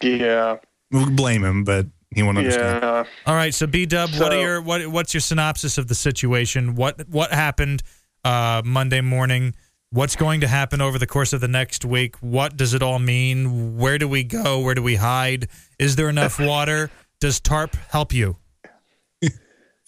[0.03, 0.57] Yeah.
[0.91, 2.83] We'll blame him, but he won't understand.
[2.83, 3.03] Yeah.
[3.25, 6.75] All right, so B Dub, what are your what what's your synopsis of the situation?
[6.75, 7.83] What what happened
[8.25, 9.55] uh, Monday morning?
[9.93, 12.15] What's going to happen over the course of the next week?
[12.21, 13.77] What does it all mean?
[13.77, 14.59] Where do we go?
[14.59, 15.49] Where do we hide?
[15.79, 16.89] Is there enough water?
[17.19, 18.37] Does tarp help you?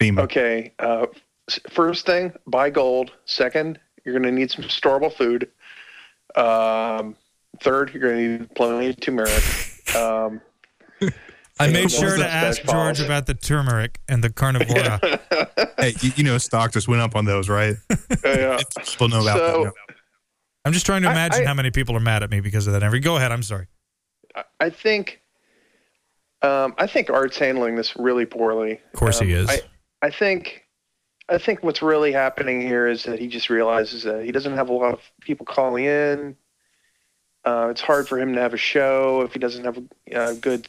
[0.01, 0.19] FEMA.
[0.23, 0.73] Okay.
[0.77, 1.05] Uh,
[1.69, 3.11] first thing, buy gold.
[3.23, 5.49] Second, you're going to need some storable food.
[6.35, 7.15] Um,
[7.61, 9.41] third, you're going to need plenty of turmeric.
[9.95, 10.41] Um,
[11.61, 14.99] I made sure to ask special George about the turmeric and the carnivora.
[15.77, 17.75] Hey, you, you know, stock just went up on those, right?
[18.23, 18.57] yeah.
[18.85, 19.92] People know about So- that.
[20.65, 22.73] I'm just trying to imagine I- how many people are mad at me because of
[22.73, 22.83] that.
[22.83, 23.31] Every go ahead.
[23.31, 23.67] I'm sorry.
[24.59, 25.21] I think,
[26.41, 28.79] um, I think Art's handling this really poorly.
[28.93, 29.49] Of course he Um, is.
[29.49, 29.61] I,
[30.01, 30.63] I think,
[31.29, 34.69] I think what's really happening here is that he just realizes that he doesn't have
[34.69, 36.35] a lot of people calling in.
[37.45, 40.33] Uh, it's hard for him to have a show if he doesn't have a, a
[40.35, 40.67] good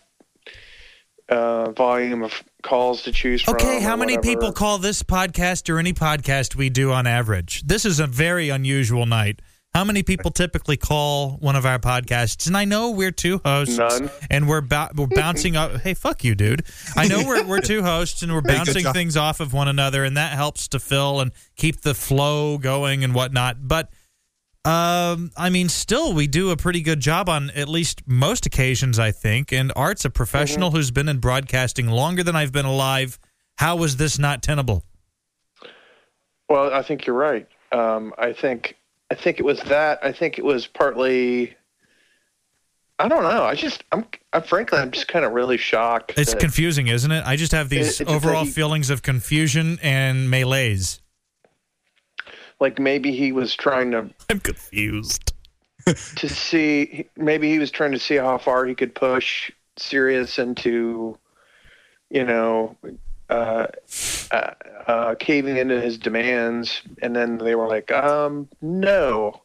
[1.28, 3.54] uh, volume of calls to choose from.
[3.54, 4.34] Okay, how many whatever.
[4.34, 7.62] people call this podcast or any podcast we do on average?
[7.62, 9.40] This is a very unusual night.
[9.74, 12.46] How many people typically call one of our podcasts?
[12.46, 14.08] And I know we're two hosts, None.
[14.30, 15.80] and we're ba- we're bouncing up.
[15.80, 16.62] Hey, fuck you, dude!
[16.96, 20.16] I know we're we're two hosts, and we're bouncing things off of one another, and
[20.16, 23.66] that helps to fill and keep the flow going and whatnot.
[23.66, 23.90] But
[24.64, 29.00] um, I mean, still, we do a pretty good job on at least most occasions,
[29.00, 29.52] I think.
[29.52, 33.18] And Art's a professional who's been in broadcasting longer than I've been alive.
[33.58, 34.84] How was this not tenable?
[36.48, 37.48] Well, I think you're right.
[37.72, 38.76] Um, I think
[39.14, 40.00] I think it was that.
[40.02, 41.54] I think it was partly.
[42.98, 43.44] I don't know.
[43.44, 46.14] I just I'm, i frankly I'm just kind of really shocked.
[46.16, 47.22] It's confusing, isn't it?
[47.24, 51.00] I just have these It- overall he- feelings of confusion and malaise.
[52.58, 55.32] like maybe he was trying to I'm confused
[55.86, 61.16] to see maybe he was trying to see how far he could push Sirius into
[62.10, 62.76] you know
[63.30, 63.66] uh,
[64.30, 64.50] uh,
[64.86, 69.42] uh, caving into his demands and then they were like um no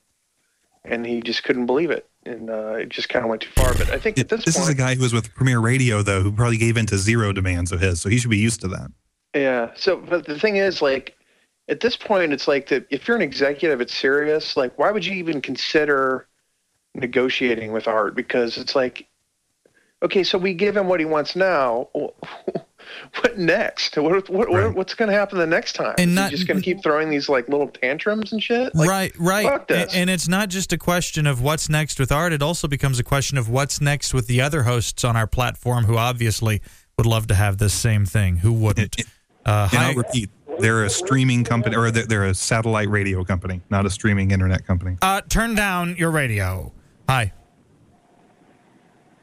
[0.83, 3.73] and he just couldn't believe it and uh, it just kind of went too far
[3.73, 5.59] but I think at this, point This point is a guy who was with Premier
[5.59, 8.37] Radio, though, who probably gave in to zero demands of his, so he should be
[8.37, 8.91] used to that.
[9.33, 9.71] Yeah.
[9.75, 11.15] So, but the thing is, like,
[11.67, 12.85] at this point, it's like that.
[12.89, 14.57] If you're an executive it's serious.
[14.57, 16.27] like, why would you even consider
[16.95, 18.15] negotiating with Art?
[18.15, 19.07] Because it's like,
[20.03, 21.89] okay, so we give him what he wants now.
[23.21, 23.97] What next?
[23.97, 25.93] What, what, what what's going to happen the next time?
[25.99, 28.73] And Is not- he just going to keep throwing these like little tantrums and shit?
[28.73, 29.45] Like, right, right.
[29.45, 29.93] Fuck this.
[29.93, 32.33] A- And it's not just a question of what's next with art.
[32.33, 35.85] It also becomes a question of what's next with the other hosts on our platform
[35.85, 36.61] who obviously
[36.97, 38.37] would love to have this same thing.
[38.37, 38.99] Who wouldn't?
[39.45, 43.23] Uh, And hi, I'll repeat, they're a streaming company, or they're, they're a satellite radio
[43.23, 44.97] company, not a streaming internet company.
[45.03, 46.71] uh, turn down your radio.
[47.07, 47.33] Hi.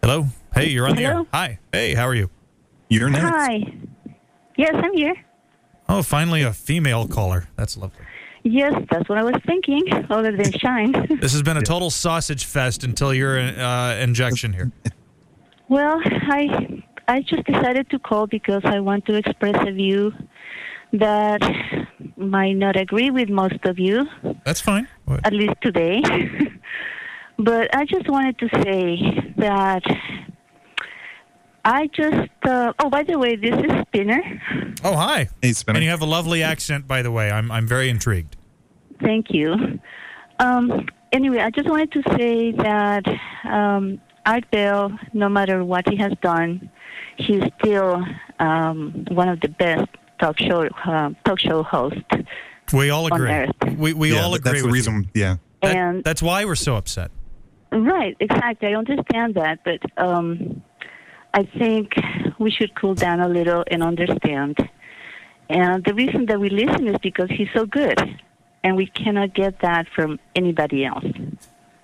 [0.03, 0.27] Hello.
[0.57, 1.13] Hey, you're on the air.
[1.13, 1.27] Hello?
[1.35, 1.59] Hi.
[1.71, 2.31] Hey, how are you?
[2.89, 3.25] You're next.
[3.25, 3.59] Hi.
[4.57, 5.15] Yes, I'm here.
[5.87, 7.49] Oh, finally a female caller.
[7.57, 8.03] That's lovely.
[8.43, 10.93] Yes, that's what I was thinking, other than Shine.
[11.21, 14.73] This has been a total sausage fest until your uh, injection here.
[15.69, 20.13] well, I I just decided to call because I want to express a view
[20.95, 21.43] that
[22.17, 24.07] might not agree with most of you,
[24.45, 24.89] That's fine.
[25.23, 26.01] at least today.
[27.39, 29.83] but I just wanted to say that
[31.67, 32.31] I just.
[32.45, 34.23] Uh, oh, by the way, this is Spinner.
[34.85, 35.29] Oh, hi.
[35.43, 35.79] Hey, Spinner.
[35.79, 37.31] And you have a lovely accent, by the way.
[37.31, 38.37] I'm I'm very intrigued.
[39.03, 39.79] Thank you.
[40.39, 43.05] Um, anyway, I just wanted to say that
[43.45, 46.71] um, Art Bell, no matter what he has done,
[47.17, 48.05] he's still
[48.39, 49.89] um, one of the best
[50.21, 52.01] talk show uh, talk show hosts.
[52.73, 53.31] We all On agree.
[53.31, 53.51] Earth.
[53.77, 54.53] We we Yeah, all agree.
[54.53, 55.37] that's the with reason- yeah.
[55.63, 57.11] That- And- that's why we're so upset.
[57.73, 58.69] Right, exactly.
[58.69, 60.63] I understand that, but um,
[61.37, 61.93] I think
[62.39, 64.57] we should cool down a little and understand.
[65.51, 68.01] And the reason that we listen is because he's so good,
[68.65, 71.05] and we cannot get that from anybody else,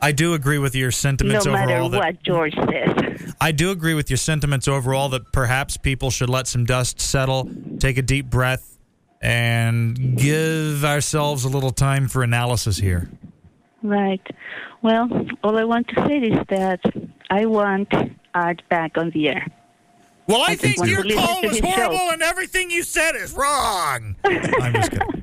[0.00, 1.88] I do agree with your sentiments no matter overall.
[1.90, 3.34] that- what George says.
[3.40, 7.48] I do agree with your sentiments overall that perhaps people should let some dust settle,
[7.78, 8.78] take a deep breath,
[9.20, 13.10] and give ourselves a little time for analysis here.
[13.84, 14.26] Right.
[14.82, 15.08] Well,
[15.44, 16.80] all I want to say is that
[17.30, 17.92] I want
[18.34, 19.46] Art back on the air.
[20.26, 24.16] Well, I, think your call was horrible and everything you said is wrong.
[24.24, 25.22] I'm just kidding.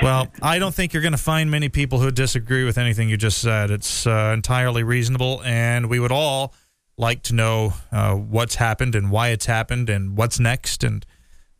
[0.00, 3.16] Well, I don't think you're going to find many people who disagree with anything you
[3.16, 3.70] just said.
[3.70, 6.54] It's uh, entirely reasonable, and we would all
[6.96, 11.04] like to know uh, what's happened and why it's happened and what's next and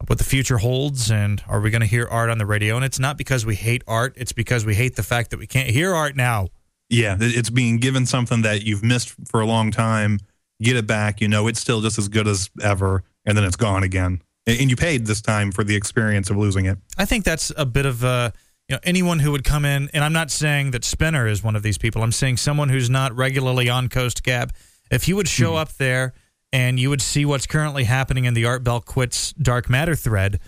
[0.07, 1.11] what the future holds.
[1.11, 2.77] And are we going to hear art on the radio?
[2.77, 5.47] And it's not because we hate art, it's because we hate the fact that we
[5.47, 6.49] can't hear art now.
[6.89, 10.19] Yeah, it's being given something that you've missed for a long time.
[10.63, 11.21] Get it back.
[11.21, 14.23] You know, it's still just as good as ever, and then it's gone again.
[14.47, 16.79] And you paid this time for the experience of losing it.
[16.99, 18.33] I think that's a bit of a
[18.69, 21.57] you know anyone who would come in, and I'm not saying that Spinner is one
[21.57, 22.03] of these people.
[22.03, 24.53] I'm saying someone who's not regularly on Coast Gab.
[24.91, 26.13] If you would show up there
[26.53, 30.39] and you would see what's currently happening in the Art Bell quits Dark Matter thread,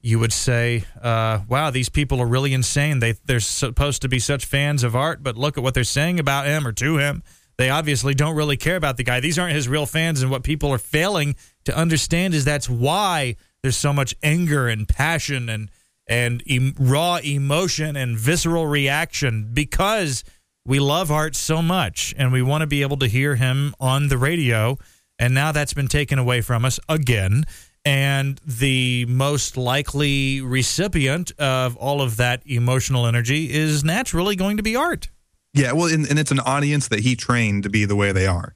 [0.00, 2.98] you would say, uh, "Wow, these people are really insane.
[2.98, 6.18] They they're supposed to be such fans of art, but look at what they're saying
[6.18, 7.22] about him or to him."
[7.60, 9.20] They obviously don't really care about the guy.
[9.20, 13.36] These aren't his real fans, and what people are failing to understand is that's why
[13.62, 15.70] there's so much anger and passion and
[16.06, 20.24] and em- raw emotion and visceral reaction because
[20.64, 24.08] we love Art so much and we want to be able to hear him on
[24.08, 24.78] the radio.
[25.18, 27.44] And now that's been taken away from us again.
[27.84, 34.62] And the most likely recipient of all of that emotional energy is naturally going to
[34.62, 35.10] be Art.
[35.52, 38.26] Yeah, well, and, and it's an audience that he trained to be the way they
[38.26, 38.54] are.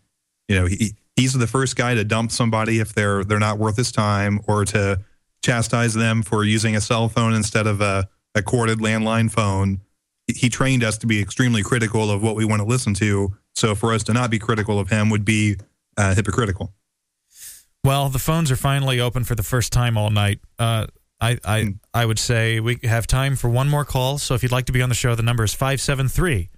[0.49, 3.77] You know, he he's the first guy to dump somebody if they're they're not worth
[3.77, 5.01] his time, or to
[5.43, 9.81] chastise them for using a cell phone instead of a, a corded landline phone.
[10.27, 13.37] He trained us to be extremely critical of what we want to listen to.
[13.55, 15.57] So for us to not be critical of him would be
[15.99, 16.73] uh, hypocritical.
[17.85, 20.41] Well, the phones are finally open for the first time all night.
[20.59, 20.87] Uh,
[21.21, 24.17] I, I, I would say we have time for one more call.
[24.17, 26.49] So if you'd like to be on the show, the number is 573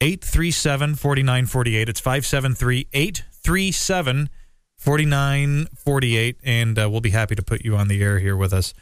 [0.00, 1.88] 837 4948.
[1.88, 4.30] It's 573 837
[4.78, 6.36] 4948.
[6.44, 8.74] And uh, we'll be happy to put you on the air here with us.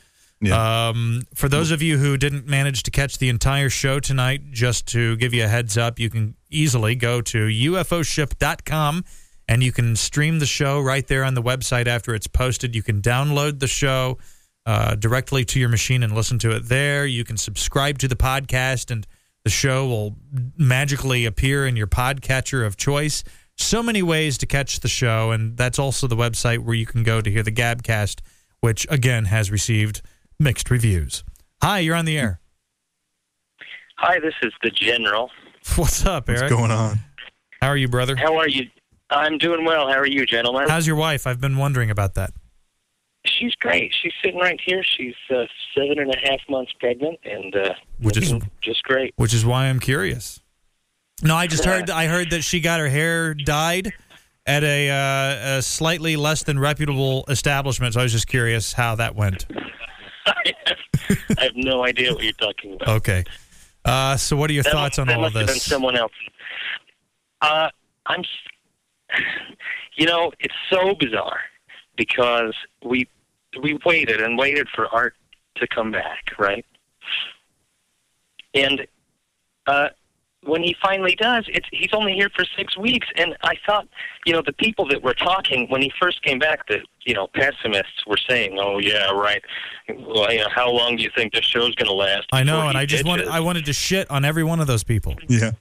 [0.50, 4.88] Um, for those of you who didn't manage to catch the entire show tonight, just
[4.88, 9.04] to give you a heads up, you can easily go to ufoship.com
[9.48, 12.74] and you can stream the show right there on the website after it's posted.
[12.74, 14.18] You can download the show
[14.66, 17.06] uh, directly to your machine and listen to it there.
[17.06, 19.06] You can subscribe to the podcast, and
[19.44, 20.16] the show will
[20.56, 23.24] magically appear in your podcatcher of choice.
[23.56, 27.02] So many ways to catch the show, and that's also the website where you can
[27.02, 28.20] go to hear the Gabcast,
[28.60, 30.02] which again has received
[30.38, 31.24] mixed reviews.
[31.62, 32.40] Hi, you're on the air.
[33.98, 35.30] Hi, this is the General.
[35.76, 36.42] What's up, Eric?
[36.42, 36.98] What's going on?
[37.60, 38.16] How are you, brother?
[38.16, 38.68] How are you?
[39.10, 39.86] I'm doing well.
[39.88, 40.68] How are you, gentlemen?
[40.68, 41.26] How's your wife?
[41.26, 42.32] I've been wondering about that.
[43.24, 43.92] She's great.
[44.02, 44.82] She's sitting right here.
[44.82, 45.44] She's uh,
[45.76, 49.14] seven and a half months pregnant, and uh, Which is- just great.
[49.16, 50.40] Which is why I'm curious.
[51.22, 51.88] No, I just heard.
[51.88, 53.92] I heard that she got her hair dyed
[54.44, 57.94] at a, uh, a slightly less than reputable establishment.
[57.94, 59.46] So I was just curious how that went.
[60.26, 60.54] I
[61.38, 62.88] have no idea what you're talking about.
[62.88, 63.22] Okay.
[63.84, 65.62] Uh, so what are your That thoughts must- on all of must have been this?
[65.64, 66.12] someone else.
[67.40, 67.68] Uh,
[68.06, 68.22] I'm.
[69.94, 71.40] You know, it's so bizarre
[71.96, 72.54] because
[72.84, 73.08] we
[73.62, 75.14] we waited and waited for Art
[75.56, 76.64] to come back, right?
[78.54, 78.86] And
[79.66, 79.88] uh,
[80.44, 83.06] when he finally does, it's he's only here for six weeks.
[83.16, 83.86] And I thought,
[84.26, 87.28] you know, the people that were talking when he first came back, the you know
[87.28, 89.42] pessimists were saying, "Oh yeah, right.
[89.88, 92.68] Well, you know, how long do you think this show's going to last?" I know,
[92.68, 93.28] and I just wanted.
[93.28, 95.16] I wanted to shit on every one of those people.
[95.28, 95.52] Yeah.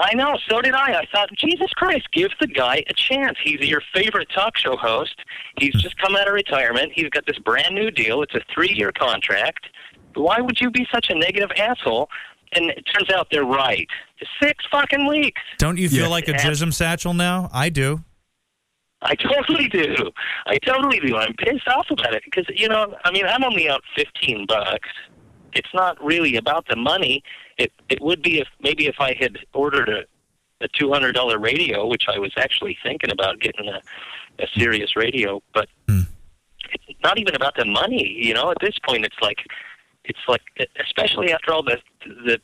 [0.00, 1.00] I know, so did I.
[1.00, 3.36] I thought, Jesus Christ, give the guy a chance.
[3.42, 5.16] He's your favorite talk show host.
[5.58, 6.92] He's just come out of retirement.
[6.94, 8.22] He's got this brand new deal.
[8.22, 9.66] It's a three year contract.
[10.14, 12.08] Why would you be such a negative asshole?
[12.54, 13.88] And it turns out they're right.
[14.40, 15.40] Six fucking weeks.
[15.58, 16.08] Don't you feel Yeah.
[16.08, 16.38] like a Yeah.
[16.46, 17.50] jism satchel now?
[17.52, 18.00] I do.
[19.02, 20.10] I totally do.
[20.46, 21.16] I totally do.
[21.16, 24.88] I'm pissed off about it because you know, I mean, I'm only out fifteen bucks.
[25.52, 27.22] It's not really about the money.
[27.58, 30.04] It it would be if maybe if I had ordered a
[30.64, 33.80] a two hundred dollar radio, which I was actually thinking about getting a
[34.40, 38.16] a Sirius radio, but it's not even about the money.
[38.20, 39.38] You know, at this point, it's like
[40.04, 40.42] it's like
[40.80, 42.38] especially after all the the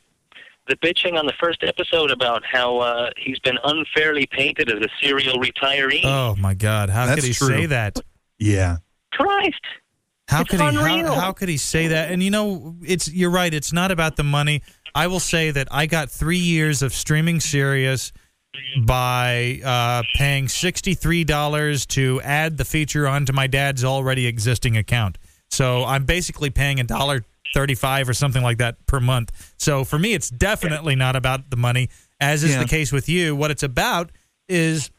[0.67, 4.89] the bitching on the first episode about how uh, he's been unfairly painted as a
[5.01, 6.01] serial retiree.
[6.03, 6.89] Oh my God!
[6.89, 7.47] How That's could he true.
[7.47, 7.99] say that?
[8.39, 8.77] Yeah.
[9.11, 9.61] Christ.
[10.27, 10.65] How It's could he?
[10.65, 12.11] How, how could he say that?
[12.11, 13.53] And you know, it's you're right.
[13.53, 14.63] It's not about the money.
[14.95, 18.13] I will say that I got three years of streaming Sirius
[18.85, 24.77] by uh, paying sixty three dollars to add the feature onto my dad's already existing
[24.77, 25.17] account.
[25.49, 29.53] So I'm basically paying a dollar thirty five or something like that per month.
[29.57, 31.89] So for me, it's definitely not about the money.
[32.21, 32.59] As is Yeah.
[32.63, 34.11] the case with you, what it's about
[34.47, 34.89] is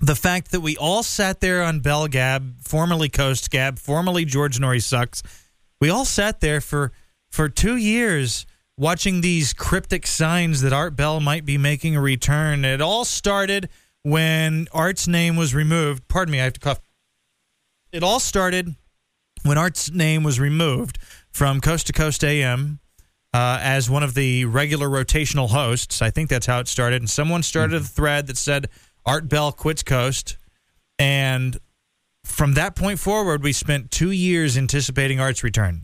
[0.00, 4.58] the fact that we all sat there on Bell Gab, formerly Coast Gab, formerly George
[4.58, 5.22] Noory Sucks.
[5.80, 6.92] We all sat there for
[7.30, 8.46] for two years
[8.76, 12.64] watching these cryptic signs that Art Bell might be making a return.
[12.64, 13.68] It all started
[14.02, 16.08] when Art's name was removed.
[16.08, 16.80] Pardon me, I have to cough.
[17.92, 18.74] It all started
[19.44, 20.98] when Art's name was removed
[21.30, 22.80] from Coast to Coast AM
[23.32, 26.02] uh, as one of the regular rotational hosts.
[26.02, 27.02] I think that's how it started.
[27.02, 28.68] And someone started a thread that said
[29.06, 30.36] Art Bell quits Coast.
[30.98, 31.58] And
[32.24, 35.82] from that point forward, we spent two years anticipating Art's return.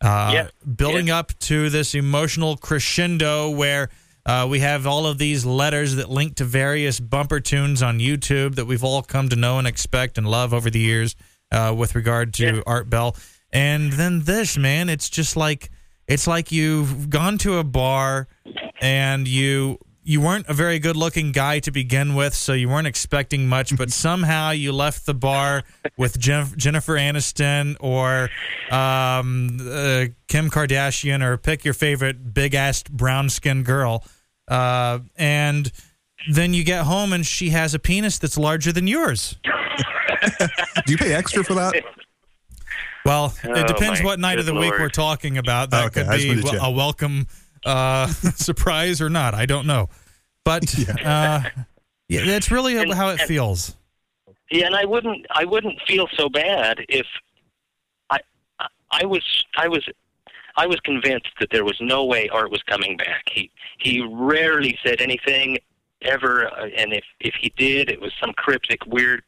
[0.00, 0.48] Uh, Yeah.
[0.76, 3.90] Building up to this emotional crescendo where
[4.26, 8.54] uh, we have all of these letters that link to various bumper tunes on YouTube
[8.56, 11.16] that we've all come to know and expect and love over the years
[11.52, 13.16] uh, with regard to Art Bell.
[13.52, 15.70] And then this, man, it's just like
[16.06, 18.28] it's like you've gone to a bar
[18.80, 19.78] and you
[20.10, 23.76] you weren't a very good looking guy to begin with, so you weren't expecting much,
[23.76, 25.62] but somehow you left the bar
[25.96, 28.28] with Jen- Jennifer Aniston or
[28.74, 34.04] um, uh, Kim Kardashian or pick your favorite big ass brown skinned girl.
[34.48, 35.70] Uh, and
[36.30, 39.36] then you get home and she has a penis that's larger than yours.
[40.86, 41.74] Do you pay extra for that?
[43.04, 45.70] Well, Oh, it depends what night of the good week we're talking about.
[45.70, 46.60] That Okay, could be wanted to check.
[46.62, 47.26] a welcome
[47.64, 48.06] uh,
[48.36, 49.34] surprise or not.
[49.34, 49.88] I don't know.
[50.44, 50.64] But
[51.04, 51.42] uh,
[52.08, 53.76] yeah, that's really And- how it and- feels.
[54.52, 57.06] Yeah, and I wouldn't I wouldn't feel so bad if
[58.10, 58.18] I
[58.58, 59.22] I- I was
[59.56, 59.88] I was
[60.56, 63.22] I was convinced that there was no way Art was coming back.
[63.30, 65.58] He he rarely said anything
[66.02, 69.22] ever, uh, and if if he did, it was some cryptic weird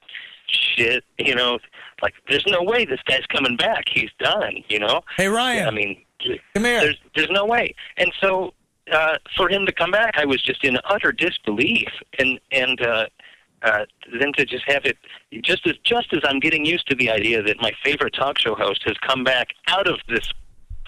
[0.48, 1.04] shit.
[1.18, 1.60] You know,
[2.02, 3.84] like there's no way this guy's coming back.
[3.88, 4.64] He's done.
[4.68, 5.02] You know.
[5.16, 6.02] Hey Ryan, I mean,
[6.52, 6.80] come here.
[6.80, 8.54] There's there's no way, and so
[8.90, 11.88] uh, for him to come back, I was just in utter disbelief,
[12.18, 13.06] and and uh,
[13.62, 13.84] uh,
[14.18, 14.96] then to just have it
[15.42, 18.54] just as just as I'm getting used to the idea that my favorite talk show
[18.54, 20.32] host has come back out of this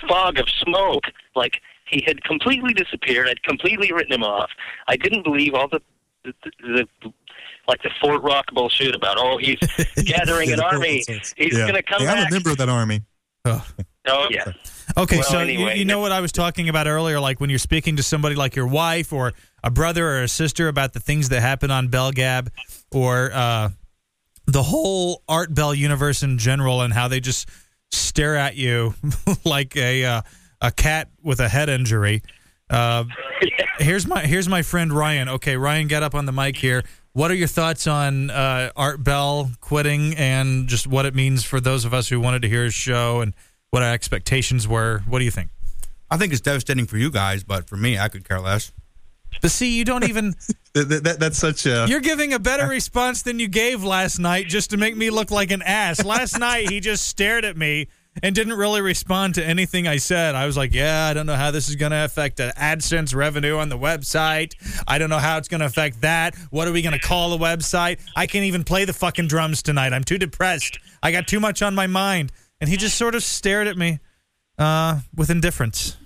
[0.08, 1.04] fog of smoke,
[1.36, 3.28] like he had completely disappeared.
[3.28, 4.50] I'd completely written him off.
[4.88, 5.80] I didn't believe all the
[6.24, 7.12] the, the, the
[7.68, 9.58] like the Fort Rock bullshit about oh he's
[10.04, 11.50] gathering an army, he's yeah.
[11.50, 12.30] going to come I'm back.
[12.30, 13.02] a member of that army.
[13.44, 13.66] Oh.
[14.06, 14.52] Oh yeah.
[14.96, 17.50] Okay, Well, so you- anyway, you, know what I was talking about earlier, like when
[17.50, 19.32] you're speaking to somebody like your wife or
[19.62, 22.48] a brother or a sister about the things that happen on Belgab
[22.92, 23.70] or uh,
[24.46, 27.48] the whole Art Bell universe in general and how they just
[27.90, 28.94] stare at you
[29.44, 30.22] like a uh,
[30.60, 32.22] a cat with a head injury.
[32.70, 33.04] Uh,
[33.78, 35.28] here's my here's my friend Ryan.
[35.28, 36.82] Okay, Ryan, get up on the mic here.
[37.12, 41.60] What are your thoughts on uh, Art Bell quitting and just what it means for
[41.60, 43.34] those of us who wanted to hear his show and
[43.74, 45.02] what our expectations were?
[45.08, 45.50] What do you think?
[46.08, 48.72] I think it's devastating for you guys, but for me, I could care less.
[49.42, 50.34] But see, you don't even.
[50.74, 51.86] that, that- that- that's such a.
[51.88, 55.32] You're giving a better response than you gave last night just to make me look
[55.32, 56.04] like an ass.
[56.04, 57.88] Last night, he just stared at me
[58.22, 60.36] and didn't really respond to anything I said.
[60.36, 63.12] I was like, yeah, I don't know how this is going to affect the AdSense
[63.12, 64.52] revenue on the website.
[64.86, 66.36] I don't know how it's going to affect that.
[66.50, 67.98] What are we going to call the website?
[68.14, 69.92] I can't even play the fucking drums tonight.
[69.92, 70.78] I'm too depressed.
[71.02, 72.30] I got too much on my mind.
[72.64, 73.98] And he just sort of stared at me
[74.56, 75.98] uh, with indifference.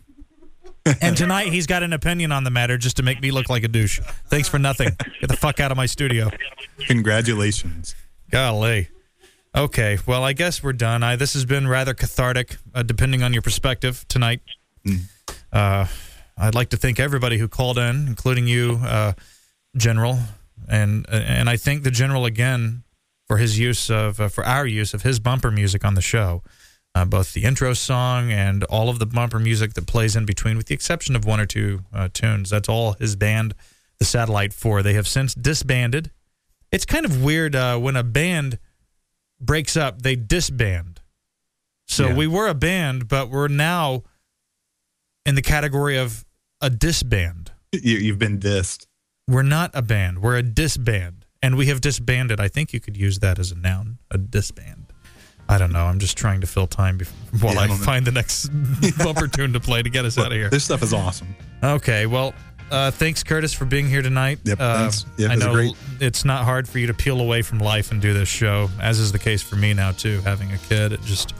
[1.00, 3.62] and tonight he's got an opinion on the matter just to make me look like
[3.62, 4.00] a douche.
[4.26, 4.88] Thanks for nothing.
[5.20, 6.30] Get the fuck out of my studio.
[6.88, 7.94] Congratulations.
[8.32, 8.88] Golly.
[9.54, 11.04] Okay, well, I guess we're done.
[11.04, 14.40] I, this has been rather cathartic, uh, depending on your perspective tonight.
[15.52, 15.86] Uh,
[16.36, 19.12] I'd like to thank everybody who called in, including you, uh,
[19.76, 20.18] General,
[20.68, 22.82] and and I thank the General again
[23.28, 26.42] for his use of uh, for our use of his bumper music on the show,
[26.94, 30.56] uh, both the intro song and all of the bumper music that plays in between,
[30.56, 32.50] with the exception of one or two uh, tunes.
[32.50, 33.54] That's all his band,
[33.98, 34.82] the Satellite Four.
[34.82, 36.10] They have since disbanded.
[36.72, 38.58] It's kind of weird uh, when a band
[39.40, 41.00] breaks up, they disband.
[41.86, 42.14] So Yeah.
[42.16, 44.02] we were a band, but we're now
[45.24, 46.24] in the category of
[46.60, 47.52] a disband.
[47.72, 48.86] You, you've been dissed.
[49.26, 50.20] We're not a band.
[50.20, 51.17] We're a disband.
[51.42, 52.40] And we have disbanded.
[52.40, 54.86] I think you could use that as a noun, a disband.
[55.48, 55.84] I don't know.
[55.86, 57.10] I'm just trying to fill time bef-
[57.42, 57.84] while Yeah, I I, don't know.
[57.84, 58.48] find the next
[58.98, 60.50] bumper tune to play to get us out of here.
[60.50, 61.34] This stuff is awesome.
[61.62, 62.34] Okay, well,
[62.70, 64.40] uh, thanks, Curtis, for being here tonight.
[64.44, 65.06] Yep, uh, thanks.
[65.16, 65.72] Yeah, I know great.
[66.00, 68.98] it's not hard for you to peel away from life and do this show, as
[68.98, 70.20] is the case for me now too.
[70.20, 71.32] Having a kid, it just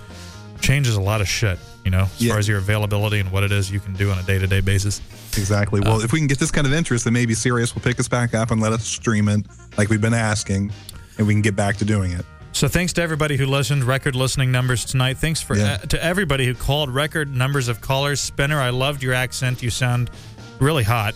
[0.61, 1.59] changes a lot of shit.
[1.85, 2.31] You know, as Yeah.
[2.33, 4.47] far as your availability and what it is you can do on a day to
[4.47, 5.01] day basis.
[5.39, 5.81] Exactly.
[5.81, 8.09] Well, if we can get this kind of interest, then maybe Sirius will pick us
[8.09, 9.47] back up and let us stream it
[9.79, 10.71] like we've been asking,
[11.17, 12.27] and we can get back to doing it.
[12.53, 13.85] So thanks to everybody who listened.
[13.85, 15.17] Record listening numbers tonight.
[15.19, 15.75] Thanks for Yeah.
[15.83, 16.91] uh, to everybody who called.
[16.91, 18.21] Record numbers of callers.
[18.21, 19.63] Spinner, I loved your accent.
[19.63, 20.11] You sound
[20.59, 21.15] really hot.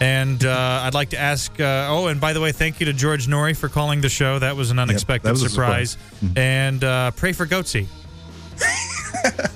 [0.00, 1.52] And uh, I'd like to ask.
[1.60, 4.38] Uh, oh, and by the way, thank you to George Noory for calling the show.
[4.38, 5.96] That was an unexpected that was surprise.
[6.36, 7.86] And uh, pray for Goatsy.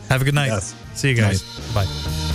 [0.09, 0.63] Have a good night.
[0.95, 1.43] See you guys.
[1.75, 2.34] Bye.